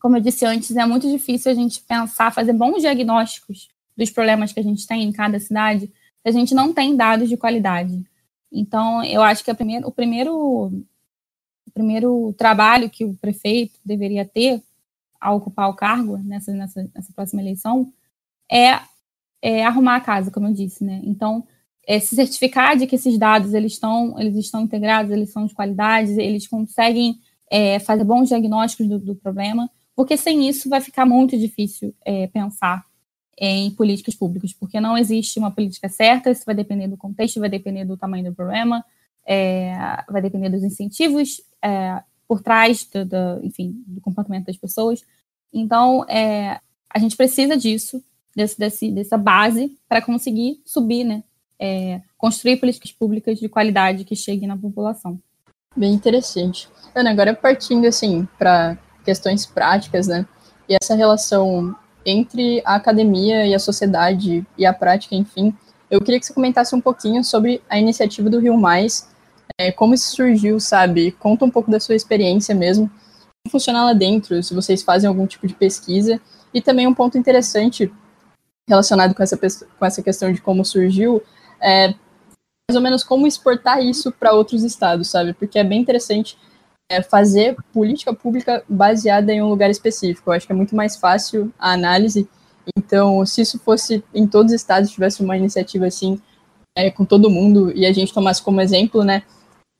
como 0.00 0.16
eu 0.16 0.20
disse 0.20 0.44
antes, 0.44 0.74
é 0.76 0.84
muito 0.84 1.08
difícil 1.08 1.52
a 1.52 1.54
gente 1.54 1.82
pensar, 1.82 2.32
fazer 2.32 2.52
bons 2.52 2.80
diagnósticos 2.80 3.68
dos 3.96 4.10
problemas 4.10 4.52
que 4.52 4.58
a 4.58 4.62
gente 4.62 4.88
tem 4.88 5.04
em 5.04 5.12
cada 5.12 5.38
cidade, 5.38 5.86
se 5.86 6.28
a 6.28 6.32
gente 6.32 6.52
não 6.52 6.74
tem 6.74 6.96
dados 6.96 7.28
de 7.28 7.36
qualidade. 7.36 8.04
Então, 8.50 9.04
eu 9.04 9.22
acho 9.22 9.44
que 9.44 9.52
a 9.52 9.54
primeiro, 9.54 9.86
o 9.86 9.92
primeiro 9.92 10.84
o 11.64 11.70
primeiro 11.72 12.34
trabalho 12.36 12.90
que 12.90 13.04
o 13.04 13.14
prefeito 13.14 13.78
deveria 13.84 14.24
ter 14.24 14.60
ao 15.20 15.36
ocupar 15.36 15.70
o 15.70 15.74
cargo 15.74 16.18
nessa, 16.18 16.52
nessa, 16.52 16.90
nessa 16.92 17.12
próxima 17.12 17.40
eleição 17.40 17.92
é, 18.50 18.80
é, 19.40 19.64
arrumar 19.64 19.96
a 19.96 20.00
casa, 20.00 20.30
como 20.30 20.46
eu 20.46 20.52
disse, 20.52 20.84
né? 20.84 21.00
Então, 21.04 21.44
é 21.86 21.98
se 21.98 22.14
certificar 22.14 22.76
de 22.76 22.86
que 22.86 22.94
esses 22.94 23.18
dados 23.18 23.54
eles 23.54 23.72
estão, 23.72 24.18
eles 24.18 24.36
estão 24.36 24.62
integrados, 24.62 25.10
eles 25.10 25.30
são 25.30 25.46
de 25.46 25.54
qualidade, 25.54 26.12
eles 26.20 26.46
conseguem 26.46 27.18
é, 27.50 27.78
fazer 27.80 28.04
bons 28.04 28.28
diagnósticos 28.28 28.88
do, 28.88 28.98
do, 28.98 29.14
problema, 29.14 29.68
porque 29.94 30.16
sem 30.16 30.48
isso 30.48 30.68
vai 30.68 30.80
ficar 30.80 31.04
muito 31.04 31.36
difícil 31.36 31.94
é, 32.04 32.26
pensar 32.28 32.84
em 33.36 33.70
políticas 33.72 34.14
públicas, 34.14 34.52
porque 34.52 34.80
não 34.80 34.96
existe 34.96 35.38
uma 35.38 35.50
política 35.50 35.88
certa, 35.88 36.30
isso 36.30 36.44
vai 36.46 36.54
depender 36.54 36.86
do 36.86 36.96
contexto, 36.96 37.40
vai 37.40 37.48
depender 37.48 37.84
do 37.84 37.96
tamanho 37.96 38.24
do 38.24 38.34
problema, 38.34 38.84
é, 39.26 39.74
vai 40.08 40.22
depender 40.22 40.50
dos 40.50 40.62
incentivos 40.62 41.42
é, 41.62 42.02
por 42.28 42.40
trás 42.40 42.84
do, 42.84 43.04
do, 43.04 43.44
enfim, 43.44 43.82
do 43.86 44.00
comportamento 44.00 44.46
das 44.46 44.56
pessoas. 44.56 45.02
Então, 45.52 46.04
é, 46.08 46.60
a 46.88 46.98
gente 46.98 47.16
precisa 47.16 47.56
disso, 47.56 48.02
desse, 48.34 48.58
desse 48.58 48.90
dessa 48.90 49.16
base, 49.16 49.76
para 49.88 50.02
conseguir 50.02 50.60
subir, 50.64 51.04
né? 51.04 51.22
É, 51.58 52.00
construir 52.18 52.56
políticas 52.56 52.90
públicas 52.90 53.38
de 53.38 53.48
qualidade 53.48 54.04
que 54.04 54.16
cheguem 54.16 54.48
na 54.48 54.56
população. 54.56 55.18
Bem 55.76 55.92
interessante. 55.92 56.68
Ana, 56.94 57.10
agora 57.10 57.34
partindo 57.34 57.86
assim 57.86 58.26
para 58.38 58.76
questões 59.04 59.46
práticas, 59.46 60.06
né? 60.08 60.26
E 60.68 60.76
essa 60.80 60.94
relação 60.94 61.74
entre 62.04 62.60
a 62.64 62.74
academia 62.74 63.46
e 63.46 63.54
a 63.54 63.58
sociedade 63.58 64.44
e 64.58 64.66
a 64.66 64.72
prática, 64.72 65.14
enfim, 65.14 65.54
eu 65.90 66.00
queria 66.00 66.18
que 66.18 66.26
você 66.26 66.34
comentasse 66.34 66.74
um 66.74 66.80
pouquinho 66.80 67.22
sobre 67.22 67.62
a 67.68 67.78
iniciativa 67.78 68.28
do 68.28 68.40
Rio 68.40 68.56
Mais 68.56 69.12
é, 69.58 69.70
como 69.70 69.94
isso 69.94 70.14
surgiu, 70.14 70.58
sabe? 70.58 71.12
Conta 71.12 71.44
um 71.44 71.50
pouco 71.50 71.70
da 71.70 71.80
sua 71.80 71.94
experiência 71.94 72.54
mesmo. 72.54 72.88
Como 72.88 73.50
funciona 73.50 73.84
lá 73.84 73.92
dentro, 73.92 74.42
se 74.42 74.54
vocês 74.54 74.82
fazem 74.82 75.08
algum 75.08 75.26
tipo 75.26 75.46
de 75.46 75.54
pesquisa. 75.54 76.20
E 76.54 76.60
também 76.60 76.86
um 76.86 76.94
ponto 76.94 77.16
interessante 77.16 77.92
relacionado 78.68 79.14
com 79.14 79.22
essa, 79.22 79.36
com 79.36 79.84
essa 79.84 80.02
questão 80.02 80.32
de 80.32 80.40
como 80.40 80.64
surgiu, 80.64 81.22
é 81.60 81.88
mais 82.70 82.76
ou 82.76 82.80
menos 82.80 83.02
como 83.02 83.26
exportar 83.26 83.82
isso 83.82 84.12
para 84.12 84.32
outros 84.32 84.62
estados, 84.62 85.08
sabe? 85.08 85.32
Porque 85.34 85.58
é 85.58 85.64
bem 85.64 85.80
interessante 85.80 86.38
é, 86.90 87.02
fazer 87.02 87.56
política 87.72 88.14
pública 88.14 88.64
baseada 88.68 89.32
em 89.32 89.42
um 89.42 89.48
lugar 89.48 89.70
específico. 89.70 90.30
Eu 90.30 90.34
acho 90.34 90.46
que 90.46 90.52
é 90.52 90.56
muito 90.56 90.74
mais 90.74 90.96
fácil 90.96 91.52
a 91.58 91.72
análise. 91.72 92.28
Então, 92.76 93.24
se 93.26 93.40
isso 93.40 93.58
fosse 93.58 94.04
em 94.14 94.26
todos 94.26 94.52
os 94.52 94.60
estados, 94.60 94.90
tivesse 94.90 95.22
uma 95.22 95.36
iniciativa 95.36 95.86
assim, 95.86 96.20
é, 96.76 96.90
com 96.90 97.04
todo 97.04 97.30
mundo, 97.30 97.72
e 97.76 97.84
a 97.84 97.92
gente 97.92 98.14
tomasse 98.14 98.42
como 98.42 98.60
exemplo, 98.60 99.02
né? 99.04 99.22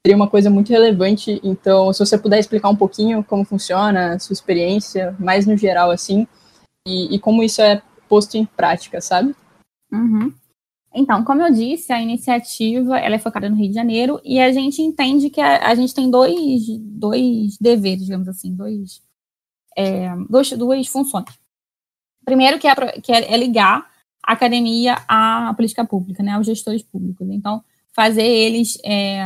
seria 0.05 0.17
uma 0.17 0.29
coisa 0.29 0.51
muito 0.51 0.71
relevante. 0.71 1.41
Então, 1.45 1.93
se 1.93 2.01
você 2.05 2.19
puder 2.19 2.39
explicar 2.39 2.69
um 2.69 2.77
pouquinho 2.77 3.23
como 3.23 3.45
funciona, 3.45 4.19
sua 4.19 4.35
experiência, 4.35 5.15
mais 5.19 5.47
no 5.47 5.57
geral, 5.57 5.91
assim, 5.91 6.27
e, 6.87 7.15
e 7.15 7.19
como 7.21 7.43
isso 7.43 7.63
é 7.63 7.81
posto 8.13 8.37
em 8.37 8.45
prática, 8.45 9.01
sabe? 9.01 9.35
Uhum. 9.91 10.35
Então, 10.95 11.25
como 11.25 11.41
eu 11.41 11.51
disse, 11.51 11.95
a 11.95 12.03
iniciativa 12.03 12.99
ela 12.99 13.15
é 13.15 13.19
focada 13.19 13.49
no 13.49 13.57
Rio 13.57 13.71
de 13.71 13.75
Janeiro 13.75 14.21
e 14.23 14.39
a 14.39 14.53
gente 14.53 14.83
entende 14.83 15.31
que 15.31 15.41
a, 15.41 15.71
a 15.71 15.75
gente 15.75 15.95
tem 15.95 16.11
dois, 16.11 16.37
dois 16.79 17.57
deveres, 17.59 18.05
digamos 18.05 18.29
assim, 18.29 18.55
dois, 18.55 19.01
é, 19.75 20.15
dois, 20.29 20.51
duas 20.53 20.87
funções. 20.89 21.25
Primeiro, 22.23 22.59
que, 22.59 22.69
é, 22.69 22.75
que 23.01 23.11
é, 23.11 23.33
é 23.33 23.37
ligar 23.39 23.91
a 24.23 24.35
academia 24.35 24.99
à 25.09 25.55
política 25.55 25.83
pública, 25.83 26.23
né, 26.23 26.33
aos 26.33 26.45
gestores 26.45 26.83
públicos. 26.83 27.27
Então, 27.31 27.65
fazer 27.95 28.27
eles 28.27 28.77
é, 28.85 29.25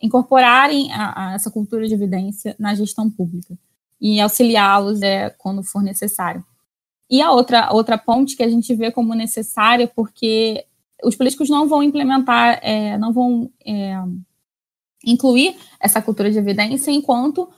incorporarem 0.00 0.90
a, 0.94 1.28
a 1.28 1.34
essa 1.34 1.50
cultura 1.50 1.86
de 1.86 1.92
evidência 1.92 2.56
na 2.58 2.74
gestão 2.74 3.10
pública 3.10 3.54
e 4.00 4.18
auxiliá-los 4.18 5.02
é, 5.02 5.28
quando 5.28 5.62
for 5.62 5.82
necessário. 5.82 6.42
E 7.12 7.20
a 7.20 7.30
outra, 7.30 7.70
outra 7.74 7.98
ponte 7.98 8.34
que 8.34 8.42
a 8.42 8.48
gente 8.48 8.74
vê 8.74 8.90
como 8.90 9.14
necessária, 9.14 9.86
porque 9.86 10.64
os 11.04 11.14
políticos 11.14 11.50
não 11.50 11.68
vão 11.68 11.82
implementar, 11.82 12.58
é, 12.62 12.96
não 12.96 13.12
vão 13.12 13.50
é, 13.66 14.02
incluir 15.04 15.54
essa 15.78 16.00
cultura 16.00 16.30
de 16.30 16.38
evidência 16.38 16.90
enquanto 16.90 17.50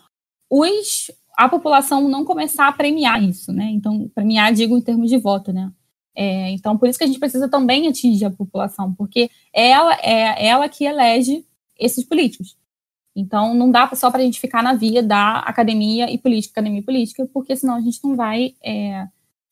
os, 0.51 1.09
a 1.37 1.49
população 1.49 2.09
não 2.09 2.25
começar 2.25 2.67
a 2.67 2.73
premiar 2.73 3.23
isso, 3.23 3.53
né? 3.53 3.67
Então, 3.71 4.11
premiar, 4.13 4.53
digo, 4.53 4.77
em 4.77 4.83
termos 4.83 5.09
de 5.09 5.19
voto, 5.19 5.53
né? 5.53 5.71
É, 6.17 6.51
então, 6.51 6.77
por 6.77 6.89
isso 6.89 6.99
que 6.99 7.05
a 7.05 7.07
gente 7.07 7.21
precisa 7.21 7.49
também 7.49 7.87
atingir 7.87 8.25
a 8.25 8.31
população, 8.31 8.93
porque 8.93 9.31
ela 9.53 9.95
é 10.03 10.49
ela 10.49 10.69
que 10.69 10.85
elege 10.85 11.47
esses 11.79 12.05
políticos. 12.05 12.57
Então, 13.15 13.55
não 13.55 13.71
dá 13.71 13.89
só 13.95 14.11
para 14.11 14.21
a 14.21 14.25
gente 14.25 14.41
ficar 14.41 14.65
na 14.65 14.75
via 14.75 15.01
da 15.01 15.39
academia 15.39 16.11
e 16.11 16.19
política, 16.19 16.55
academia 16.55 16.81
e 16.81 16.85
política, 16.85 17.29
porque 17.33 17.55
senão 17.55 17.77
a 17.77 17.81
gente 17.81 18.01
não 18.03 18.17
vai 18.17 18.57
é, 18.61 19.07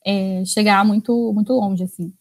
é, 0.04 0.44
chegar 0.44 0.84
muito, 0.84 1.32
muito 1.32 1.52
longe, 1.52 1.84
assim. 1.84 2.12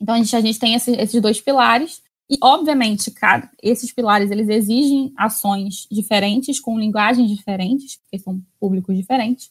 Então, 0.00 0.14
a 0.14 0.18
gente, 0.18 0.34
a 0.34 0.40
gente 0.40 0.58
tem 0.58 0.74
esse, 0.74 0.92
esses 0.92 1.20
dois 1.20 1.40
pilares, 1.40 2.02
e, 2.30 2.38
obviamente, 2.42 3.10
cada, 3.10 3.50
esses 3.60 3.92
pilares, 3.92 4.30
eles 4.30 4.48
exigem 4.48 5.12
ações 5.16 5.86
diferentes, 5.90 6.60
com 6.60 6.78
linguagens 6.78 7.28
diferentes, 7.28 7.96
porque 7.96 8.18
são 8.18 8.40
públicos 8.58 8.96
diferentes. 8.96 9.50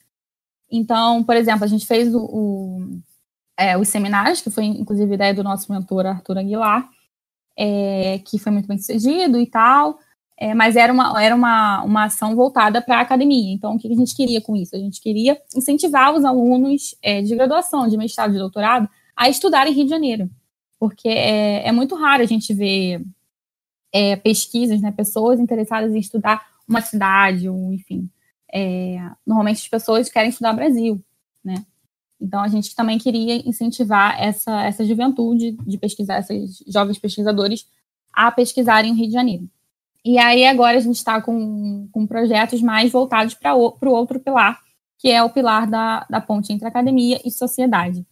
Então, 0.72 1.24
por 1.24 1.36
exemplo, 1.36 1.66
a 1.66 1.68
gente 1.68 1.86
fez 1.86 2.14
o, 2.16 2.22
o 2.22 3.02
é, 3.58 3.78
os 3.78 3.90
seminários, 3.90 4.40
que 4.40 4.50
foi, 4.50 4.64
inclusive, 4.64 5.14
ideia 5.14 5.34
do 5.34 5.44
nosso 5.44 5.70
mentor, 5.70 6.06
Arthur 6.06 6.38
Aguilar, 6.38 6.90
é, 7.58 8.20
que 8.20 8.40
foi 8.40 8.54
muito 8.54 8.68
bem 8.68 8.78
sucedido 8.78 9.38
e 9.38 9.46
tal, 9.46 10.00
é, 10.42 10.54
mas 10.54 10.78
era 10.78 10.92
uma, 10.92 11.22
era 11.22 11.36
uma, 11.36 11.84
uma 11.84 12.06
ação 12.06 12.34
voltada 12.34 12.82
para 12.82 13.00
a 13.00 13.02
academia. 13.02 13.54
Então, 13.54 13.76
o 13.76 13.78
que 13.78 13.92
a 13.92 13.96
gente 13.96 14.16
queria 14.16 14.40
com 14.40 14.56
isso? 14.56 14.74
A 14.74 14.80
gente 14.80 15.02
queria 15.02 15.38
incentivar 15.54 16.16
os 16.16 16.24
alunos 16.24 16.96
é, 17.02 17.22
de 17.22 17.36
graduação, 17.36 17.90
de 17.90 17.98
mestrado, 17.98 18.32
de 18.32 18.40
doutorado, 18.40 18.90
a 19.18 19.28
estudar 19.28 19.68
em 19.68 19.74
Rio 19.74 19.84
de 19.84 19.90
Janeiro, 19.90 20.30
porque 20.80 21.10
é, 21.10 21.68
é 21.68 21.72
muito 21.74 21.94
raro 21.94 22.24
a 22.24 22.26
gente 22.26 22.54
ver 22.54 23.06
é, 23.94 24.16
pesquisas, 24.16 24.82
né, 24.82 24.94
pessoas 24.94 25.42
interessadas 25.42 25.94
em 25.94 26.00
estudar 26.00 26.48
uma 26.66 26.80
cidade, 26.80 27.50
ou 27.50 27.74
enfim. 27.74 28.10
É, 28.54 28.98
normalmente 29.28 29.58
as 29.58 29.68
pessoas 29.68 30.10
querem 30.10 30.30
estudar 30.30 30.54
Brasil, 30.54 31.04
Então, 32.22 32.42
a 32.42 32.48
gente 32.48 32.74
também 32.76 32.98
queria 32.98 33.36
incentivar 33.48 34.22
essa, 34.22 34.64
essa 34.64 34.86
juventude 34.86 35.58
de 35.68 35.78
pesquisar, 35.78 36.20
esses 36.20 36.64
jovens 36.68 36.98
pesquisadores, 36.98 37.68
a 38.14 38.32
pesquisarem 38.32 38.92
o 38.92 38.96
Rio 38.96 39.08
de 39.08 39.14
Janeiro. 39.14 39.50
E 40.04 40.18
aí, 40.18 40.46
agora, 40.46 40.78
a 40.78 40.82
gente 40.82 40.96
está 40.96 41.22
com, 41.22 41.88
com 41.92 42.08
projetos 42.08 42.62
mais 42.62 42.92
voltados 42.92 43.34
para 43.34 43.56
o 43.56 43.92
outro 43.92 44.20
pilar, 44.20 44.60
que 44.98 45.10
é 45.10 45.22
o 45.24 45.30
pilar 45.30 45.68
da, 45.68 46.06
da 46.10 46.22
ponte 46.22 46.54
entre 46.54 46.68
academia 46.68 47.20
e 47.26 47.32
sociedade. 47.32 48.06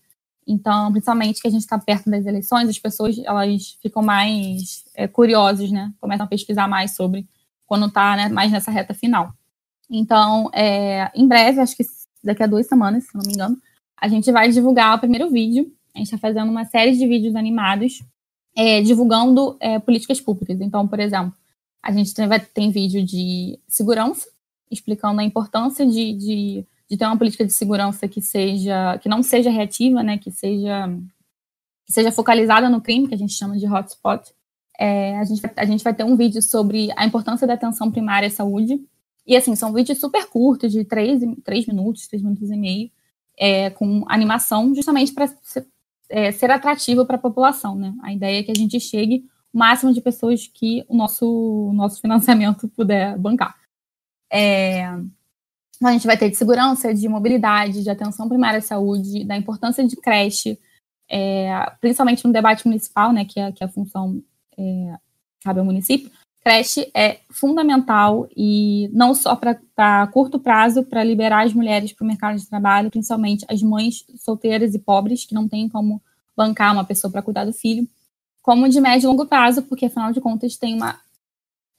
Então, 0.46 0.92
principalmente 0.92 1.42
que 1.42 1.48
a 1.48 1.52
gente 1.52 1.62
está 1.62 1.78
perto 1.78 2.10
das 2.10 2.26
eleições, 2.26 2.70
as 2.70 2.80
pessoas 2.80 3.18
elas 3.20 3.78
ficam 3.82 4.02
mais 4.02 4.86
é, 4.96 5.06
curiosas, 5.08 5.70
né? 5.70 5.92
Começam 6.00 6.26
a 6.26 6.30
pesquisar 6.30 6.68
mais 6.68 6.96
sobre 6.96 7.28
quando 7.66 7.88
está 7.88 8.16
né, 8.16 8.30
mais 8.30 8.50
nessa 8.50 8.72
reta 8.72 8.94
final. 8.94 9.34
Então, 9.90 10.50
é, 10.54 11.12
em 11.14 11.28
breve, 11.28 11.60
acho 11.60 11.76
que 11.76 11.84
daqui 12.24 12.44
a 12.44 12.48
duas 12.48 12.66
semanas, 12.66 13.06
se 13.06 13.16
não 13.16 13.24
me 13.26 13.34
engano, 13.34 13.58
a 14.00 14.08
gente 14.08 14.32
vai 14.32 14.50
divulgar 14.50 14.96
o 14.96 15.00
primeiro 15.00 15.30
vídeo. 15.30 15.70
A 15.94 15.98
gente 15.98 16.08
está 16.08 16.18
fazendo 16.18 16.50
uma 16.50 16.64
série 16.64 16.94
de 16.94 17.06
vídeos 17.06 17.36
animados 17.36 18.02
é, 18.56 18.82
divulgando 18.82 19.58
é, 19.60 19.80
políticas 19.80 20.22
públicas. 20.22 20.62
Então, 20.62 20.88
por 20.88 21.00
exemplo, 21.00 21.34
a 21.82 21.92
gente 21.92 22.14
tem, 22.14 22.28
vai, 22.28 22.40
tem 22.40 22.72
vídeo 22.72 23.04
de 23.04 23.60
segurança, 23.68 24.28
explicando 24.70 25.22
a 25.22 25.24
importância 25.24 25.86
de, 25.86 26.14
de, 26.14 26.66
de, 26.90 26.98
ter 26.98 27.06
uma 27.06 27.18
política 27.18 27.46
de 27.46 27.54
segurança 27.54 28.08
que 28.08 28.22
seja 28.22 28.98
que 28.98 29.08
não 29.08 29.24
seja 29.24 29.50
reativa, 29.50 30.04
né, 30.04 30.18
que 30.18 30.30
seja 30.32 30.90
que 31.86 31.94
seja 31.94 32.12
focalizada 32.12 32.70
no 32.70 32.82
crime, 32.82 33.08
que 33.08 33.16
a 33.16 33.18
gente 33.18 33.34
chama 33.34 33.58
de 33.58 33.66
hotspot. 33.66 34.34
É, 34.78 35.18
a, 35.18 35.24
gente, 35.24 35.42
a 35.56 35.66
gente 35.66 35.84
vai 35.84 35.94
ter 35.94 36.04
um 36.04 36.18
vídeo 36.18 36.42
sobre 36.42 36.90
a 36.98 37.06
importância 37.06 37.48
da 37.48 37.54
atenção 37.54 37.90
primária 37.90 38.28
à 38.28 38.30
saúde. 38.30 38.86
E 39.26 39.36
assim, 39.36 39.56
são 39.56 39.72
vídeos 39.72 39.98
super 39.98 40.26
curtos, 40.28 40.72
de 40.72 40.84
três, 40.84 41.22
três 41.46 41.66
minutos, 41.66 42.06
três 42.08 42.22
minutos 42.22 42.52
e 42.52 42.58
meio, 42.58 42.92
é, 43.38 43.70
com 43.70 44.04
animação, 44.10 44.76
justamente 44.76 45.14
para 45.14 45.28
ser, 45.28 45.66
é, 46.10 46.32
ser 46.34 46.52
atrativo 46.52 47.06
para 47.06 47.16
a 47.16 47.20
população. 47.20 47.76
Né? 47.76 47.94
A 48.04 48.12
ideia 48.12 48.40
é 48.40 48.44
que 48.44 48.52
a 48.52 48.56
gente 48.56 48.80
chegue 48.82 49.26
máximo 49.58 49.94
de 49.94 50.02
pessoas 50.02 50.48
que 50.48 50.86
o 50.88 50.96
nosso, 50.96 51.72
nosso 51.74 52.00
financiamento 52.00 52.68
puder 52.76 53.18
bancar. 53.18 53.56
É, 54.32 54.86
a 55.84 55.92
gente 55.92 56.08
vai 56.08 56.18
ter 56.18 56.30
de 56.30 56.38
segurança, 56.38 56.94
de 56.94 57.08
mobilidade, 57.08 57.84
de 57.84 57.90
atenção 57.90 58.28
primária 58.28 58.60
à 58.60 58.62
saúde, 58.62 59.24
da 59.24 59.38
importância 59.38 59.86
de 59.86 59.96
creche, 59.96 60.60
é, 61.10 61.72
principalmente 61.80 62.26
no 62.26 62.34
debate 62.34 62.66
municipal, 62.66 63.12
né, 63.12 63.26
que 63.26 63.40
é, 63.40 63.52
que 63.52 63.64
é 63.64 63.68
a 63.68 63.70
função 63.70 64.22
é, 64.58 64.96
cabe 65.44 65.60
ao 65.60 65.66
município, 65.66 66.12
creche 66.44 66.90
é 66.94 67.20
fundamental 67.30 68.28
e 68.36 68.90
não 68.92 69.14
só 69.14 69.36
para 69.36 70.08
curto 70.08 70.40
prazo, 70.40 70.84
para 70.84 71.04
liberar 71.04 71.46
as 71.46 71.54
mulheres 71.54 71.94
para 71.94 72.04
o 72.04 72.08
mercado 72.08 72.38
de 72.38 72.48
trabalho, 72.48 72.90
principalmente 72.90 73.46
as 73.50 73.62
mães 73.62 74.06
solteiras 74.18 74.74
e 74.74 74.80
pobres 74.80 75.26
que 75.26 75.36
não 75.36 75.48
têm 75.48 75.70
como 75.70 76.02
bancar 76.36 76.74
uma 76.74 76.86
pessoa 76.86 77.12
para 77.12 77.22
cuidar 77.22 77.46
do 77.46 77.54
filho, 77.54 77.88
como 78.48 78.70
de 78.70 78.80
médio 78.80 79.08
e 79.08 79.10
longo 79.10 79.26
prazo, 79.26 79.62
porque 79.64 79.88
afinal 79.88 80.14
de 80.14 80.22
contas 80.22 80.56
tem 80.56 80.74
uma, 80.74 80.98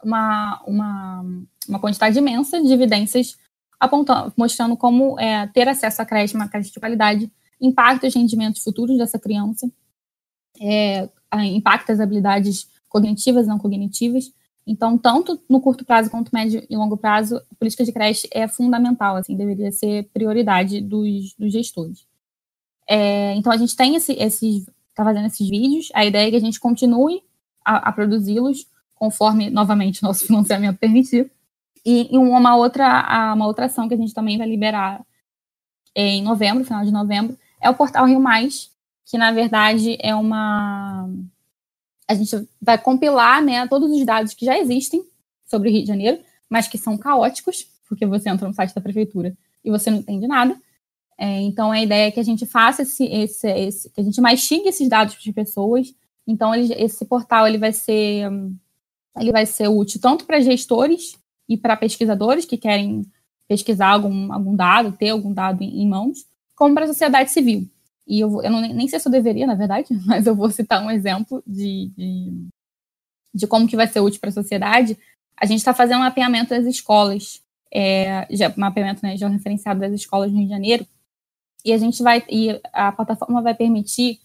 uma, 0.04 0.62
uma, 0.66 1.24
uma 1.66 1.78
quantidade 1.78 2.18
imensa 2.18 2.62
de 2.62 2.70
evidências 2.70 3.38
apontando, 3.80 4.34
mostrando 4.36 4.76
como 4.76 5.18
é, 5.18 5.46
ter 5.46 5.66
acesso 5.66 6.02
à 6.02 6.04
creche, 6.04 6.34
uma 6.34 6.46
creche 6.46 6.70
de 6.70 6.78
qualidade, 6.78 7.32
impacta 7.58 8.06
os 8.06 8.14
rendimentos 8.14 8.62
futuros 8.62 8.98
dessa 8.98 9.18
criança, 9.18 9.66
é, 10.60 11.08
impacta 11.46 11.94
as 11.94 12.00
habilidades 12.00 12.68
cognitivas 12.86 13.46
e 13.46 13.48
não 13.48 13.58
cognitivas. 13.58 14.30
Então, 14.66 14.98
tanto 14.98 15.40
no 15.48 15.62
curto 15.62 15.86
prazo 15.86 16.10
quanto 16.10 16.34
médio 16.34 16.62
e 16.68 16.76
longo 16.76 16.98
prazo, 16.98 17.38
a 17.50 17.54
política 17.58 17.82
de 17.82 17.92
creche 17.92 18.28
é 18.30 18.46
fundamental, 18.46 19.16
assim, 19.16 19.34
deveria 19.34 19.72
ser 19.72 20.10
prioridade 20.12 20.82
dos, 20.82 21.32
dos 21.32 21.50
gestores. 21.50 22.06
É, 22.86 23.34
então, 23.36 23.50
a 23.50 23.56
gente 23.56 23.74
tem 23.74 23.94
esse, 23.94 24.12
esses, 24.12 24.66
está 24.98 25.04
fazendo 25.04 25.26
esses 25.26 25.48
vídeos, 25.48 25.88
a 25.94 26.04
ideia 26.04 26.26
é 26.26 26.30
que 26.30 26.36
a 26.36 26.40
gente 26.40 26.58
continue 26.58 27.22
a, 27.64 27.88
a 27.88 27.92
produzi-los 27.92 28.66
conforme, 28.94 29.48
novamente, 29.48 30.02
nosso 30.02 30.26
financiamento 30.26 30.78
permitir. 30.78 31.30
E, 31.86 32.12
e 32.12 32.18
uma, 32.18 32.56
outra, 32.56 33.32
uma 33.34 33.46
outra 33.46 33.66
ação 33.66 33.88
que 33.88 33.94
a 33.94 33.96
gente 33.96 34.12
também 34.12 34.36
vai 34.36 34.48
liberar 34.48 35.00
em 35.94 36.22
novembro, 36.22 36.64
final 36.64 36.84
de 36.84 36.90
novembro, 36.90 37.38
é 37.60 37.70
o 37.70 37.74
portal 37.74 38.06
Rio 38.06 38.20
Mais, 38.20 38.70
que 39.06 39.16
na 39.16 39.32
verdade 39.32 39.96
é 40.00 40.14
uma 40.14 41.08
a 42.06 42.14
gente 42.14 42.48
vai 42.60 42.78
compilar 42.78 43.42
né, 43.42 43.66
todos 43.68 43.90
os 43.90 44.04
dados 44.04 44.32
que 44.32 44.46
já 44.46 44.58
existem 44.58 45.04
sobre 45.44 45.68
o 45.68 45.72
Rio 45.72 45.82
de 45.82 45.88
Janeiro, 45.88 46.18
mas 46.48 46.66
que 46.66 46.78
são 46.78 46.96
caóticos, 46.96 47.66
porque 47.86 48.06
você 48.06 48.30
entra 48.30 48.48
no 48.48 48.54
site 48.54 48.74
da 48.74 48.80
prefeitura 48.80 49.36
e 49.62 49.70
você 49.70 49.90
não 49.90 49.98
entende 49.98 50.26
nada. 50.26 50.58
É, 51.18 51.40
então, 51.40 51.72
a 51.72 51.82
ideia 51.82 52.06
é 52.06 52.10
que 52.12 52.20
a 52.20 52.24
gente 52.24 52.46
faça 52.46 52.82
esse, 52.82 53.04
esse, 53.04 53.48
esse 53.48 53.90
que 53.90 54.00
a 54.00 54.04
gente 54.04 54.20
mastigue 54.20 54.68
esses 54.68 54.88
dados 54.88 55.14
para 55.14 55.28
as 55.28 55.34
pessoas. 55.34 55.92
Então, 56.26 56.54
ele, 56.54 56.72
esse 56.74 57.04
portal 57.04 57.46
ele 57.46 57.58
vai 57.58 57.72
ser 57.72 58.30
ele 59.20 59.32
vai 59.32 59.44
ser 59.44 59.68
útil 59.68 60.00
tanto 60.00 60.24
para 60.24 60.40
gestores 60.40 61.18
e 61.48 61.56
para 61.56 61.76
pesquisadores 61.76 62.44
que 62.44 62.56
querem 62.56 63.04
pesquisar 63.48 63.88
algum, 63.88 64.32
algum 64.32 64.54
dado, 64.54 64.92
ter 64.92 65.08
algum 65.08 65.32
dado 65.32 65.62
em, 65.62 65.82
em 65.82 65.88
mãos, 65.88 66.26
como 66.54 66.74
para 66.74 66.84
a 66.84 66.88
sociedade 66.88 67.30
civil. 67.30 67.68
E 68.06 68.20
eu, 68.20 68.42
eu 68.42 68.50
não, 68.50 68.60
nem 68.60 68.86
sei 68.86 69.00
se 69.00 69.08
eu 69.08 69.12
deveria, 69.12 69.46
na 69.46 69.54
verdade, 69.54 69.88
mas 70.06 70.26
eu 70.26 70.34
vou 70.34 70.50
citar 70.50 70.82
um 70.84 70.90
exemplo 70.90 71.42
de, 71.46 71.90
de, 71.96 72.48
de 73.34 73.46
como 73.46 73.66
que 73.66 73.76
vai 73.76 73.86
ser 73.86 74.00
útil 74.00 74.20
para 74.20 74.30
a 74.30 74.32
sociedade. 74.32 74.96
A 75.36 75.46
gente 75.46 75.58
está 75.58 75.72
fazendo 75.72 75.98
um 75.98 76.04
mapeamento 76.04 76.50
das 76.50 76.66
escolas, 76.66 77.42
é, 77.72 78.26
já, 78.30 78.52
mapeamento 78.56 79.00
né, 79.02 79.16
já 79.16 79.28
referenciado 79.28 79.80
das 79.80 79.92
escolas 79.92 80.30
no 80.30 80.38
Rio 80.38 80.46
de 80.46 80.52
Janeiro, 80.52 80.86
e 81.64 81.72
a 81.72 81.78
gente 81.78 82.02
vai, 82.02 82.24
e 82.28 82.60
a 82.72 82.92
plataforma 82.92 83.42
vai 83.42 83.54
permitir 83.54 84.20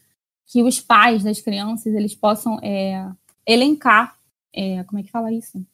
que 0.46 0.62
os 0.62 0.80
pais 0.80 1.24
das 1.24 1.42
crianças 1.42 1.94
eles 1.94 2.14
possam 2.14 2.60
é, 2.62 3.10
elencar, 3.46 4.16
é, 4.54 4.84
como 4.84 5.00
é 5.00 5.04
que 5.04 5.12
fala 5.12 5.32
isso? 5.32 5.66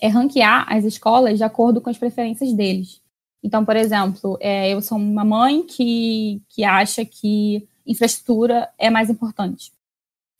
É 0.00 0.08
ranquear 0.08 0.66
as 0.72 0.84
escolas 0.84 1.38
de 1.38 1.44
acordo 1.44 1.80
com 1.80 1.90
as 1.90 1.98
preferências 1.98 2.52
deles. 2.52 3.00
Então, 3.42 3.64
por 3.64 3.76
exemplo, 3.76 4.36
é, 4.40 4.72
eu 4.72 4.82
sou 4.82 4.98
uma 4.98 5.24
mãe 5.24 5.62
que, 5.62 6.42
que 6.48 6.64
acha 6.64 7.04
que 7.04 7.66
infraestrutura 7.86 8.70
é 8.78 8.90
mais 8.90 9.08
importante. 9.08 9.72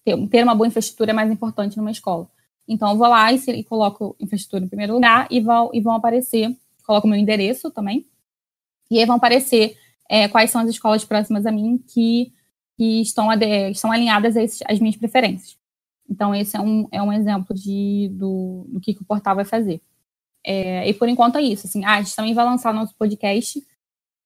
Ter, 0.04 0.28
ter 0.28 0.42
uma 0.42 0.54
boa 0.54 0.66
infraestrutura 0.66 1.10
é 1.10 1.14
mais 1.14 1.30
importante 1.30 1.76
numa 1.76 1.90
escola. 1.90 2.28
Então, 2.68 2.90
eu 2.90 2.96
vou 2.96 3.08
lá 3.08 3.32
e, 3.32 3.36
e 3.36 3.64
coloco 3.64 4.14
infraestrutura 4.20 4.64
em 4.64 4.68
primeiro 4.68 4.94
lugar 4.94 5.26
e 5.30 5.40
vão, 5.40 5.70
e 5.72 5.80
vão 5.80 5.94
aparecer, 5.94 6.56
coloco 6.84 7.08
meu 7.08 7.18
endereço 7.18 7.70
também, 7.70 8.06
e 8.90 8.98
aí 8.98 9.06
vão 9.06 9.16
aparecer 9.16 9.76
é, 10.10 10.26
quais 10.26 10.50
são 10.50 10.60
as 10.60 10.68
escolas 10.68 11.04
próximas 11.04 11.46
a 11.46 11.52
mim 11.52 11.78
que, 11.86 12.32
que 12.76 13.00
estão, 13.00 13.28
estão 13.70 13.92
alinhadas 13.92 14.36
às 14.66 14.80
minhas 14.80 14.96
preferências. 14.96 15.56
Então, 16.10 16.34
esse 16.34 16.56
é 16.56 16.60
um, 16.60 16.88
é 16.90 17.00
um 17.00 17.12
exemplo 17.12 17.54
de, 17.54 18.10
do, 18.14 18.66
do 18.68 18.80
que, 18.80 18.92
que 18.92 19.02
o 19.02 19.04
portal 19.04 19.36
vai 19.36 19.44
fazer. 19.44 19.80
É, 20.44 20.88
e 20.88 20.92
por 20.92 21.08
enquanto 21.08 21.38
é 21.38 21.42
isso. 21.42 21.68
Assim, 21.68 21.84
ah, 21.84 21.94
a 21.94 22.02
gente 22.02 22.16
também 22.16 22.34
vai 22.34 22.44
lançar 22.44 22.74
nosso 22.74 22.92
podcast 22.96 23.64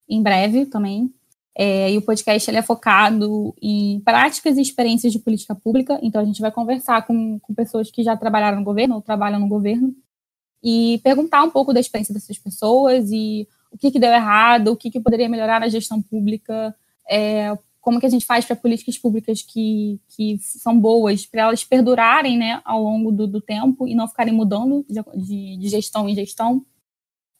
em 0.09 0.23
breve 0.23 0.65
também. 0.65 1.13
É, 1.55 1.93
e 1.93 1.99
o 1.99 2.03
podcast 2.03 2.51
ele 2.51 2.57
é 2.57 2.63
focado 2.63 3.55
em 3.61 4.01
práticas 4.01 4.57
e 4.57 4.63
experiências 4.63 5.13
de 5.13 5.19
política 5.19 5.55
pública. 5.55 5.99
Então 6.03 6.23
a 6.23 6.25
gente 6.25 6.41
vai 6.41 6.51
conversar 6.51 7.07
com, 7.07 7.39
com 7.39 7.55
pessoas 7.55 7.91
que 7.91 8.03
já 8.03 8.17
trabalharam 8.17 8.59
no 8.59 8.65
governo 8.65 8.95
ou 8.95 9.03
trabalham 9.03 9.39
no 9.39 9.49
governo 9.49 9.95
e 10.63 10.99
perguntar 11.05 11.43
um 11.43 11.51
pouco 11.51 11.75
da 11.75 11.81
experiência 11.81 12.15
dessas 12.15 12.39
pessoas 12.39 13.11
e 13.13 13.47
o 13.75 13.79
que, 13.79 13.91
que 13.91 13.99
deu 13.99 14.13
errado, 14.13 14.69
o 14.69 14.77
que, 14.77 14.89
que 14.89 15.01
poderia 15.01 15.29
melhorar 15.29 15.59
na 15.59 15.69
gestão 15.69 16.01
pública, 16.01 16.75
é, 17.11 17.59
como 17.81 17.99
que 17.99 18.07
a 18.07 18.09
gente 18.09 18.25
faz 18.25 18.45
para 18.45 18.55
políticas 18.55 18.97
públicas 18.97 19.43
que, 19.43 20.01
que 20.17 20.39
são 20.39 20.79
boas, 20.79 21.27
para 21.27 21.43
elas 21.43 21.65
perdurarem 21.65 22.39
né, 22.39 22.63
ao 22.65 22.81
longo 22.81 23.11
do, 23.11 23.27
do, 23.27 23.41
tempo 23.41 23.89
e 23.89 23.95
não 23.95 24.07
ficarem 24.07 24.33
mudando 24.33 24.87
de, 24.89 25.57
de, 25.59 25.69
gestão 25.69 26.09
em 26.09 26.15
gestão. 26.15 26.65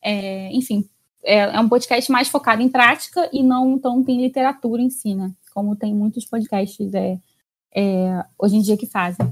É, 0.03 0.53
enfim, 0.53 0.87
é, 1.23 1.39
é, 1.39 1.61
um 1.61 1.69
podcast 1.69 2.11
mais 2.11 2.29
focado 2.29 2.61
em 2.61 2.69
prática 2.69 3.31
e 3.33 3.43
não 3.43 3.79
tanto 3.79 4.11
em 4.11 4.21
literatura 4.21 4.83
em 4.83 4.91
si, 4.91 5.15
né? 5.15 5.33
Como 5.55 5.77
tem 5.77 5.95
muitos 5.95 6.27
podcasts 6.27 6.93
é, 6.93 7.17
é, 7.73 8.25
hoje 8.37 8.57
em 8.57 8.61
dia 8.61 8.77
que 8.77 8.87
fazem. 8.87 9.25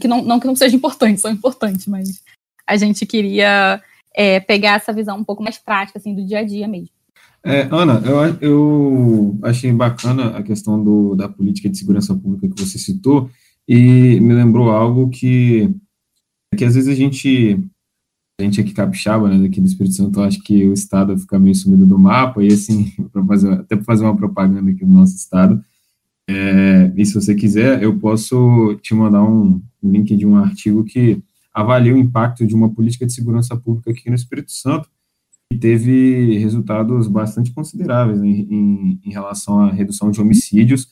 Que 0.00 0.08
não, 0.08 0.22
não 0.22 0.40
que 0.40 0.46
não 0.46 0.56
seja 0.56 0.74
importante, 0.74 1.20
são 1.20 1.30
importantes, 1.30 1.86
mas 1.86 2.22
a 2.66 2.76
gente 2.76 3.06
queria 3.06 3.80
é, 4.14 4.38
pegar 4.38 4.76
essa 4.76 4.92
visão 4.92 5.18
um 5.18 5.24
pouco 5.24 5.42
mais 5.42 5.58
prática, 5.58 5.98
assim, 5.98 6.14
do 6.14 6.24
dia 6.24 6.38
a 6.38 6.44
dia 6.44 6.68
mesmo. 6.68 6.90
É, 7.44 7.68
Ana, 7.70 8.00
eu, 8.06 8.36
eu 8.40 9.38
achei 9.42 9.70
bacana 9.72 10.36
a 10.36 10.42
questão 10.42 10.82
do, 10.82 11.14
da 11.14 11.28
política 11.28 11.68
de 11.68 11.76
segurança 11.76 12.14
pública 12.14 12.48
que 12.48 12.60
você 12.60 12.78
citou, 12.78 13.28
e 13.68 14.20
me 14.20 14.32
lembrou 14.32 14.70
algo 14.70 15.10
que, 15.10 15.74
que 16.56 16.64
às 16.64 16.74
vezes 16.74 16.88
a 16.88 16.94
gente, 16.94 17.60
a 18.40 18.44
gente 18.44 18.60
aqui 18.60 18.72
capixaba, 18.72 19.28
né, 19.28 19.42
daqui 19.42 19.60
do 19.60 19.66
Espírito 19.66 19.94
Santo, 19.94 20.22
acho 20.22 20.42
que 20.42 20.66
o 20.66 20.72
Estado 20.72 21.18
fica 21.18 21.38
meio 21.38 21.54
sumido 21.54 21.84
do 21.84 21.98
mapa, 21.98 22.42
e 22.42 22.48
assim, 22.48 22.92
fazer, 23.26 23.52
até 23.52 23.76
para 23.76 23.84
fazer 23.84 24.04
uma 24.04 24.16
propaganda 24.16 24.70
aqui 24.70 24.84
do 24.84 24.92
nosso 24.92 25.14
Estado, 25.16 25.62
é, 26.26 26.92
e 26.96 27.04
se 27.04 27.14
você 27.14 27.34
quiser, 27.34 27.82
eu 27.82 27.98
posso 27.98 28.74
te 28.80 28.94
mandar 28.94 29.22
um 29.22 29.60
link 29.82 30.16
de 30.16 30.26
um 30.26 30.36
artigo 30.36 30.82
que 30.82 31.22
avalia 31.54 31.94
o 31.94 31.98
impacto 31.98 32.46
de 32.46 32.54
uma 32.54 32.68
política 32.68 33.06
de 33.06 33.12
segurança 33.12 33.56
pública 33.56 33.92
aqui 33.92 34.10
no 34.10 34.16
Espírito 34.16 34.50
Santo, 34.50 34.90
e 35.52 35.56
teve 35.56 36.36
resultados 36.38 37.06
bastante 37.06 37.52
consideráveis 37.52 38.20
em, 38.22 38.40
em, 38.50 39.00
em 39.04 39.10
relação 39.12 39.60
à 39.60 39.70
redução 39.70 40.10
de 40.10 40.20
homicídios, 40.20 40.88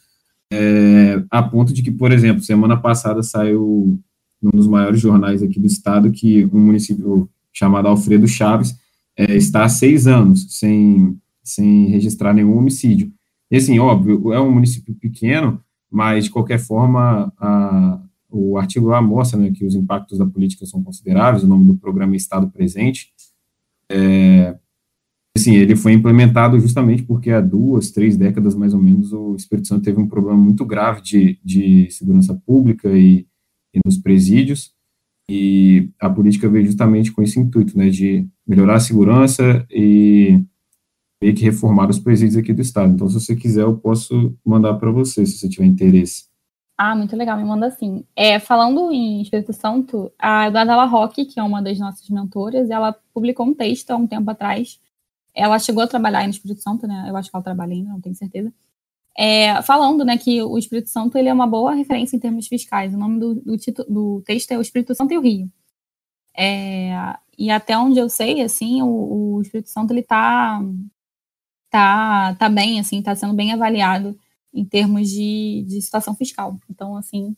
é, 0.52 1.22
a 1.30 1.42
ponto 1.42 1.72
de 1.72 1.82
que, 1.82 1.90
por 1.90 2.12
exemplo, 2.12 2.42
semana 2.42 2.76
passada 2.76 3.22
saiu 3.22 3.98
num 4.40 4.50
dos 4.50 4.66
maiores 4.66 5.00
jornais 5.00 5.42
aqui 5.42 5.58
do 5.58 5.66
estado 5.66 6.12
que 6.12 6.44
um 6.52 6.60
município 6.60 7.28
chamado 7.52 7.88
Alfredo 7.88 8.28
Chaves 8.28 8.76
é, 9.16 9.34
está 9.36 9.64
há 9.64 9.68
seis 9.68 10.06
anos 10.06 10.58
sem, 10.58 11.18
sem 11.42 11.86
registrar 11.86 12.32
nenhum 12.32 12.56
homicídio. 12.56 13.10
E 13.50 13.56
assim, 13.56 13.78
óbvio, 13.78 14.32
é 14.32 14.40
um 14.40 14.52
município 14.52 14.94
pequeno, 14.94 15.60
mas 15.90 16.24
de 16.24 16.30
qualquer 16.30 16.58
forma, 16.58 17.32
a, 17.38 18.00
o 18.32 18.56
artigo 18.56 18.88
lá 18.88 19.00
mostra 19.02 19.38
né, 19.38 19.50
que 19.50 19.64
os 19.64 19.74
impactos 19.74 20.18
da 20.18 20.26
política 20.26 20.64
são 20.66 20.82
consideráveis, 20.82 21.44
o 21.44 21.46
nome 21.46 21.66
do 21.66 21.76
programa 21.76 22.14
é 22.14 22.16
Estado 22.16 22.48
Presente. 22.50 23.12
É, 23.90 24.56
assim, 25.36 25.54
ele 25.56 25.76
foi 25.76 25.92
implementado 25.92 26.58
justamente 26.58 27.02
porque 27.02 27.30
há 27.30 27.40
duas, 27.40 27.90
três 27.90 28.16
décadas 28.16 28.54
mais 28.54 28.74
ou 28.74 28.80
menos 28.80 29.12
o 29.12 29.34
Espírito 29.34 29.68
Santo 29.68 29.84
teve 29.84 30.00
um 30.00 30.08
problema 30.08 30.38
muito 30.38 30.64
grave 30.64 31.02
de, 31.02 31.38
de 31.44 31.90
segurança 31.90 32.34
pública 32.46 32.88
e, 32.96 33.26
e 33.74 33.80
nos 33.84 33.98
presídios, 33.98 34.72
e 35.30 35.90
a 36.00 36.10
política 36.10 36.48
veio 36.48 36.66
justamente 36.66 37.12
com 37.12 37.22
esse 37.22 37.38
intuito, 37.38 37.76
né, 37.76 37.88
de 37.88 38.26
melhorar 38.46 38.76
a 38.76 38.80
segurança 38.80 39.66
e 39.70 40.42
meio 41.22 41.34
que 41.34 41.44
reformar 41.44 41.88
os 41.88 42.00
presídios 42.00 42.36
aqui 42.36 42.52
do 42.52 42.60
estado. 42.60 42.92
Então, 42.92 43.08
se 43.08 43.14
você 43.14 43.36
quiser, 43.36 43.62
eu 43.62 43.76
posso 43.76 44.36
mandar 44.44 44.74
para 44.74 44.90
você, 44.90 45.24
se 45.24 45.38
você 45.38 45.48
tiver 45.48 45.66
interesse. 45.66 46.31
Ah, 46.84 46.96
muito 46.96 47.14
legal, 47.14 47.36
me 47.36 47.44
manda 47.44 47.70
sim. 47.70 48.04
É, 48.16 48.40
falando 48.40 48.90
em 48.90 49.22
Espírito 49.22 49.52
Santo, 49.52 50.12
a 50.18 50.48
Eduarda 50.48 50.84
Roque, 50.84 51.24
que 51.24 51.38
é 51.38 51.42
uma 51.42 51.62
das 51.62 51.78
nossas 51.78 52.08
mentoras, 52.10 52.70
ela 52.70 52.92
publicou 53.14 53.46
um 53.46 53.54
texto 53.54 53.92
há 53.92 53.96
um 53.96 54.04
tempo 54.04 54.28
atrás. 54.28 54.80
Ela 55.32 55.60
chegou 55.60 55.84
a 55.84 55.86
trabalhar 55.86 56.24
no 56.24 56.30
Espírito 56.30 56.60
Santo, 56.60 56.84
né? 56.88 57.06
Eu 57.08 57.16
acho 57.16 57.30
que 57.30 57.36
ela 57.36 57.44
trabalha 57.44 57.72
ainda, 57.72 57.90
não 57.90 58.00
tenho 58.00 58.16
certeza. 58.16 58.52
É, 59.16 59.62
falando, 59.62 60.04
né, 60.04 60.18
que 60.18 60.42
o 60.42 60.58
Espírito 60.58 60.88
Santo 60.90 61.16
ele 61.16 61.28
é 61.28 61.32
uma 61.32 61.46
boa 61.46 61.72
referência 61.72 62.16
em 62.16 62.20
termos 62.20 62.48
fiscais. 62.48 62.92
O 62.92 62.98
nome 62.98 63.20
do, 63.20 63.34
do, 63.36 63.56
título, 63.56 63.88
do 63.88 64.22
texto 64.26 64.50
é 64.50 64.58
O 64.58 64.62
Espírito 64.62 64.92
Santo 64.92 65.14
e 65.14 65.18
o 65.18 65.22
Rio. 65.22 65.48
É, 66.36 67.16
e 67.38 67.48
até 67.50 67.78
onde 67.78 68.00
eu 68.00 68.08
sei, 68.08 68.42
assim, 68.42 68.82
o, 68.82 69.36
o 69.36 69.42
Espírito 69.42 69.70
Santo 69.70 69.92
ele 69.92 70.02
tá, 70.02 70.60
tá, 71.70 72.34
tá 72.34 72.48
bem, 72.48 72.80
assim, 72.80 73.00
tá 73.02 73.14
sendo 73.14 73.34
bem 73.34 73.52
avaliado 73.52 74.18
em 74.52 74.64
termos 74.64 75.08
de, 75.08 75.64
de 75.66 75.80
situação 75.80 76.14
fiscal. 76.14 76.58
Então, 76.68 76.96
assim, 76.96 77.36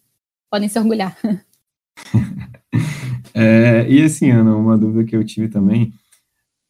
podem 0.51 0.69
se 0.69 0.79
orgulhar. 0.79 1.17
é, 3.35 3.89
e 3.89 4.03
assim, 4.03 4.31
Ana, 4.31 4.57
uma 4.57 4.77
dúvida 4.77 5.05
que 5.05 5.15
eu 5.15 5.25
tive 5.25 5.49
também, 5.49 5.93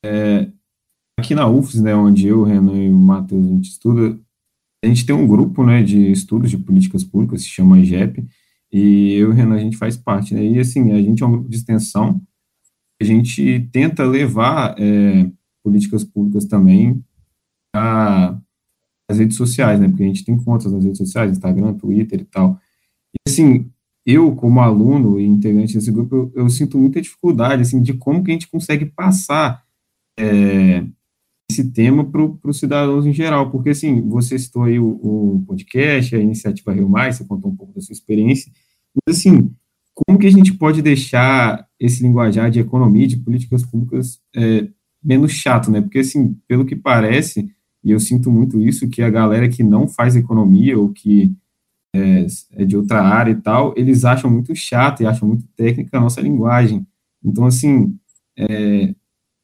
é, 0.05 0.51
aqui 1.19 1.35
na 1.35 1.49
UFS, 1.49 1.81
né, 1.81 1.95
onde 1.95 2.27
eu, 2.27 2.43
Renan 2.43 2.77
e 2.77 2.91
o 2.91 2.97
Matheus, 2.97 3.45
a 3.45 3.49
gente 3.49 3.71
estuda, 3.71 4.21
a 4.85 4.87
gente 4.87 5.07
tem 5.07 5.15
um 5.15 5.27
grupo, 5.27 5.65
né, 5.65 5.83
de 5.83 6.11
estudos 6.11 6.51
de 6.51 6.59
políticas 6.59 7.03
públicas, 7.03 7.43
se 7.43 7.49
chama 7.49 7.79
IGEP, 7.79 8.27
e 8.71 9.15
eu 9.15 9.29
e 9.29 9.31
o 9.31 9.33
Renan, 9.33 9.55
a 9.55 9.61
gente 9.61 9.77
faz 9.77 9.97
parte, 9.97 10.35
né, 10.35 10.45
e 10.45 10.59
assim, 10.59 10.93
a 10.93 11.01
gente 11.01 11.23
é 11.23 11.27
um 11.27 11.33
grupo 11.33 11.49
de 11.49 11.57
extensão, 11.57 12.21
a 13.01 13.05
gente 13.05 13.69
tenta 13.73 14.05
levar 14.05 14.75
é, 14.79 15.31
políticas 15.63 16.05
públicas 16.05 16.45
também 16.45 17.03
a 17.75 18.39
as 19.15 19.19
redes 19.21 19.37
sociais, 19.37 19.81
né? 19.81 19.89
Porque 19.89 20.03
a 20.03 20.07
gente 20.07 20.25
tem 20.25 20.37
contas 20.37 20.73
nas 20.73 20.85
redes 20.85 20.99
sociais, 20.99 21.31
Instagram, 21.31 21.75
Twitter 21.75 22.21
e 22.21 22.25
tal. 22.25 22.59
E 23.15 23.31
assim, 23.31 23.71
eu, 24.07 24.35
como 24.37 24.61
aluno 24.61 25.19
e 25.19 25.25
integrante 25.25 25.75
desse 25.75 25.91
grupo, 25.91 26.15
eu, 26.15 26.33
eu 26.35 26.51
sinto 26.51 26.79
muita 26.79 27.01
dificuldade, 27.01 27.63
assim, 27.63 27.81
de 27.81 27.95
como 27.95 28.23
que 28.23 28.31
a 28.31 28.35
gente 28.35 28.49
consegue 28.49 28.85
passar 28.85 29.65
é, 30.19 30.85
esse 31.51 31.71
tema 31.71 32.05
para 32.05 32.51
os 32.51 32.59
cidadãos 32.59 33.07
em 33.07 33.13
geral, 33.13 33.51
porque, 33.51 33.71
assim, 33.71 34.01
você 34.03 34.39
citou 34.39 34.65
aí 34.65 34.79
o, 34.79 34.87
o, 34.87 35.45
podcast, 35.47 36.15
a 36.15 36.19
iniciativa 36.19 36.73
Rio 36.73 36.89
Mais, 36.89 37.17
você 37.17 37.25
contou 37.25 37.51
um 37.51 37.57
pouco 37.57 37.75
da 37.75 37.81
sua 37.81 37.93
experiência, 37.93 38.53
mas, 38.95 39.19
assim, 39.19 39.51
como 39.95 40.19
que 40.19 40.27
a 40.27 40.33
gente 40.33 40.53
pode 40.53 40.83
deixar 40.83 41.67
esse 41.81 42.03
linguajar 42.03 42.51
de 42.51 42.61
economia, 42.61 43.07
de 43.07 43.17
políticas 43.17 43.65
públicas, 43.65 44.21
é, 44.35 44.69
menos 45.03 45.33
chato, 45.33 45.71
né? 45.71 45.81
Porque, 45.81 46.01
assim, 46.01 46.37
pelo 46.47 46.65
que 46.65 46.77
parece, 46.77 47.51
e 47.85 47.91
eu 47.91 48.01
sinto 48.01 48.31
muito 48.31 48.61
isso, 48.61 48.89
que 48.89 49.03
a 49.03 49.11
galera 49.11 49.49
que 49.49 49.63
não 49.63 49.87
faz 49.87 50.17
economia 50.17 50.79
ou 50.79 50.89
que 50.89 51.31
é, 51.95 52.27
é 52.53 52.65
de 52.65 52.77
outra 52.77 53.03
área 53.03 53.31
e 53.31 53.37
tal, 53.37 53.75
eles 53.77 54.05
acham 54.05 54.31
muito 54.31 54.55
chato 54.57 55.03
e 55.03 55.07
acham 55.07 55.29
muito 55.29 55.47
técnica 55.55 55.99
a 55.99 56.01
nossa 56.01 56.21
linguagem. 56.21 56.87
Então, 57.23 57.45
assim, 57.45 57.97
é, 58.37 58.95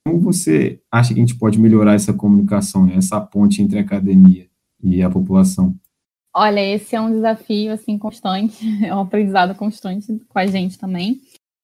como 0.04 0.18
você 0.20 0.80
acha 0.90 1.12
que 1.12 1.20
a 1.20 1.22
gente 1.22 1.36
pode 1.36 1.60
melhorar 1.60 1.94
essa 1.94 2.14
comunicação, 2.14 2.86
né, 2.86 2.94
essa 2.96 3.20
ponte 3.20 3.62
entre 3.62 3.78
a 3.78 3.82
academia 3.82 4.48
e 4.82 5.02
a 5.02 5.10
população? 5.10 5.74
Olha, 6.34 6.60
esse 6.60 6.96
é 6.96 7.00
um 7.00 7.12
desafio, 7.12 7.72
assim, 7.72 7.98
constante, 7.98 8.64
é 8.84 8.94
um 8.94 9.00
aprendizado 9.00 9.54
constante 9.54 10.18
com 10.28 10.38
a 10.38 10.46
gente 10.46 10.78
também. 10.78 11.20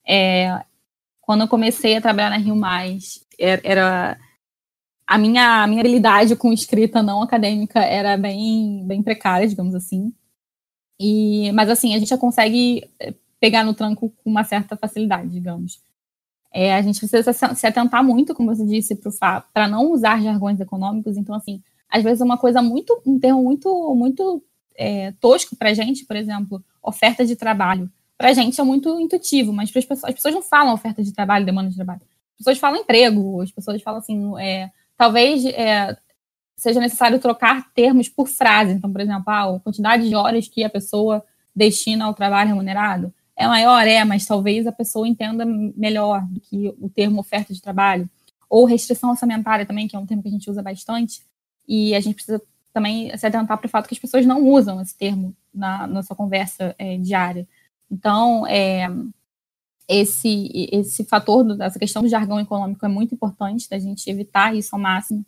É, 0.06 0.62
quando 1.22 1.40
eu 1.40 1.48
comecei 1.48 1.96
a 1.96 2.00
trabalhar 2.00 2.30
na 2.30 2.36
Rio 2.36 2.54
Mais, 2.54 3.24
era 3.38 4.18
a 5.06 5.18
minha, 5.18 5.62
a 5.62 5.66
minha 5.66 5.80
habilidade 5.80 6.34
com 6.34 6.52
escrita 6.52 7.02
não 7.02 7.22
acadêmica 7.22 7.80
era 7.80 8.16
bem, 8.16 8.84
bem 8.86 9.02
precária, 9.02 9.46
digamos 9.46 9.74
assim. 9.74 10.12
E, 10.98 11.52
mas 11.52 11.68
assim, 11.70 11.94
a 11.94 11.98
gente 11.98 12.08
já 12.08 12.18
consegue 12.18 12.90
eh, 12.98 13.14
pegar 13.38 13.62
no 13.62 13.74
tranco 13.74 14.10
com 14.10 14.30
uma 14.30 14.42
certa 14.44 14.76
facilidade, 14.76 15.28
digamos. 15.28 15.80
É, 16.52 16.74
a 16.74 16.82
gente 16.82 16.98
precisa 16.98 17.32
se 17.32 17.66
atentar 17.66 18.02
muito, 18.02 18.34
como 18.34 18.54
você 18.54 18.64
disse, 18.64 18.98
para 19.52 19.68
não 19.68 19.92
usar 19.92 20.22
jargões 20.22 20.58
econômicos. 20.58 21.16
Então, 21.16 21.34
assim, 21.34 21.62
às 21.88 22.02
vezes 22.02 22.20
é 22.20 22.24
uma 22.24 22.38
coisa 22.38 22.62
muito, 22.62 23.00
um 23.06 23.18
termo 23.18 23.42
muito, 23.42 23.94
muito 23.94 24.42
é, 24.74 25.12
tosco 25.20 25.54
para 25.54 25.74
gente, 25.74 26.04
por 26.04 26.16
exemplo, 26.16 26.64
oferta 26.82 27.26
de 27.26 27.36
trabalho. 27.36 27.90
Para 28.16 28.32
gente 28.32 28.58
é 28.58 28.64
muito 28.64 28.98
intuitivo, 28.98 29.52
mas 29.52 29.68
as 29.68 29.84
pessoas, 29.84 30.04
as 30.04 30.14
pessoas 30.14 30.34
não 30.34 30.42
falam 30.42 30.72
oferta 30.72 31.02
de 31.02 31.12
trabalho, 31.12 31.44
demanda 31.44 31.68
de 31.68 31.76
trabalho. 31.76 32.00
As 32.32 32.38
pessoas 32.38 32.58
falam 32.58 32.80
emprego, 32.80 33.42
as 33.42 33.50
pessoas 33.50 33.82
falam 33.82 34.00
assim, 34.00 34.32
é, 34.40 34.70
talvez 34.96 35.44
é, 35.44 35.96
seja 36.56 36.80
necessário 36.80 37.18
trocar 37.18 37.70
termos 37.74 38.08
por 38.08 38.28
frase. 38.28 38.72
Então, 38.72 38.90
por 38.90 39.00
exemplo, 39.00 39.24
ah, 39.26 39.56
a 39.56 39.60
quantidade 39.60 40.08
de 40.08 40.14
horas 40.14 40.48
que 40.48 40.64
a 40.64 40.70
pessoa 40.70 41.24
destina 41.54 42.06
ao 42.06 42.14
trabalho 42.14 42.50
remunerado 42.50 43.12
é 43.36 43.46
maior, 43.46 43.86
é, 43.86 44.02
mas 44.04 44.24
talvez 44.24 44.66
a 44.66 44.72
pessoa 44.72 45.06
entenda 45.06 45.44
melhor 45.44 46.22
do 46.26 46.40
que 46.40 46.74
o 46.80 46.88
termo 46.88 47.20
oferta 47.20 47.52
de 47.52 47.60
trabalho. 47.60 48.08
Ou 48.48 48.64
restrição 48.64 49.10
orçamentária 49.10 49.66
também, 49.66 49.86
que 49.86 49.94
é 49.94 49.98
um 49.98 50.06
termo 50.06 50.22
que 50.22 50.28
a 50.28 50.32
gente 50.32 50.50
usa 50.50 50.62
bastante, 50.62 51.22
e 51.68 51.94
a 51.94 52.00
gente 52.00 52.14
precisa 52.14 52.40
também 52.72 53.14
se 53.16 53.26
atentar 53.26 53.58
para 53.58 53.66
o 53.66 53.70
fato 53.70 53.88
que 53.88 53.94
as 53.94 53.98
pessoas 53.98 54.24
não 54.24 54.46
usam 54.46 54.80
esse 54.80 54.96
termo 54.96 55.34
na 55.52 55.86
nossa 55.86 56.14
conversa 56.14 56.74
é, 56.78 56.96
diária. 56.98 57.46
Então, 57.90 58.46
é, 58.46 58.88
esse, 59.88 60.68
esse 60.72 61.04
fator, 61.04 61.56
dessa 61.56 61.78
questão 61.78 62.02
do 62.02 62.08
jargão 62.08 62.40
econômico 62.40 62.84
é 62.84 62.88
muito 62.88 63.14
importante, 63.14 63.68
da 63.70 63.78
gente 63.78 64.08
evitar 64.10 64.54
isso 64.54 64.74
ao 64.74 64.80
máximo. 64.80 65.24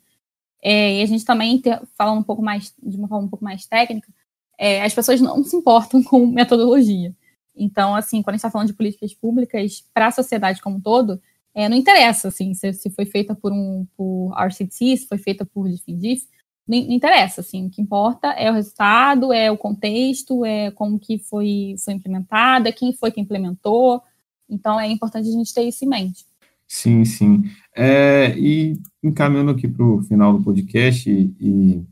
É, 0.62 0.98
e 0.98 1.02
a 1.02 1.06
gente 1.06 1.24
também, 1.24 1.60
ter, 1.60 1.80
falando 1.96 2.18
um 2.18 2.24
pouco 2.24 2.42
mais, 2.42 2.74
de 2.82 2.96
uma 2.96 3.08
forma 3.08 3.26
um 3.26 3.30
pouco 3.30 3.44
mais 3.44 3.66
técnica, 3.66 4.12
é, 4.58 4.82
as 4.82 4.92
pessoas 4.92 5.20
não 5.20 5.44
se 5.44 5.56
importam 5.56 6.02
com 6.04 6.26
metodologia. 6.26 7.14
Então, 7.54 7.94
assim, 7.94 8.22
quando 8.22 8.34
a 8.34 8.36
gente 8.36 8.40
está 8.40 8.50
falando 8.50 8.68
de 8.68 8.74
políticas 8.74 9.14
públicas 9.14 9.84
para 9.94 10.08
a 10.08 10.12
sociedade 10.12 10.60
como 10.60 10.76
um 10.76 10.80
todo, 10.80 11.20
é, 11.54 11.68
não 11.68 11.76
interessa, 11.76 12.28
assim, 12.28 12.54
se, 12.54 12.72
se, 12.72 12.90
foi 12.90 13.04
feita 13.04 13.34
por 13.34 13.52
um 13.52 13.86
por 13.96 14.32
RCT, 14.38 14.96
se 14.96 15.06
foi 15.08 15.18
feita 15.18 15.44
por 15.44 15.68
Defindif, 15.68 16.26
não, 16.66 16.78
não 16.78 16.92
interessa, 16.92 17.40
assim, 17.40 17.66
o 17.66 17.70
que 17.70 17.82
importa 17.82 18.28
é 18.28 18.50
o 18.50 18.54
resultado, 18.54 19.32
é 19.32 19.50
o 19.50 19.56
contexto, 19.56 20.44
é 20.44 20.70
como 20.70 20.98
que 20.98 21.18
foi, 21.18 21.74
foi 21.84 21.94
implementada, 21.94 22.70
quem 22.70 22.92
foi 22.92 23.10
que 23.10 23.20
implementou, 23.20 24.02
então, 24.48 24.78
é 24.80 24.88
importante 24.88 25.28
a 25.28 25.32
gente 25.32 25.52
ter 25.52 25.62
isso 25.62 25.84
em 25.84 25.88
mente. 25.88 26.24
Sim, 26.66 27.04
sim. 27.04 27.44
É, 27.74 28.38
e 28.38 28.78
encaminhando 29.02 29.50
aqui 29.50 29.66
para 29.66 29.84
o 29.84 30.02
final 30.02 30.36
do 30.36 30.44
podcast, 30.44 31.10
e, 31.10 31.34
e 31.40 31.84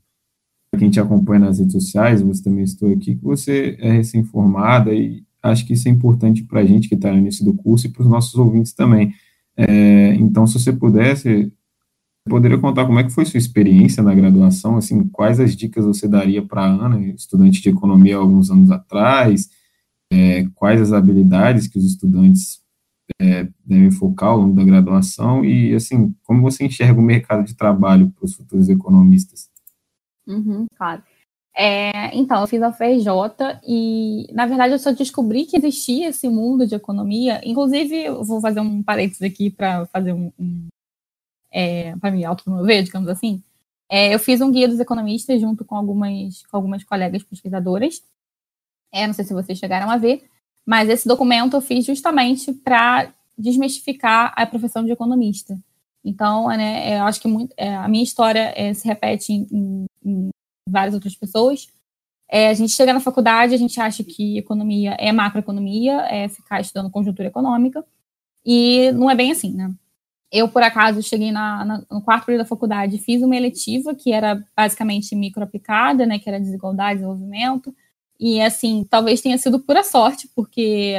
quem 0.78 0.90
te 0.90 1.00
acompanha 1.00 1.46
nas 1.46 1.58
redes 1.58 1.72
sociais, 1.72 2.20
você 2.20 2.42
também 2.42 2.64
estou 2.64 2.92
aqui, 2.92 3.14
você 3.14 3.76
é 3.80 3.90
recém-formada 3.92 4.92
e 4.92 5.24
acho 5.42 5.66
que 5.66 5.72
isso 5.72 5.88
é 5.88 5.90
importante 5.90 6.42
para 6.44 6.60
a 6.60 6.64
gente 6.64 6.88
que 6.88 6.94
está 6.94 7.10
no 7.10 7.18
início 7.18 7.44
do 7.44 7.54
curso 7.54 7.86
e 7.86 7.90
para 7.90 8.02
os 8.02 8.08
nossos 8.08 8.34
ouvintes 8.34 8.72
também. 8.72 9.14
É, 9.56 10.14
então, 10.16 10.46
se 10.46 10.60
você 10.60 10.72
pudesse, 10.72 11.50
poderia 12.28 12.58
contar 12.58 12.84
como 12.84 12.98
é 12.98 13.04
que 13.04 13.10
foi 13.10 13.24
sua 13.24 13.38
experiência 13.38 14.02
na 14.02 14.14
graduação, 14.14 14.76
assim, 14.76 15.06
quais 15.08 15.40
as 15.40 15.56
dicas 15.56 15.84
você 15.84 16.06
daria 16.06 16.42
para 16.42 16.62
a 16.62 16.66
Ana, 16.66 17.00
estudante 17.08 17.62
de 17.62 17.70
economia 17.70 18.16
alguns 18.16 18.50
anos 18.50 18.70
atrás, 18.70 19.48
é, 20.12 20.44
quais 20.54 20.80
as 20.80 20.92
habilidades 20.92 21.68
que 21.68 21.78
os 21.78 21.84
estudantes 21.84 22.62
é, 23.20 23.48
devem 23.64 23.90
focar 23.90 24.30
ao 24.30 24.38
longo 24.38 24.54
da 24.54 24.64
graduação 24.64 25.44
e, 25.44 25.74
assim, 25.74 26.14
como 26.22 26.42
você 26.42 26.64
enxerga 26.64 26.98
o 26.98 27.02
mercado 27.02 27.44
de 27.44 27.54
trabalho 27.54 28.10
para 28.10 28.24
os 28.24 28.34
futuros 28.34 28.68
economistas? 28.68 29.48
Uhum, 30.26 30.66
claro. 30.76 31.02
É, 31.56 32.14
então, 32.14 32.40
eu 32.40 32.46
fiz 32.46 32.60
a 32.62 32.72
FRJ 32.72 33.60
e, 33.66 34.26
na 34.32 34.46
verdade, 34.46 34.74
eu 34.74 34.78
só 34.78 34.92
descobri 34.92 35.46
que 35.46 35.56
existia 35.56 36.08
esse 36.08 36.28
mundo 36.28 36.66
de 36.66 36.74
economia. 36.74 37.40
Inclusive, 37.44 38.04
eu 38.04 38.22
vou 38.22 38.40
fazer 38.40 38.60
um 38.60 38.82
parênteses 38.82 39.22
aqui 39.22 39.50
para 39.50 39.86
fazer 39.86 40.12
um, 40.12 40.30
um 40.38 40.66
é, 41.50 41.96
para 41.96 42.10
me 42.10 42.24
autopromover, 42.24 42.82
digamos 42.82 43.08
assim, 43.08 43.42
é, 43.88 44.14
eu 44.14 44.18
fiz 44.18 44.40
um 44.40 44.50
guia 44.50 44.68
dos 44.68 44.80
economistas 44.80 45.40
junto 45.40 45.64
com 45.64 45.76
algumas, 45.76 46.44
com 46.46 46.56
algumas 46.56 46.82
colegas 46.84 47.22
pesquisadoras. 47.22 48.02
É, 48.96 49.06
não 49.06 49.14
sei 49.14 49.24
se 49.24 49.34
vocês 49.34 49.58
chegaram 49.58 49.90
a 49.90 49.96
ver, 49.96 50.24
mas 50.64 50.88
esse 50.88 51.06
documento 51.06 51.54
eu 51.54 51.60
fiz 51.60 51.84
justamente 51.84 52.52
para 52.52 53.12
desmistificar 53.36 54.32
a 54.34 54.46
profissão 54.46 54.84
de 54.84 54.90
economista. 54.90 55.58
Então, 56.02 56.48
né, 56.48 56.98
eu 56.98 57.02
acho 57.02 57.20
que 57.20 57.28
muito, 57.28 57.52
é, 57.56 57.74
a 57.74 57.88
minha 57.88 58.02
história 58.02 58.54
é, 58.56 58.72
se 58.72 58.86
repete 58.86 59.32
em, 59.32 59.46
em, 59.52 59.84
em, 60.04 60.28
várias 60.68 60.94
outras 60.94 61.14
pessoas. 61.14 61.66
É, 62.28 62.48
a 62.48 62.54
gente 62.54 62.72
chega 62.72 62.92
na 62.92 63.00
faculdade, 63.00 63.54
a 63.54 63.58
gente 63.58 63.78
acha 63.80 64.02
que 64.02 64.38
economia 64.38 64.96
é 64.98 65.12
macroeconomia, 65.12 66.00
é 66.10 66.28
ficar 66.28 66.60
estudando 66.60 66.90
conjuntura 66.90 67.28
econômica, 67.28 67.84
e 68.44 68.92
não 68.92 69.10
é 69.10 69.14
bem 69.14 69.32
assim, 69.32 69.52
né? 69.52 69.74
Eu, 70.30 70.48
por 70.48 70.62
acaso, 70.62 71.02
cheguei 71.02 71.30
na, 71.30 71.64
na, 71.64 71.84
no 71.90 72.02
quarto 72.02 72.26
período 72.26 72.42
da 72.42 72.48
faculdade, 72.48 72.98
fiz 72.98 73.22
uma 73.22 73.36
eletiva 73.36 73.94
que 73.94 74.12
era 74.12 74.44
basicamente 74.56 75.14
microaplicada, 75.14 76.04
né, 76.04 76.18
que 76.18 76.28
era 76.28 76.40
desigualdade, 76.40 77.00
desenvolvimento, 77.00 77.74
e 78.18 78.40
assim, 78.40 78.86
talvez 78.88 79.20
tenha 79.20 79.38
sido 79.38 79.60
pura 79.60 79.82
sorte, 79.82 80.28
porque 80.34 80.94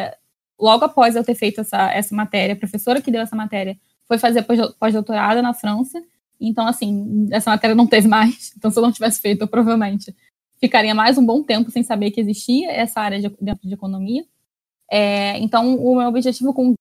logo 0.59 0.85
após 0.85 1.15
eu 1.15 1.23
ter 1.23 1.35
feito 1.35 1.61
essa, 1.61 1.91
essa 1.91 2.15
matéria, 2.15 2.53
a 2.53 2.57
professora 2.57 3.01
que 3.01 3.11
deu 3.11 3.21
essa 3.21 3.35
matéria 3.35 3.77
foi 4.07 4.17
fazer 4.17 4.45
pós-doutorado 4.79 5.41
na 5.41 5.53
França, 5.53 6.01
então 6.39 6.67
assim, 6.67 7.27
essa 7.31 7.49
matéria 7.49 7.75
não 7.75 7.87
teve 7.87 8.07
mais, 8.07 8.53
então 8.57 8.71
se 8.71 8.77
eu 8.77 8.83
não 8.83 8.91
tivesse 8.91 9.19
feito, 9.21 9.41
eu 9.41 9.47
provavelmente 9.47 10.15
ficaria 10.59 10.93
mais 10.93 11.17
um 11.17 11.25
bom 11.25 11.43
tempo 11.43 11.71
sem 11.71 11.83
saber 11.83 12.11
que 12.11 12.19
existia 12.19 12.71
essa 12.71 12.99
área 12.99 13.19
de, 13.19 13.29
dentro 13.39 13.67
de 13.67 13.73
economia. 13.73 14.25
É, 14.89 15.37
então, 15.39 15.75
o 15.75 15.97
meu 15.97 16.07
objetivo 16.07 16.53
com 16.53 16.73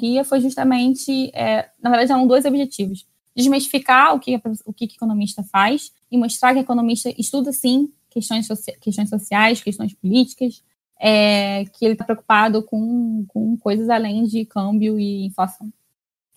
guia 0.00 0.24
foi 0.24 0.40
justamente, 0.40 1.30
é, 1.34 1.68
na 1.82 1.90
verdade, 1.90 2.12
eram 2.12 2.26
dois 2.26 2.44
objetivos. 2.44 3.06
Desmistificar 3.36 4.14
o 4.14 4.20
que, 4.20 4.40
o 4.64 4.72
que 4.72 4.84
economista 4.84 5.42
faz 5.42 5.92
e 6.10 6.16
mostrar 6.16 6.54
que 6.54 6.60
economista 6.60 7.12
estuda, 7.18 7.52
sim, 7.52 7.92
questões, 8.10 8.46
socia 8.46 8.76
questões 8.80 9.08
sociais, 9.08 9.62
questões 9.62 9.94
políticas, 9.94 10.62
é, 11.00 11.64
que 11.66 11.84
ele 11.84 11.92
está 11.92 12.04
preocupado 12.04 12.62
com, 12.62 13.24
com 13.28 13.56
coisas 13.56 13.88
além 13.88 14.24
de 14.24 14.44
câmbio 14.44 14.98
e 14.98 15.26
inflação. 15.26 15.72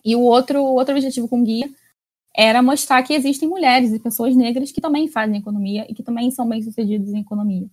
E 0.04 0.16
o 0.16 0.20
outro, 0.20 0.62
outro 0.62 0.94
objetivo 0.94 1.28
com 1.28 1.40
o 1.40 1.44
guia 1.44 1.70
era 2.34 2.62
mostrar 2.62 3.02
que 3.02 3.12
existem 3.12 3.48
mulheres 3.48 3.92
e 3.92 3.98
pessoas 3.98 4.34
negras 4.34 4.72
que 4.72 4.80
também 4.80 5.08
fazem 5.08 5.36
economia 5.36 5.86
e 5.88 5.94
que 5.94 6.02
também 6.02 6.30
são 6.30 6.48
bem-sucedidas 6.48 7.12
em 7.12 7.20
economia. 7.20 7.66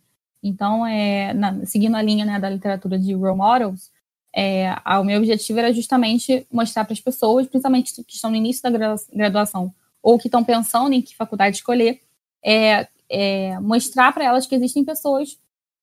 Então, 0.44 0.86
é, 0.86 1.34
na, 1.34 1.66
seguindo 1.66 1.96
a 1.96 2.02
linha 2.02 2.26
né, 2.26 2.40
da 2.40 2.50
literatura 2.50 2.98
de 2.98 3.14
role 3.14 3.38
models, 3.38 3.92
é, 4.36 4.76
o 5.00 5.04
meu 5.04 5.18
objetivo 5.18 5.60
era 5.60 5.74
justamente 5.74 6.46
mostrar 6.52 6.86
para 6.86 6.94
as 6.94 7.00
pessoas, 7.00 7.48
principalmente 7.48 8.04
que 8.04 8.16
estão 8.16 8.30
no 8.30 8.36
início 8.36 8.62
da 8.62 8.96
graduação 9.14 9.74
ou 10.02 10.18
que 10.18 10.28
estão 10.28 10.44
pensando 10.44 10.94
em 10.94 11.02
que 11.02 11.16
faculdade 11.16 11.58
escolher, 11.58 12.00
é, 12.44 12.88
é 13.10 13.60
mostrar 13.60 14.14
para 14.14 14.26
elas 14.26 14.46
que 14.46 14.56
existem 14.56 14.84
pessoas 14.86 15.40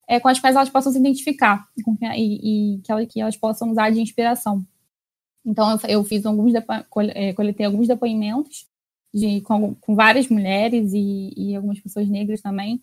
é, 0.09 0.21
com 0.21 0.29
as 0.29 0.39
quais 0.39 0.55
elas 0.55 0.69
possam 0.69 0.93
se 0.93 0.99
identificar 0.99 1.67
que, 1.75 2.07
e, 2.17 2.77
e 2.77 2.79
que, 2.79 2.93
elas, 2.93 3.07
que, 3.09 3.21
elas, 3.21 3.37
possam 3.37 3.71
usar 3.71 3.91
de 3.91 4.01
inspiração. 4.01 4.65
Então, 5.45 5.71
eu, 5.71 5.89
eu 5.89 6.05
fiz 6.05 6.25
alguns 6.25 6.53
é, 7.15 7.33
coletei 7.33 7.67
alguns 7.67 7.89
depoimentos 7.89 8.69
de, 9.13 9.41
com, 9.43 9.75
com 9.75 9.95
várias 9.95 10.29
mulheres 10.29 10.93
e, 10.93 11.33
e, 11.37 11.57
algumas 11.57 11.81
pessoas 11.81 12.09
negras 12.09 12.41
também, 12.41 12.83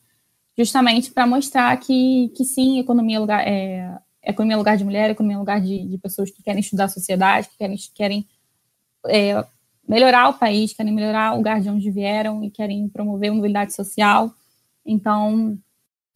justamente 0.58 1.12
para 1.12 1.28
mostrar 1.28 1.76
que, 1.78 2.30
que 2.36 2.44
sim, 2.44 2.80
economia 2.80 3.18
é 3.18 3.20
lugar, 3.20 3.48
é, 3.48 3.98
economia 4.24 4.56
é 4.56 4.58
lugar 4.58 4.78
de 4.78 4.84
mulher, 4.84 5.10
economia 5.10 5.38
é 5.38 5.40
lugar 5.40 5.62
de, 5.62 5.88
de 5.88 5.98
pessoas 5.98 6.32
que 6.32 6.44
querem 6.44 6.60
estudar 6.60 6.86
a 6.86 6.90
sociedade, 6.90 7.50
que 7.50 7.58
querem, 7.58 7.78
querem 7.94 8.28
é, 9.08 9.46
melhorar 9.88 10.30
o 10.30 10.34
país, 10.34 10.74
querem 10.74 10.94
melhorar 10.94 11.34
o 11.34 11.38
lugar 11.38 11.62
de 11.62 11.70
onde 11.70 11.92
vieram 11.92 12.44
e 12.44 12.50
querem 12.50 12.88
promover 12.88 13.32
mobilidade 13.32 13.74
social. 13.74 14.34
Então, 14.86 15.58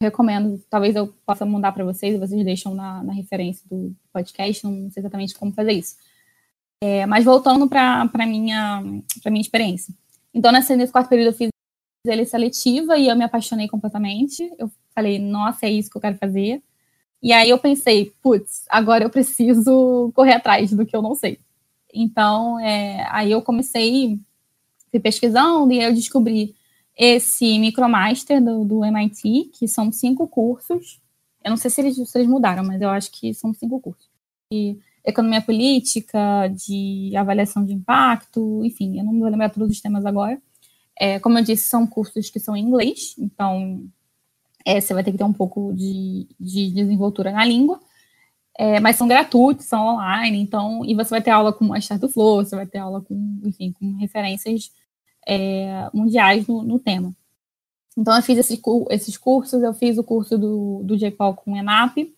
recomendo, 0.00 0.62
talvez 0.70 0.94
eu 0.96 1.08
possa 1.26 1.44
mandar 1.44 1.72
para 1.72 1.84
vocês, 1.84 2.18
vocês 2.18 2.44
deixam 2.44 2.74
na, 2.74 3.02
na, 3.02 3.12
referência 3.12 3.64
do 3.68 3.94
podcast, 4.12 4.64
não 4.64 4.90
sei 4.90 5.00
exatamente 5.00 5.34
como 5.34 5.52
fazer 5.52 5.72
isso. 5.72 5.96
É, 6.82 7.04
mas 7.06 7.24
voltando 7.24 7.68
para 7.68 8.08
a 8.12 8.26
minha, 8.26 8.80
minha 8.80 9.40
experiência. 9.40 9.92
Então, 10.32 10.52
nesse, 10.52 10.76
nesse 10.76 10.92
quarto 10.92 11.08
período, 11.08 11.28
eu 11.28 11.34
fiz 11.34 11.48
ele 12.06 12.24
seletiva 12.24 12.96
e 12.96 13.08
eu 13.08 13.16
me 13.16 13.24
apaixonei 13.24 13.68
completamente. 13.68 14.48
Eu 14.58 14.70
falei, 14.94 15.18
nossa, 15.18 15.66
é 15.66 15.70
isso 15.70 15.90
que 15.90 15.96
eu 15.96 16.02
quero 16.02 16.16
fazer. 16.16 16.62
E 17.20 17.32
aí 17.32 17.50
eu 17.50 17.58
pensei, 17.58 18.12
putz, 18.22 18.64
agora 18.68 19.04
eu 19.04 19.10
preciso 19.10 20.12
correr 20.14 20.34
atrás 20.34 20.72
do 20.72 20.86
que 20.86 20.94
eu 20.94 21.02
não 21.02 21.14
sei. 21.14 21.38
Então, 22.00 22.60
é, 22.60 23.04
aí 23.10 23.32
eu 23.32 23.42
comecei, 23.42 24.20
fui 24.88 25.00
pesquisando 25.00 25.72
e 25.72 25.80
aí 25.80 25.86
eu 25.86 25.94
descobri 25.94 26.54
esse 26.96 27.58
Micromaster 27.58 28.42
do, 28.42 28.64
do 28.64 28.84
MIT, 28.84 29.50
que 29.52 29.66
são 29.66 29.90
cinco 29.90 30.28
cursos. 30.28 31.00
Eu 31.42 31.50
não 31.50 31.56
sei 31.56 31.70
se 31.70 31.80
eles, 31.80 31.96
se 31.96 32.18
eles 32.18 32.28
mudaram, 32.28 32.62
mas 32.62 32.80
eu 32.80 32.88
acho 32.88 33.10
que 33.10 33.34
são 33.34 33.52
cinco 33.52 33.80
cursos. 33.80 34.08
De 34.52 34.78
economia 35.04 35.42
política, 35.42 36.46
de 36.48 37.12
avaliação 37.16 37.64
de 37.64 37.72
impacto, 37.72 38.64
enfim, 38.64 38.98
eu 38.98 39.04
não 39.04 39.18
vou 39.18 39.28
lembrar 39.28 39.50
todos 39.50 39.68
os 39.68 39.80
temas 39.80 40.06
agora. 40.06 40.40
É, 40.96 41.18
como 41.18 41.36
eu 41.38 41.42
disse, 41.42 41.68
são 41.68 41.84
cursos 41.84 42.30
que 42.30 42.38
são 42.38 42.56
em 42.56 42.62
inglês, 42.62 43.16
então 43.18 43.84
é, 44.64 44.80
você 44.80 44.94
vai 44.94 45.02
ter 45.02 45.10
que 45.10 45.18
ter 45.18 45.24
um 45.24 45.32
pouco 45.32 45.72
de, 45.74 46.28
de 46.38 46.70
desenvoltura 46.70 47.32
na 47.32 47.44
língua. 47.44 47.80
É, 48.60 48.80
mas 48.80 48.96
são 48.96 49.06
gratuitos, 49.06 49.66
são 49.66 49.86
online, 49.86 50.40
então, 50.40 50.84
e 50.84 50.92
você 50.92 51.10
vai 51.10 51.22
ter 51.22 51.30
aula 51.30 51.52
com 51.52 51.72
a 51.72 51.78
Start 51.78 52.00
do 52.00 52.08
Flow, 52.08 52.44
você 52.44 52.56
vai 52.56 52.66
ter 52.66 52.78
aula 52.78 53.00
com, 53.00 53.40
enfim, 53.44 53.70
com 53.70 53.94
referências 53.98 54.72
é, 55.24 55.88
mundiais 55.94 56.44
no, 56.48 56.64
no, 56.64 56.76
tema. 56.80 57.14
Então, 57.96 58.16
eu 58.16 58.22
fiz 58.22 58.36
esses, 58.36 58.60
esses 58.90 59.16
cursos, 59.16 59.62
eu 59.62 59.72
fiz 59.72 59.96
o 59.96 60.02
curso 60.02 60.36
do, 60.36 60.82
do 60.82 60.96
JPOL 60.96 61.34
com 61.34 61.52
o 61.52 61.56
ENAP, 61.56 62.12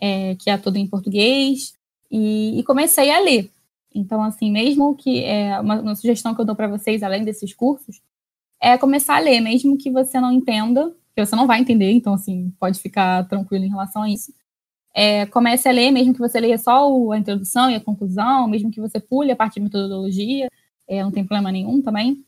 é, 0.00 0.34
que 0.36 0.48
é 0.48 0.56
todo 0.56 0.76
em 0.76 0.86
português, 0.86 1.74
e, 2.10 2.58
e, 2.58 2.64
comecei 2.64 3.10
a 3.10 3.20
ler. 3.20 3.50
Então, 3.94 4.22
assim, 4.22 4.50
mesmo 4.50 4.94
que 4.94 5.22
é 5.24 5.60
uma, 5.60 5.78
uma 5.80 5.94
sugestão 5.94 6.34
que 6.34 6.40
eu 6.40 6.46
dou 6.46 6.56
para 6.56 6.68
vocês, 6.68 7.02
além 7.02 7.22
desses 7.22 7.52
cursos, 7.52 8.00
é 8.58 8.78
começar 8.78 9.16
a 9.16 9.20
ler, 9.20 9.40
mesmo 9.42 9.76
que 9.76 9.90
você 9.90 10.18
não 10.20 10.32
entenda, 10.32 10.90
que 11.14 11.24
você 11.24 11.36
não 11.36 11.46
vai 11.46 11.60
entender, 11.60 11.90
então, 11.92 12.14
assim, 12.14 12.50
pode 12.58 12.80
ficar 12.80 13.28
tranquilo 13.28 13.64
em 13.64 13.70
relação 13.70 14.02
a 14.02 14.08
isso. 14.08 14.32
É, 14.94 15.26
comece 15.26 15.68
a 15.68 15.72
ler, 15.72 15.90
mesmo 15.90 16.12
que 16.12 16.18
você 16.18 16.40
leia 16.40 16.58
só 16.58 17.10
a 17.12 17.18
introdução 17.18 17.70
e 17.70 17.76
a 17.76 17.80
conclusão, 17.80 18.48
mesmo 18.48 18.70
que 18.70 18.80
você 18.80 18.98
pule 18.98 19.30
a 19.30 19.36
parte 19.36 19.54
de 19.54 19.60
metodologia, 19.60 20.48
é, 20.88 21.02
não 21.02 21.12
tem 21.12 21.24
problema 21.24 21.52
nenhum 21.52 21.80
também, 21.80 22.24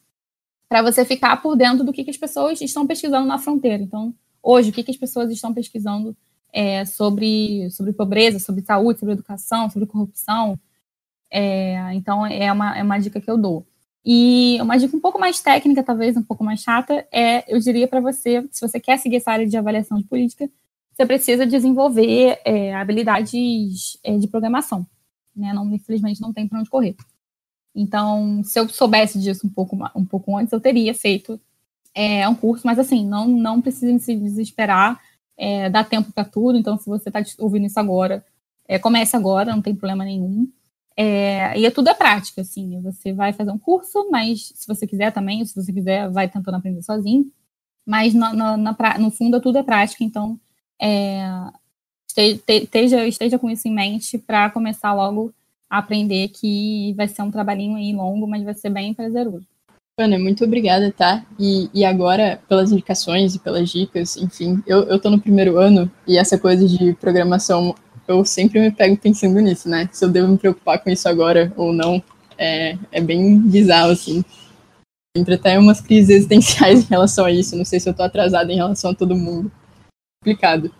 para 0.68 0.82
você 0.82 1.04
ficar 1.04 1.42
por 1.42 1.56
dentro 1.56 1.84
do 1.84 1.92
que, 1.92 2.04
que, 2.04 2.10
as 2.10 2.16
pessoas 2.16 2.60
estão 2.60 2.86
pesquisando 2.86 3.26
na 3.26 3.38
fronteira. 3.38 3.82
Então, 3.82 4.14
hoje, 4.42 4.70
o 4.70 4.72
que, 4.72 4.82
que 4.82 4.90
as 4.90 4.96
pessoas 4.96 5.30
estão 5.30 5.52
pesquisando 5.52 6.16
é, 6.52 6.84
sobre, 6.84 7.68
sobre 7.70 7.92
pobreza, 7.92 8.38
sobre 8.38 8.62
saúde, 8.62 9.00
sobre 9.00 9.14
educação, 9.14 9.70
sobre 9.70 9.88
corrupção. 9.88 10.58
É, 11.30 11.94
então, 11.94 12.26
é 12.26 12.52
uma, 12.52 12.78
é 12.78 12.82
uma 12.82 12.98
dica 12.98 13.20
que 13.20 13.30
eu 13.30 13.38
dou. 13.38 13.66
E 14.04 14.58
uma 14.60 14.76
dica 14.76 14.96
um 14.96 15.00
pouco 15.00 15.18
mais 15.18 15.40
técnica, 15.40 15.82
talvez 15.82 16.16
um 16.16 16.22
pouco 16.22 16.44
mais 16.44 16.60
chata, 16.60 17.06
é, 17.12 17.44
eu 17.52 17.58
diria 17.60 17.88
para 17.88 18.00
você, 18.00 18.46
se 18.50 18.66
você 18.66 18.80
quer 18.80 18.98
seguir 18.98 19.16
essa 19.16 19.30
área 19.30 19.46
de 19.46 19.56
avaliação 19.56 19.98
de 19.98 20.04
política, 20.04 20.50
você 20.92 21.06
precisa 21.06 21.46
desenvolver 21.46 22.38
é, 22.44 22.74
habilidades 22.74 23.98
é, 24.04 24.16
de 24.16 24.28
programação. 24.28 24.86
Né? 25.34 25.52
Não, 25.52 25.72
infelizmente, 25.74 26.20
não 26.20 26.32
tem 26.32 26.46
para 26.46 26.60
onde 26.60 26.70
correr. 26.70 26.94
Então, 27.74 28.42
se 28.44 28.58
eu 28.60 28.68
soubesse 28.68 29.18
disso 29.18 29.46
um 29.46 29.50
pouco, 29.50 29.78
um 29.96 30.04
pouco 30.04 30.36
antes, 30.36 30.52
eu 30.52 30.60
teria 30.60 30.94
feito 30.94 31.40
é, 31.94 32.28
um 32.28 32.34
curso, 32.34 32.66
mas 32.66 32.78
assim, 32.78 33.06
não, 33.06 33.26
não 33.26 33.60
precisem 33.62 33.98
se 33.98 34.14
desesperar, 34.14 35.00
é, 35.36 35.70
dá 35.70 35.82
tempo 35.82 36.12
para 36.12 36.24
tudo, 36.24 36.58
então 36.58 36.76
se 36.76 36.86
você 36.86 37.08
está 37.08 37.22
ouvindo 37.38 37.66
isso 37.66 37.80
agora, 37.80 38.24
é, 38.68 38.78
comece 38.78 39.16
agora, 39.16 39.52
não 39.52 39.62
tem 39.62 39.74
problema 39.74 40.04
nenhum. 40.04 40.50
É, 40.94 41.58
e 41.58 41.64
é 41.64 41.70
tudo 41.70 41.88
é 41.88 41.94
prática, 41.94 42.42
assim, 42.42 42.80
você 42.82 43.14
vai 43.14 43.32
fazer 43.32 43.50
um 43.50 43.58
curso, 43.58 44.08
mas 44.10 44.52
se 44.54 44.66
você 44.66 44.86
quiser 44.86 45.10
também, 45.10 45.44
se 45.46 45.54
você 45.54 45.72
quiser, 45.72 46.10
vai 46.10 46.28
tentando 46.28 46.56
aprender 46.56 46.82
sozinho, 46.82 47.30
mas 47.86 48.12
no, 48.12 48.32
no, 48.34 48.56
na, 48.58 48.98
no 48.98 49.10
fundo 49.10 49.40
tudo 49.40 49.58
é 49.58 49.62
prática, 49.62 50.04
então 50.04 50.38
é, 50.82 51.22
esteja, 52.16 53.06
esteja 53.06 53.38
com 53.38 53.48
isso 53.48 53.68
em 53.68 53.74
mente 53.74 54.18
para 54.18 54.50
começar 54.50 54.92
logo 54.92 55.32
aprender 55.70 56.28
que 56.28 56.92
vai 56.94 57.08
ser 57.08 57.22
um 57.22 57.30
trabalhinho 57.30 57.76
aí 57.76 57.94
longo, 57.94 58.26
mas 58.26 58.42
vai 58.42 58.52
ser 58.52 58.68
bem 58.68 58.92
prazeroso. 58.92 59.46
Ana, 59.98 60.18
muito 60.18 60.44
obrigada, 60.44 60.90
tá? 60.90 61.24
E, 61.38 61.70
e 61.72 61.84
agora, 61.84 62.40
pelas 62.48 62.72
indicações 62.72 63.34
e 63.34 63.38
pelas 63.38 63.70
dicas, 63.70 64.16
enfim, 64.16 64.62
eu, 64.66 64.82
eu 64.84 64.98
tô 64.98 65.08
no 65.08 65.20
primeiro 65.20 65.58
ano 65.58 65.90
e 66.06 66.18
essa 66.18 66.38
coisa 66.38 66.66
de 66.66 66.94
programação, 66.94 67.74
eu 68.08 68.24
sempre 68.24 68.60
me 68.60 68.70
pego 68.70 68.96
pensando 68.96 69.38
nisso, 69.40 69.68
né? 69.68 69.88
Se 69.92 70.04
eu 70.04 70.10
devo 70.10 70.32
me 70.32 70.38
preocupar 70.38 70.82
com 70.82 70.90
isso 70.90 71.08
agora 71.08 71.52
ou 71.56 71.72
não, 71.72 72.02
é, 72.36 72.76
é 72.90 73.00
bem 73.00 73.38
bizarro, 73.38 73.92
assim. 73.92 74.24
Entre 75.16 75.34
até 75.34 75.58
umas 75.58 75.80
crises 75.80 76.10
existenciais 76.10 76.84
em 76.84 76.88
relação 76.88 77.24
a 77.24 77.30
isso, 77.30 77.56
não 77.56 77.64
sei 77.64 77.78
se 77.78 77.88
eu 77.88 77.94
tô 77.94 78.02
atrasada 78.02 78.52
em 78.52 78.56
relação 78.56 78.90
a 78.90 78.94
todo 78.94 79.14
mundo. 79.14 79.50
Complicado. 80.22 80.72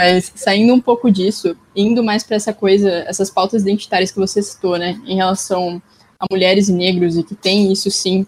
Mas 0.00 0.32
saindo 0.36 0.72
um 0.72 0.80
pouco 0.80 1.10
disso, 1.10 1.56
indo 1.74 2.04
mais 2.04 2.22
para 2.22 2.36
essa 2.36 2.52
coisa, 2.52 2.88
essas 3.08 3.30
pautas 3.30 3.62
identitárias 3.62 4.12
que 4.12 4.18
você 4.18 4.40
citou, 4.40 4.78
né, 4.78 5.00
em 5.04 5.16
relação 5.16 5.82
a 6.18 6.26
mulheres 6.30 6.68
e 6.68 6.72
negros 6.72 7.16
e 7.16 7.24
que 7.24 7.34
tem 7.34 7.72
isso 7.72 7.90
sim 7.90 8.26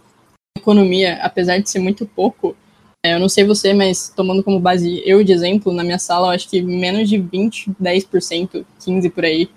economia, 0.57 1.19
apesar 1.23 1.59
de 1.59 1.71
ser 1.71 1.79
muito 1.79 2.05
pouco, 2.05 2.57
é, 3.05 3.15
eu 3.15 3.21
não 3.21 3.29
sei 3.29 3.45
você, 3.45 3.73
mas 3.73 4.13
tomando 4.15 4.43
como 4.43 4.59
base 4.59 5.01
eu 5.07 5.23
de 5.23 5.33
exemplo, 5.33 5.73
na 5.73 5.85
minha 5.85 5.99
sala, 5.99 6.29
eu 6.29 6.33
acho 6.33 6.49
que 6.49 6.61
menos 6.61 7.09
de 7.09 7.17
20, 7.17 7.71
10%, 7.81 8.67
15% 8.81 9.11
por 9.11 9.25
aí, 9.25 9.49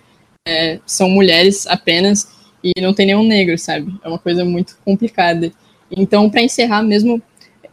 é, 0.48 0.80
são 0.86 1.10
mulheres 1.10 1.66
apenas 1.66 2.30
e 2.64 2.80
não 2.80 2.94
tem 2.94 3.08
nenhum 3.08 3.24
negro, 3.24 3.58
sabe? 3.58 3.94
É 4.04 4.08
uma 4.08 4.20
coisa 4.20 4.46
muito 4.46 4.78
complicada. 4.86 5.52
Então, 5.90 6.30
para 6.30 6.44
encerrar 6.44 6.84
mesmo, 6.84 7.22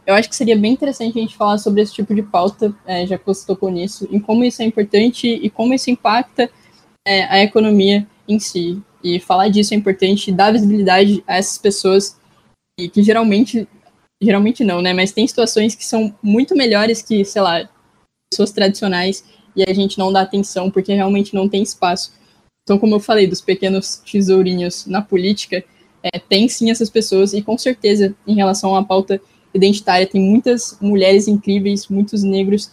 eu 0.09 0.15
acho 0.15 0.27
que 0.27 0.35
seria 0.35 0.57
bem 0.57 0.73
interessante 0.73 1.19
a 1.19 1.21
gente 1.21 1.37
falar 1.37 1.59
sobre 1.59 1.83
esse 1.83 1.93
tipo 1.93 2.15
de 2.15 2.23
pauta, 2.23 2.75
é, 2.83 3.05
já 3.05 3.15
que 3.15 3.25
você 3.27 3.45
tocou 3.45 3.69
nisso, 3.69 4.09
em 4.11 4.19
como 4.19 4.43
isso 4.43 4.59
é 4.59 4.65
importante 4.65 5.27
e 5.27 5.51
como 5.51 5.71
isso 5.71 5.91
impacta 5.91 6.49
é, 7.07 7.25
a 7.25 7.43
economia 7.43 8.07
em 8.27 8.39
si. 8.39 8.81
E 9.03 9.19
falar 9.19 9.49
disso 9.49 9.71
é 9.75 9.77
importante, 9.77 10.31
dar 10.31 10.51
visibilidade 10.51 11.23
a 11.27 11.37
essas 11.37 11.59
pessoas 11.59 12.19
e 12.79 12.89
que 12.89 13.03
geralmente, 13.03 13.67
geralmente 14.19 14.63
não, 14.63 14.81
né? 14.81 14.93
Mas 14.93 15.11
tem 15.11 15.27
situações 15.27 15.75
que 15.75 15.85
são 15.85 16.11
muito 16.23 16.55
melhores 16.55 17.03
que, 17.03 17.23
sei 17.23 17.43
lá, 17.43 17.69
pessoas 18.31 18.51
tradicionais 18.51 19.23
e 19.55 19.63
a 19.63 19.71
gente 19.71 19.99
não 19.99 20.11
dá 20.11 20.21
atenção 20.21 20.71
porque 20.71 20.91
realmente 20.91 21.35
não 21.35 21.47
tem 21.47 21.61
espaço. 21.61 22.13
Então, 22.63 22.79
como 22.79 22.95
eu 22.95 22.99
falei, 22.99 23.27
dos 23.27 23.41
pequenos 23.41 23.97
tesourinhos 23.97 24.87
na 24.87 25.03
política, 25.03 25.63
é, 26.01 26.17
tem 26.17 26.49
sim 26.49 26.71
essas 26.71 26.89
pessoas, 26.89 27.33
e 27.33 27.43
com 27.43 27.59
certeza, 27.59 28.15
em 28.25 28.33
relação 28.33 28.75
à 28.75 28.83
pauta 28.83 29.21
identitária, 29.53 30.07
tem 30.07 30.21
muitas 30.21 30.77
mulheres 30.81 31.27
incríveis, 31.27 31.87
muitos 31.87 32.23
negros, 32.23 32.71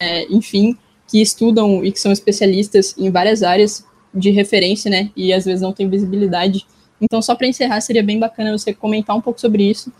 é, 0.00 0.24
enfim, 0.32 0.76
que 1.08 1.20
estudam 1.20 1.84
e 1.84 1.92
que 1.92 2.00
são 2.00 2.12
especialistas 2.12 2.94
em 2.98 3.10
várias 3.10 3.42
áreas 3.42 3.84
de 4.14 4.30
referência, 4.30 4.90
né? 4.90 5.10
E 5.16 5.32
às 5.32 5.44
vezes 5.44 5.60
não 5.60 5.72
tem 5.72 5.88
visibilidade. 5.88 6.66
Então, 7.00 7.20
só 7.20 7.34
para 7.34 7.46
encerrar, 7.46 7.80
seria 7.80 8.02
bem 8.02 8.18
bacana 8.18 8.56
você 8.56 8.72
comentar 8.72 9.16
um 9.16 9.20
pouco 9.20 9.40
sobre 9.40 9.68
isso. 9.68 9.92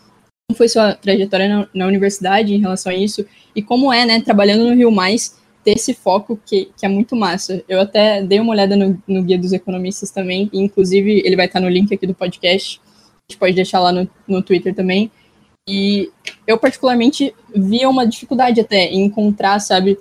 Como 0.48 0.56
foi 0.56 0.68
sua 0.68 0.94
trajetória 0.94 1.48
na, 1.48 1.68
na 1.74 1.86
universidade 1.86 2.54
em 2.54 2.60
relação 2.60 2.92
a 2.92 2.94
isso? 2.94 3.26
E 3.54 3.62
como 3.62 3.92
é, 3.92 4.04
né, 4.04 4.20
trabalhando 4.20 4.64
no 4.64 4.74
Rio 4.74 4.90
Mais, 4.90 5.36
ter 5.64 5.72
esse 5.72 5.94
foco 5.94 6.38
que, 6.44 6.70
que 6.76 6.84
é 6.84 6.88
muito 6.88 7.14
massa. 7.14 7.62
Eu 7.68 7.80
até 7.80 8.22
dei 8.22 8.40
uma 8.40 8.52
olhada 8.52 8.76
no, 8.76 9.00
no 9.06 9.22
Guia 9.22 9.38
dos 9.38 9.52
Economistas 9.52 10.10
também, 10.10 10.50
e 10.52 10.60
inclusive 10.60 11.22
ele 11.24 11.36
vai 11.36 11.46
estar 11.46 11.60
no 11.60 11.68
link 11.68 11.92
aqui 11.94 12.06
do 12.06 12.14
podcast, 12.14 12.80
a 12.84 13.32
gente 13.32 13.38
pode 13.38 13.54
deixar 13.54 13.80
lá 13.80 13.92
no, 13.92 14.08
no 14.26 14.42
Twitter 14.42 14.74
também. 14.74 15.10
E 15.68 16.10
eu, 16.46 16.58
particularmente, 16.58 17.34
via 17.54 17.88
uma 17.88 18.06
dificuldade 18.06 18.60
até 18.60 18.86
em 18.86 19.04
encontrar, 19.04 19.60
sabe, 19.60 19.98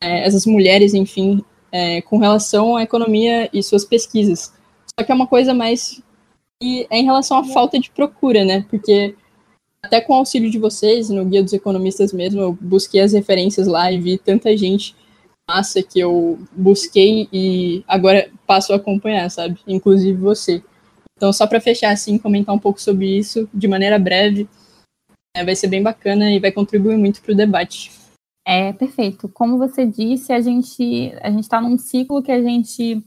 é, 0.00 0.26
essas 0.26 0.44
mulheres, 0.44 0.94
enfim, 0.94 1.42
é, 1.70 2.02
com 2.02 2.18
relação 2.18 2.76
à 2.76 2.82
economia 2.82 3.48
e 3.52 3.62
suas 3.62 3.84
pesquisas. 3.84 4.52
Só 4.98 5.04
que 5.04 5.10
é 5.10 5.14
uma 5.14 5.26
coisa 5.26 5.54
mais. 5.54 6.02
E 6.62 6.86
é 6.90 6.98
em 6.98 7.04
relação 7.04 7.38
à 7.38 7.44
falta 7.44 7.78
de 7.78 7.90
procura, 7.90 8.44
né? 8.44 8.64
Porque 8.68 9.14
até 9.82 10.00
com 10.00 10.12
o 10.12 10.16
auxílio 10.16 10.50
de 10.50 10.58
vocês, 10.58 11.08
no 11.08 11.24
Guia 11.24 11.42
dos 11.42 11.52
Economistas 11.52 12.12
mesmo, 12.12 12.40
eu 12.40 12.56
busquei 12.60 13.00
as 13.00 13.12
referências 13.12 13.66
lá 13.66 13.90
e 13.90 13.98
vi 13.98 14.16
tanta 14.18 14.56
gente 14.56 14.94
massa 15.48 15.82
que 15.82 15.98
eu 15.98 16.38
busquei 16.52 17.28
e 17.32 17.84
agora 17.88 18.30
passo 18.46 18.72
a 18.72 18.76
acompanhar, 18.76 19.28
sabe? 19.30 19.58
Inclusive 19.66 20.16
você. 20.16 20.62
Então, 21.16 21.32
só 21.32 21.46
para 21.46 21.60
fechar 21.60 21.90
assim, 21.92 22.16
comentar 22.16 22.54
um 22.54 22.58
pouco 22.58 22.80
sobre 22.80 23.06
isso 23.18 23.48
de 23.52 23.66
maneira 23.66 23.98
breve, 23.98 24.48
é, 25.34 25.44
vai 25.44 25.56
ser 25.56 25.68
bem 25.68 25.82
bacana 25.82 26.30
e 26.30 26.38
vai 26.38 26.52
contribuir 26.52 26.96
muito 26.96 27.22
para 27.22 27.32
o 27.32 27.36
debate. 27.36 27.90
É, 28.46 28.72
perfeito. 28.72 29.28
Como 29.28 29.58
você 29.58 29.86
disse, 29.86 30.32
a 30.32 30.40
gente 30.40 31.12
a 31.20 31.30
gente 31.30 31.44
está 31.44 31.60
num 31.60 31.78
ciclo 31.78 32.22
que 32.22 32.32
a 32.32 32.42
gente 32.42 33.02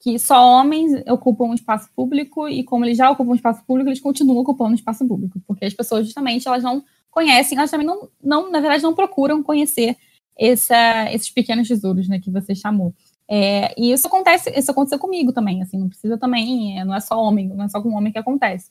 que 0.00 0.18
só 0.18 0.40
homens 0.46 0.92
ocupam 1.08 1.46
um 1.46 1.54
espaço 1.54 1.90
público 1.94 2.48
e 2.48 2.62
como 2.62 2.84
eles 2.84 2.96
já 2.96 3.10
ocupam 3.10 3.32
um 3.32 3.34
espaço 3.34 3.64
público, 3.66 3.88
eles 3.88 4.00
continuam 4.00 4.38
ocupando 4.38 4.70
um 4.70 4.74
espaço 4.74 5.06
público, 5.06 5.40
porque 5.46 5.64
as 5.64 5.74
pessoas 5.74 6.06
justamente 6.06 6.46
elas 6.46 6.62
não 6.62 6.84
conhecem, 7.10 7.58
elas 7.58 7.70
também 7.70 7.86
não, 7.86 8.08
não 8.22 8.50
na 8.50 8.60
verdade 8.60 8.82
não 8.82 8.94
procuram 8.94 9.42
conhecer 9.42 9.96
essa, 10.38 11.12
esses 11.12 11.28
pequenos 11.30 11.66
tesouros, 11.66 12.08
né, 12.08 12.20
que 12.20 12.30
você 12.30 12.54
chamou. 12.54 12.94
É, 13.28 13.74
e 13.76 13.92
isso 13.92 14.06
acontece, 14.06 14.50
isso 14.56 14.70
aconteceu 14.70 15.00
comigo 15.00 15.32
também, 15.32 15.60
assim, 15.62 15.76
não 15.76 15.88
precisa 15.88 16.16
também, 16.16 16.78
é, 16.78 16.84
não 16.84 16.94
é 16.94 17.00
só 17.00 17.20
homem, 17.20 17.48
não 17.48 17.64
é 17.64 17.68
só 17.68 17.82
com 17.82 17.92
homem 17.92 18.12
que 18.12 18.18
acontece. 18.18 18.68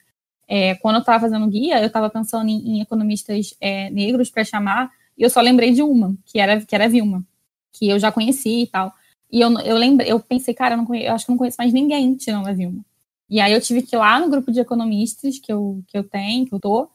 É, 0.47 0.75
quando 0.75 0.95
eu 0.95 0.99
estava 1.01 1.19
fazendo 1.19 1.47
guia, 1.47 1.79
eu 1.81 1.87
estava 1.87 2.09
pensando 2.09 2.49
em, 2.49 2.77
em 2.77 2.81
economistas 2.81 3.53
é, 3.59 3.89
negros 3.89 4.29
para 4.29 4.43
chamar, 4.43 4.91
e 5.17 5.23
eu 5.23 5.29
só 5.29 5.41
lembrei 5.41 5.71
de 5.71 5.83
uma, 5.83 6.15
que 6.25 6.39
era 6.39 6.61
que 6.61 6.75
era 6.75 6.87
Vilma, 6.87 7.23
que 7.73 7.89
eu 7.89 7.99
já 7.99 8.11
conheci 8.11 8.63
e 8.63 8.67
tal. 8.67 8.93
E 9.31 9.41
eu, 9.41 9.51
eu 9.59 9.77
lembrei, 9.77 10.11
eu 10.11 10.19
pensei, 10.19 10.53
cara, 10.53 10.75
eu, 10.75 10.85
conheço, 10.85 11.07
eu 11.07 11.13
acho 11.13 11.25
que 11.25 11.31
não 11.31 11.37
conheço 11.37 11.57
mais 11.59 11.73
ninguém 11.73 12.15
tirando 12.15 12.47
a 12.47 12.53
Vilma. 12.53 12.85
E 13.29 13.41
aí 13.41 13.51
eu 13.53 13.61
tive 13.61 13.81
que 13.81 13.95
ir 13.95 13.99
lá 13.99 14.19
no 14.19 14.29
grupo 14.29 14.51
de 14.51 14.59
economistas 14.59 15.37
que 15.39 15.51
eu, 15.51 15.83
que 15.87 15.97
eu 15.97 16.03
tenho, 16.03 16.45
que 16.45 16.53
eu 16.53 16.59
tô, 16.59 16.89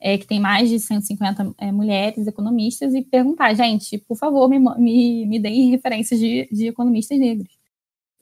é, 0.00 0.18
que 0.18 0.26
tem 0.26 0.40
mais 0.40 0.68
de 0.68 0.78
150 0.78 1.54
é, 1.58 1.72
mulheres 1.72 2.26
economistas, 2.26 2.94
e 2.94 3.02
perguntar, 3.02 3.54
gente, 3.54 3.98
por 3.98 4.16
favor, 4.16 4.48
me, 4.48 4.58
me, 4.58 5.26
me 5.26 5.38
deem 5.38 5.70
referências 5.70 6.18
de, 6.18 6.48
de 6.50 6.68
economistas 6.68 7.18
negros. 7.18 7.53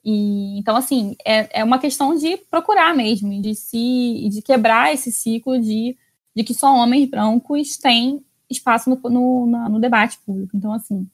E, 0.03 0.57
então, 0.59 0.75
assim, 0.75 1.15
é, 1.25 1.61
é 1.61 1.63
uma 1.63 1.79
questão 1.79 2.15
de 2.15 2.37
procurar 2.49 2.93
mesmo, 2.95 3.41
de 3.41 3.55
se 3.55 4.27
de 4.29 4.41
quebrar 4.41 4.93
esse 4.93 5.11
ciclo 5.11 5.59
de, 5.59 5.97
de 6.35 6.43
que 6.43 6.53
só 6.53 6.75
homens 6.75 7.09
brancos 7.09 7.77
têm 7.77 8.23
espaço 8.49 8.89
no, 8.89 8.97
no, 9.09 9.69
no 9.69 9.79
debate 9.79 10.17
público. 10.25 10.55
Então, 10.55 10.73
assim, 10.73 11.07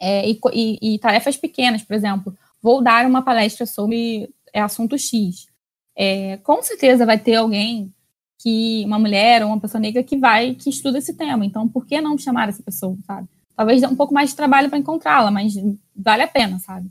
é, 0.00 0.28
e, 0.28 0.40
e, 0.52 0.94
e, 0.94 0.98
tarefas 0.98 1.36
pequenas, 1.36 1.82
por 1.82 1.94
exemplo, 1.94 2.36
vou 2.62 2.82
dar 2.82 3.06
uma 3.06 3.22
palestra 3.22 3.66
sobre 3.66 4.30
é, 4.52 4.60
assunto 4.60 4.96
X. 4.98 5.46
É, 5.94 6.38
com 6.38 6.62
certeza 6.62 7.04
vai 7.04 7.18
ter 7.18 7.34
alguém 7.34 7.92
que, 8.38 8.82
uma 8.86 8.98
mulher 8.98 9.42
ou 9.42 9.48
uma 9.48 9.60
pessoa 9.60 9.80
negra 9.80 10.02
que 10.02 10.16
vai, 10.16 10.54
que 10.54 10.70
estuda 10.70 10.98
esse 10.98 11.12
tema. 11.14 11.44
Então, 11.44 11.68
por 11.68 11.84
que 11.84 12.00
não 12.00 12.16
chamar 12.16 12.48
essa 12.48 12.62
pessoa, 12.62 12.96
sabe? 13.06 13.28
Talvez 13.54 13.82
dê 13.82 13.86
um 13.86 13.96
pouco 13.96 14.14
mais 14.14 14.30
de 14.30 14.36
trabalho 14.36 14.70
para 14.70 14.78
encontrá-la, 14.78 15.30
mas 15.30 15.52
vale 15.94 16.22
a 16.22 16.28
pena, 16.28 16.58
sabe? 16.58 16.90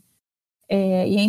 É, 0.71 1.09
e, 1.09 1.17
é 1.17 1.27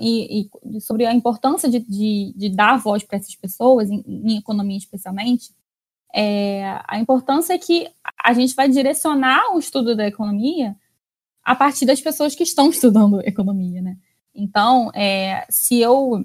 e, 0.00 0.50
e, 0.64 0.80
sobre 0.80 1.06
a 1.06 1.14
importância 1.14 1.68
de, 1.68 1.80
de, 1.80 2.34
de 2.36 2.48
dar 2.50 2.76
voz 2.76 3.02
para 3.02 3.16
essas 3.16 3.34
pessoas, 3.34 3.90
em, 3.90 4.04
em 4.06 4.36
economia 4.36 4.76
especialmente, 4.76 5.50
é, 6.14 6.78
a 6.86 6.98
importância 6.98 7.54
é 7.54 7.58
que 7.58 7.88
a 8.22 8.34
gente 8.34 8.54
vai 8.54 8.68
direcionar 8.68 9.54
o 9.54 9.58
estudo 9.58 9.96
da 9.96 10.06
economia 10.06 10.76
a 11.42 11.56
partir 11.56 11.86
das 11.86 12.00
pessoas 12.00 12.34
que 12.34 12.42
estão 12.42 12.68
estudando 12.68 13.20
economia, 13.26 13.80
né? 13.80 13.96
Então, 14.34 14.90
é, 14.94 15.46
se 15.50 15.80
eu. 15.80 16.22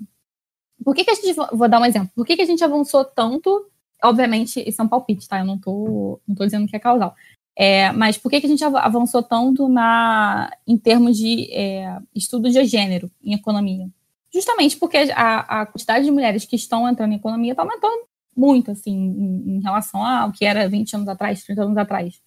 Por 0.83 0.93
que, 0.93 1.03
que 1.03 1.11
a 1.11 1.15
gente. 1.15 1.33
Vou 1.33 1.67
dar 1.67 1.79
um 1.79 1.85
exemplo. 1.85 2.11
Por 2.15 2.25
que, 2.25 2.35
que 2.35 2.41
a 2.41 2.45
gente 2.45 2.63
avançou 2.63 3.03
tanto? 3.03 3.69
Obviamente, 4.03 4.63
isso 4.67 4.81
é 4.81 4.85
um 4.85 4.89
palpite, 4.89 5.27
tá? 5.27 5.39
Eu 5.39 5.45
não 5.45 5.57
tô, 5.59 6.21
não 6.27 6.35
tô 6.35 6.45
dizendo 6.45 6.67
que 6.67 6.75
é 6.75 6.79
causal. 6.79 7.15
É, 7.59 7.91
mas 7.91 8.19
por 8.19 8.29
que, 8.29 8.39
que 8.39 8.45
a 8.45 8.49
gente 8.49 8.63
avançou 8.63 9.23
tanto 9.23 9.67
na, 9.67 10.51
em 10.67 10.77
termos 10.77 11.17
de 11.17 11.51
é, 11.51 11.97
estudo 12.13 12.51
de 12.51 12.63
gênero 12.65 13.09
em 13.23 13.33
economia? 13.33 13.89
Justamente 14.31 14.77
porque 14.77 14.97
a, 15.15 15.61
a, 15.61 15.65
quantidade 15.65 16.05
de 16.05 16.11
mulheres 16.11 16.45
que 16.45 16.55
estão 16.55 16.87
entrando 16.87 17.13
em 17.13 17.15
economia 17.15 17.53
está 17.53 17.63
aumentando 17.63 18.05
muito, 18.35 18.69
assim, 18.69 18.93
em, 18.93 19.57
em 19.57 19.61
relação 19.61 20.05
ao 20.05 20.31
que 20.31 20.45
era 20.45 20.69
20 20.69 20.97
anos 20.97 21.07
atrás, 21.07 21.43
30 21.43 21.63
anos 21.63 21.77
atrás. 21.77 22.21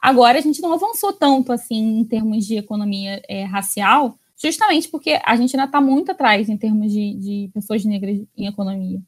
Agora, 0.00 0.38
a 0.38 0.40
gente 0.40 0.62
não 0.62 0.72
avançou 0.72 1.12
tanto 1.12 1.52
assim 1.52 1.98
em 1.98 2.04
termos 2.04 2.46
de 2.46 2.56
economia 2.56 3.20
é, 3.28 3.44
racial, 3.44 4.18
justamente 4.40 4.88
porque 4.88 5.20
a 5.22 5.36
gente 5.36 5.54
ainda 5.54 5.66
está 5.66 5.80
muito 5.82 6.12
atrás 6.12 6.48
em 6.48 6.56
termos 6.56 6.90
de, 6.90 7.14
de, 7.14 7.50
pessoas 7.52 7.84
negras 7.84 8.18
em 8.34 8.46
economia. 8.46 9.02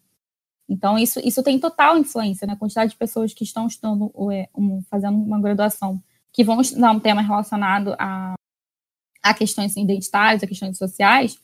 Então, 0.68 0.98
isso, 0.98 1.18
isso 1.24 1.42
tem 1.42 1.58
total 1.58 1.96
influência 1.96 2.46
na 2.46 2.52
né? 2.52 2.58
quantidade 2.58 2.90
de 2.90 2.96
pessoas 2.96 3.32
que 3.32 3.42
estão 3.42 3.66
estudando, 3.66 4.12
é, 4.32 4.48
fazendo 4.90 5.16
uma 5.16 5.40
graduação, 5.40 6.02
que 6.30 6.44
vão 6.44 6.60
estudar 6.60 6.92
um 6.92 7.00
tema 7.00 7.22
relacionado 7.22 7.94
a, 7.98 8.34
a 9.22 9.34
questões 9.34 9.74
identitárias, 9.76 10.42
a 10.42 10.46
questões 10.46 10.76
sociais, 10.76 11.38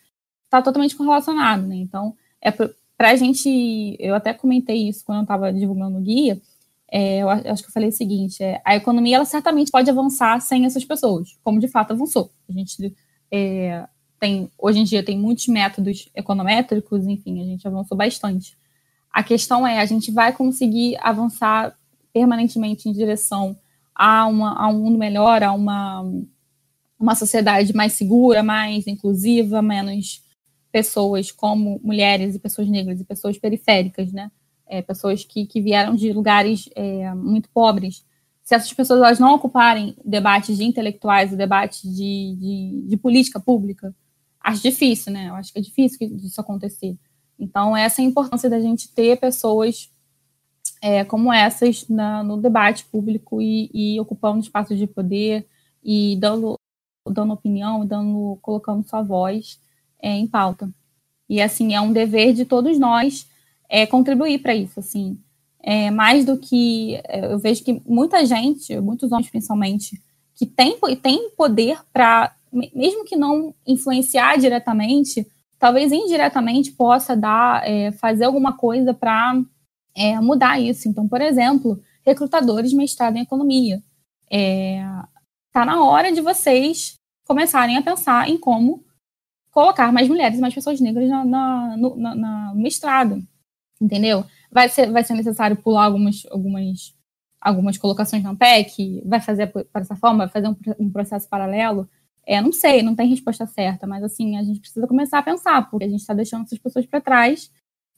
está 0.45 0.61
totalmente 0.61 0.95
correlacionado. 0.95 1.67
Né? 1.67 1.77
Então, 1.77 2.15
é 2.41 2.51
para 2.51 3.11
a 3.11 3.17
gente, 3.17 3.97
eu 3.99 4.15
até 4.15 4.33
comentei 4.33 4.89
isso 4.89 5.05
quando 5.05 5.19
eu 5.19 5.23
estava 5.23 5.53
divulgando 5.53 5.99
o 5.99 6.01
guia, 6.01 6.41
é, 6.91 7.19
eu 7.19 7.29
acho 7.29 7.63
que 7.63 7.69
eu 7.69 7.73
falei 7.73 7.89
o 7.89 7.93
seguinte: 7.93 8.43
é, 8.43 8.61
a 8.65 8.77
economia 8.77 9.17
ela 9.17 9.25
certamente 9.25 9.71
pode 9.71 9.91
avançar 9.91 10.41
sem 10.41 10.65
essas 10.65 10.85
pessoas, 10.85 11.37
como 11.43 11.59
de 11.59 11.67
fato 11.67 11.93
avançou. 11.93 12.31
A 12.49 12.53
gente 12.53 12.95
é, 13.33 13.85
tem 14.21 14.49
hoje 14.57 14.79
em 14.79 14.85
dia 14.85 15.05
tem 15.05 15.19
muitos 15.19 15.49
métodos 15.49 16.09
econométricos, 16.15 17.07
enfim, 17.07 17.41
a 17.41 17.45
gente 17.45 17.67
avançou 17.67 17.97
bastante. 17.97 18.57
A 19.15 19.23
questão 19.23 19.67
é, 19.67 19.81
a 19.81 19.87
gente 19.87 20.11
vai 20.11 20.33
conseguir 20.33 20.97
avançar 21.01 21.79
permanentemente 22.13 22.89
em 22.89 22.93
direção 22.93 23.57
a, 23.95 24.27
uma, 24.27 24.55
a 24.55 24.69
um 24.69 24.81
mundo 24.81 24.99
melhor, 24.99 25.43
a 25.43 25.53
uma, 25.53 26.05
uma 26.99 27.15
sociedade 27.15 27.75
mais 27.75 27.93
segura, 27.93 28.43
mais 28.43 28.87
inclusiva, 28.87 29.63
menos 29.63 30.23
pessoas 30.73 31.31
como 31.31 31.81
mulheres 31.85 32.35
e 32.35 32.39
pessoas 32.41 32.69
negras 32.69 33.01
e 33.01 33.05
pessoas 33.05 33.39
periféricas, 33.39 34.13
né? 34.13 34.31
é, 34.67 34.83
pessoas 34.83 35.25
que, 35.25 35.47
que 35.47 35.61
vieram 35.61 35.95
de 35.95 36.13
lugares 36.13 36.69
é, 36.75 37.13
muito 37.15 37.49
pobres, 37.51 38.05
se 38.43 38.55
essas 38.55 38.73
pessoas 38.73 39.01
elas 39.01 39.19
não 39.19 39.35
ocuparem 39.35 39.97
debates 40.05 40.57
de 40.57 40.65
intelectuais, 40.65 41.33
o 41.33 41.37
debate 41.37 41.89
de, 41.89 42.37
de, 42.39 42.85
de, 42.89 42.97
política 42.97 43.41
pública, 43.41 43.95
acho 44.41 44.63
difícil, 44.63 45.13
né? 45.13 45.31
Eu 45.31 45.35
acho 45.35 45.53
que 45.53 45.59
é 45.59 45.63
difícil 45.63 45.99
isso 46.23 46.41
acontecer. 46.41 46.95
Então, 47.39 47.77
essa 47.77 48.01
é 48.01 48.05
a 48.05 48.09
importância 48.09 48.49
da 48.49 48.61
gente 48.61 48.89
ter 48.89 49.19
pessoas 49.19 49.91
é, 50.81 51.05
como 51.05 51.33
essas 51.33 51.89
na, 51.89 52.23
no 52.23 52.37
debate 52.37 52.85
público 52.85 53.41
e, 53.41 53.71
e 53.73 54.01
ocupando 54.01 54.41
espaços 54.41 54.79
de 54.79 54.87
poder 54.87 55.47
e 55.83 56.17
dando, 56.17 56.59
dando 57.09 57.33
opinião, 57.33 57.87
dando, 57.87 58.39
colocando 58.43 58.87
sua 58.89 59.03
voz 59.03 59.59
é, 60.01 60.11
em 60.11 60.27
pauta. 60.27 60.69
E 61.29 61.41
assim 61.41 61.75
é 61.75 61.81
um 61.81 61.93
dever 61.93 62.35
de 62.35 62.45
todos 62.45 62.79
nós 62.79 63.27
é, 63.69 63.87
contribuir 63.87 64.41
para 64.41 64.55
isso. 64.55 64.79
Assim, 64.79 65.19
é, 65.63 65.91
mais 65.91 66.25
do 66.25 66.37
que 66.37 67.01
é, 67.05 67.33
eu 67.33 67.39
vejo 67.39 67.65
que 67.65 67.81
muita 67.87 68.25
gente, 68.27 68.79
muitos 68.81 69.11
homens 69.11 69.31
principalmente, 69.31 70.01
que 70.35 70.45
tem, 70.45 70.79
tem 71.01 71.31
poder 71.31 71.79
para, 71.93 72.35
mesmo 72.53 73.05
que 73.05 73.17
não 73.17 73.55
influenciar 73.67 74.37
diretamente, 74.39 75.27
talvez 75.65 75.91
indiretamente 75.93 76.73
possa 76.73 77.17
dar, 77.17 77.67
é, 77.67 77.91
fazer 77.93 78.27
alguma 78.27 78.55
coisa 78.55 78.93
para 78.93 79.43
é, 79.97 80.21
mudar 80.21 80.61
isso. 80.61 80.87
Então, 80.91 81.09
por 81.09 81.23
exemplo, 81.23 81.81
recrutadores 82.05 82.75
mestrado 82.75 83.17
em 83.17 83.23
economia. 83.23 83.83
Está 84.31 85.63
é, 85.63 85.65
na 85.65 85.83
hora 85.83 86.13
de 86.13 86.21
vocês 86.21 86.97
começarem 87.27 87.79
a 87.79 87.83
pensar 87.83 88.29
em 88.29 88.37
como 88.37 88.85
colocar 89.51 89.91
mais 89.91 90.07
mulheres 90.07 90.37
e 90.37 90.41
mais 90.43 90.53
pessoas 90.53 90.79
negras 90.83 91.09
na, 91.09 91.25
na, 91.25 91.77
no, 91.79 91.97
na, 91.97 92.15
na 92.15 92.55
mestrado, 92.55 93.27
entendeu? 93.81 94.23
Vai 94.53 94.69
ser, 94.69 94.93
vai 94.93 95.03
ser 95.03 95.15
necessário 95.15 95.57
pular 95.57 95.87
algumas, 95.87 96.27
algumas, 96.31 96.95
algumas 97.41 97.79
colocações 97.79 98.23
na 98.23 98.37
PEC? 98.37 99.03
Vai 99.07 99.23
fazer 99.23 99.47
por 99.47 99.65
essa 99.81 99.97
forma? 99.97 100.27
Vai 100.27 100.29
fazer 100.29 100.49
um, 100.49 100.57
um 100.79 100.93
processo 100.93 101.27
paralelo? 101.27 101.89
É, 102.27 102.41
não 102.41 102.53
sei, 102.53 102.83
não 102.83 102.95
tem 102.95 103.09
resposta 103.09 103.47
certa, 103.47 103.87
mas 103.87 104.03
assim, 104.03 104.37
a 104.37 104.43
gente 104.43 104.61
precisa 104.61 104.87
começar 104.87 105.19
a 105.19 105.23
pensar, 105.23 105.71
porque 105.71 105.85
a 105.85 105.89
gente 105.89 106.01
está 106.01 106.15
deixando 106.15 106.45
essas 106.45 106.59
pessoas 106.59 106.87
para 106.87 107.01
trás 107.01 107.51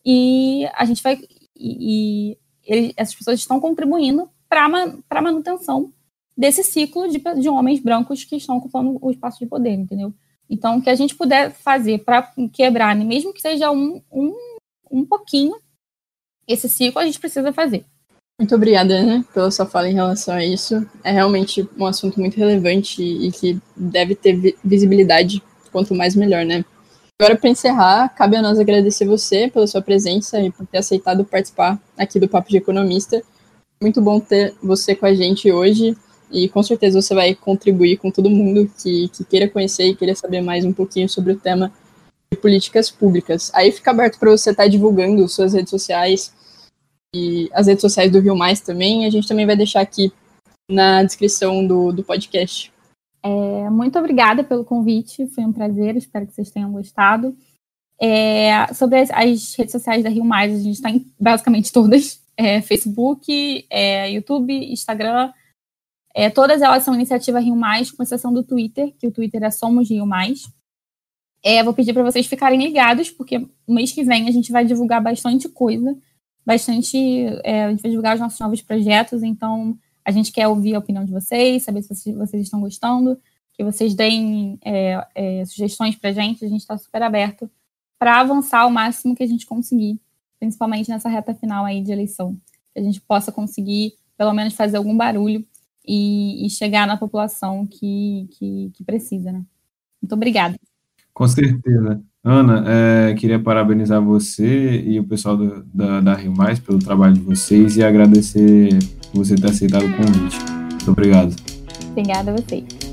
e 0.04 0.66
a 0.74 0.84
gente 0.84 1.02
vai. 1.02 1.18
E, 1.54 2.32
e 2.34 2.38
ele, 2.64 2.92
essas 2.96 3.14
pessoas 3.14 3.38
estão 3.38 3.60
contribuindo 3.60 4.28
para 4.48 4.64
a 5.10 5.22
manutenção 5.22 5.92
desse 6.36 6.62
ciclo 6.62 7.08
de, 7.08 7.18
de 7.40 7.48
homens 7.48 7.80
brancos 7.80 8.24
que 8.24 8.36
estão 8.36 8.58
ocupando 8.58 8.98
o 9.00 9.10
espaço 9.10 9.38
de 9.38 9.46
poder, 9.46 9.72
entendeu? 9.72 10.12
Então, 10.48 10.78
o 10.78 10.82
que 10.82 10.90
a 10.90 10.94
gente 10.94 11.14
puder 11.14 11.52
fazer 11.52 12.04
para 12.04 12.32
quebrar, 12.52 12.94
mesmo 12.94 13.32
que 13.32 13.40
seja 13.40 13.70
um, 13.70 14.02
um, 14.12 14.34
um 14.90 15.04
pouquinho, 15.04 15.56
esse 16.46 16.68
ciclo, 16.68 17.00
a 17.00 17.04
gente 17.04 17.18
precisa 17.18 17.52
fazer. 17.52 17.84
Muito 18.38 18.54
obrigada, 18.54 18.92
Ana, 18.92 19.24
pela 19.32 19.50
sua 19.50 19.64
fala 19.64 19.88
em 19.88 19.94
relação 19.94 20.34
a 20.34 20.44
isso. 20.44 20.86
É 21.02 21.10
realmente 21.10 21.66
um 21.78 21.86
assunto 21.86 22.20
muito 22.20 22.36
relevante 22.36 23.02
e 23.02 23.32
que 23.32 23.58
deve 23.74 24.14
ter 24.14 24.54
visibilidade, 24.62 25.42
quanto 25.72 25.94
mais 25.94 26.14
melhor, 26.14 26.44
né? 26.44 26.62
Agora, 27.18 27.34
para 27.34 27.48
encerrar, 27.48 28.10
cabe 28.10 28.36
a 28.36 28.42
nós 28.42 28.58
agradecer 28.58 29.06
você 29.06 29.48
pela 29.48 29.66
sua 29.66 29.80
presença 29.80 30.38
e 30.38 30.50
por 30.50 30.66
ter 30.66 30.78
aceitado 30.78 31.24
participar 31.24 31.80
aqui 31.96 32.20
do 32.20 32.28
Papo 32.28 32.50
de 32.50 32.58
Economista. 32.58 33.22
Muito 33.80 34.02
bom 34.02 34.20
ter 34.20 34.54
você 34.62 34.94
com 34.94 35.06
a 35.06 35.14
gente 35.14 35.50
hoje 35.50 35.96
e 36.30 36.46
com 36.50 36.62
certeza 36.62 37.00
você 37.00 37.14
vai 37.14 37.34
contribuir 37.34 37.96
com 37.96 38.10
todo 38.10 38.28
mundo 38.28 38.70
que, 38.82 39.08
que 39.08 39.24
queira 39.24 39.48
conhecer 39.48 39.84
e 39.86 39.96
queira 39.96 40.14
saber 40.14 40.42
mais 40.42 40.62
um 40.62 40.74
pouquinho 40.74 41.08
sobre 41.08 41.32
o 41.32 41.36
tema 41.36 41.72
de 42.30 42.38
políticas 42.38 42.90
públicas. 42.90 43.50
Aí 43.54 43.72
fica 43.72 43.92
aberto 43.92 44.18
para 44.18 44.30
você 44.30 44.50
estar 44.50 44.64
tá 44.64 44.68
divulgando 44.68 45.26
suas 45.26 45.54
redes 45.54 45.70
sociais 45.70 46.34
e 47.14 47.48
as 47.52 47.66
redes 47.66 47.82
sociais 47.82 48.10
do 48.10 48.20
Rio 48.20 48.36
Mais 48.36 48.60
também. 48.60 49.04
A 49.04 49.10
gente 49.10 49.28
também 49.28 49.46
vai 49.46 49.56
deixar 49.56 49.80
aqui 49.80 50.12
na 50.70 51.02
descrição 51.02 51.66
do, 51.66 51.92
do 51.92 52.02
podcast. 52.02 52.72
É, 53.22 53.70
muito 53.70 53.98
obrigada 53.98 54.44
pelo 54.44 54.64
convite, 54.64 55.26
foi 55.28 55.44
um 55.44 55.52
prazer, 55.52 55.96
espero 55.96 56.26
que 56.26 56.32
vocês 56.32 56.50
tenham 56.50 56.70
gostado. 56.70 57.36
É, 58.00 58.72
sobre 58.74 59.00
as, 59.00 59.10
as, 59.10 59.54
redes 59.54 59.72
sociais 59.72 60.04
da 60.04 60.10
Rio 60.10 60.24
Mais, 60.24 60.52
a 60.52 60.62
gente 60.62 60.74
está 60.74 60.90
em 60.90 61.04
basicamente 61.18 61.72
todas: 61.72 62.22
é, 62.36 62.60
Facebook, 62.60 63.66
é, 63.70 64.12
YouTube, 64.12 64.52
Instagram, 64.52 65.32
é, 66.14 66.30
todas 66.30 66.62
elas 66.62 66.82
são 66.82 66.94
iniciativa 66.94 67.40
Rio 67.40 67.56
Mais, 67.56 67.90
com 67.90 68.02
exceção 68.02 68.32
do 68.32 68.42
Twitter, 68.42 68.94
que 68.98 69.06
o 69.06 69.12
Twitter 69.12 69.42
é 69.42 69.50
Somos 69.50 69.90
Rio 69.90 70.06
Mais. 70.06 70.48
É, 71.42 71.62
vou 71.62 71.74
pedir 71.74 71.92
para 71.92 72.02
vocês 72.02 72.26
ficarem 72.26 72.62
ligados, 72.62 73.10
porque 73.10 73.46
mês 73.68 73.92
que 73.92 74.02
vem 74.02 74.28
a 74.28 74.32
gente 74.32 74.50
vai 74.50 74.64
divulgar 74.64 75.02
bastante 75.02 75.48
coisa, 75.48 75.96
bastante. 76.46 76.96
É, 77.42 77.64
a 77.64 77.70
gente 77.70 77.82
vai 77.82 77.90
divulgar 77.90 78.14
os 78.14 78.20
nossos 78.20 78.38
novos 78.38 78.62
projetos, 78.62 79.22
então 79.22 79.76
a 80.04 80.12
gente 80.12 80.30
quer 80.30 80.46
ouvir 80.46 80.76
a 80.76 80.78
opinião 80.78 81.04
de 81.04 81.12
vocês, 81.12 81.64
saber 81.64 81.82
se 81.82 82.12
vocês 82.12 82.42
estão 82.42 82.60
gostando, 82.60 83.18
que 83.52 83.64
vocês 83.64 83.94
deem 83.94 84.58
é, 84.64 85.04
é, 85.14 85.44
sugestões 85.44 85.96
para 85.96 86.10
a 86.10 86.12
gente, 86.12 86.44
a 86.44 86.48
gente 86.48 86.60
está 86.60 86.78
super 86.78 87.02
aberto 87.02 87.50
para 87.98 88.20
avançar 88.20 88.66
o 88.66 88.70
máximo 88.70 89.16
que 89.16 89.22
a 89.22 89.26
gente 89.26 89.46
conseguir, 89.46 90.00
principalmente 90.38 90.88
nessa 90.90 91.08
reta 91.08 91.34
final 91.34 91.64
aí 91.64 91.82
de 91.82 91.90
eleição, 91.90 92.38
que 92.72 92.78
a 92.78 92.82
gente 92.82 93.00
possa 93.00 93.32
conseguir 93.32 93.94
pelo 94.16 94.32
menos 94.32 94.54
fazer 94.54 94.76
algum 94.76 94.96
barulho 94.96 95.44
e, 95.86 96.46
e 96.46 96.50
chegar 96.50 96.86
na 96.86 96.96
população 96.96 97.66
que, 97.66 98.28
que, 98.32 98.70
que, 98.74 98.84
precisa, 98.84 99.32
né? 99.32 99.44
Muito 100.00 100.12
obrigada. 100.12 100.56
Com 101.12 101.26
certeza. 101.26 102.02
Ana, 102.28 102.64
é, 102.66 103.14
queria 103.14 103.38
parabenizar 103.38 104.02
você 104.02 104.82
e 104.84 104.98
o 104.98 105.04
pessoal 105.04 105.36
do, 105.36 105.64
da, 105.72 106.00
da 106.00 106.14
Rio 106.14 106.36
Mais 106.36 106.58
pelo 106.58 106.80
trabalho 106.80 107.14
de 107.14 107.20
vocês 107.20 107.76
e 107.76 107.84
agradecer 107.84 108.70
por 109.12 109.24
você 109.24 109.36
ter 109.36 109.48
aceitado 109.48 109.84
o 109.84 109.96
convite. 109.96 110.36
Muito 110.72 110.90
obrigado. 110.90 111.36
Obrigada 111.92 112.32
a 112.32 112.34
vocês. 112.34 112.85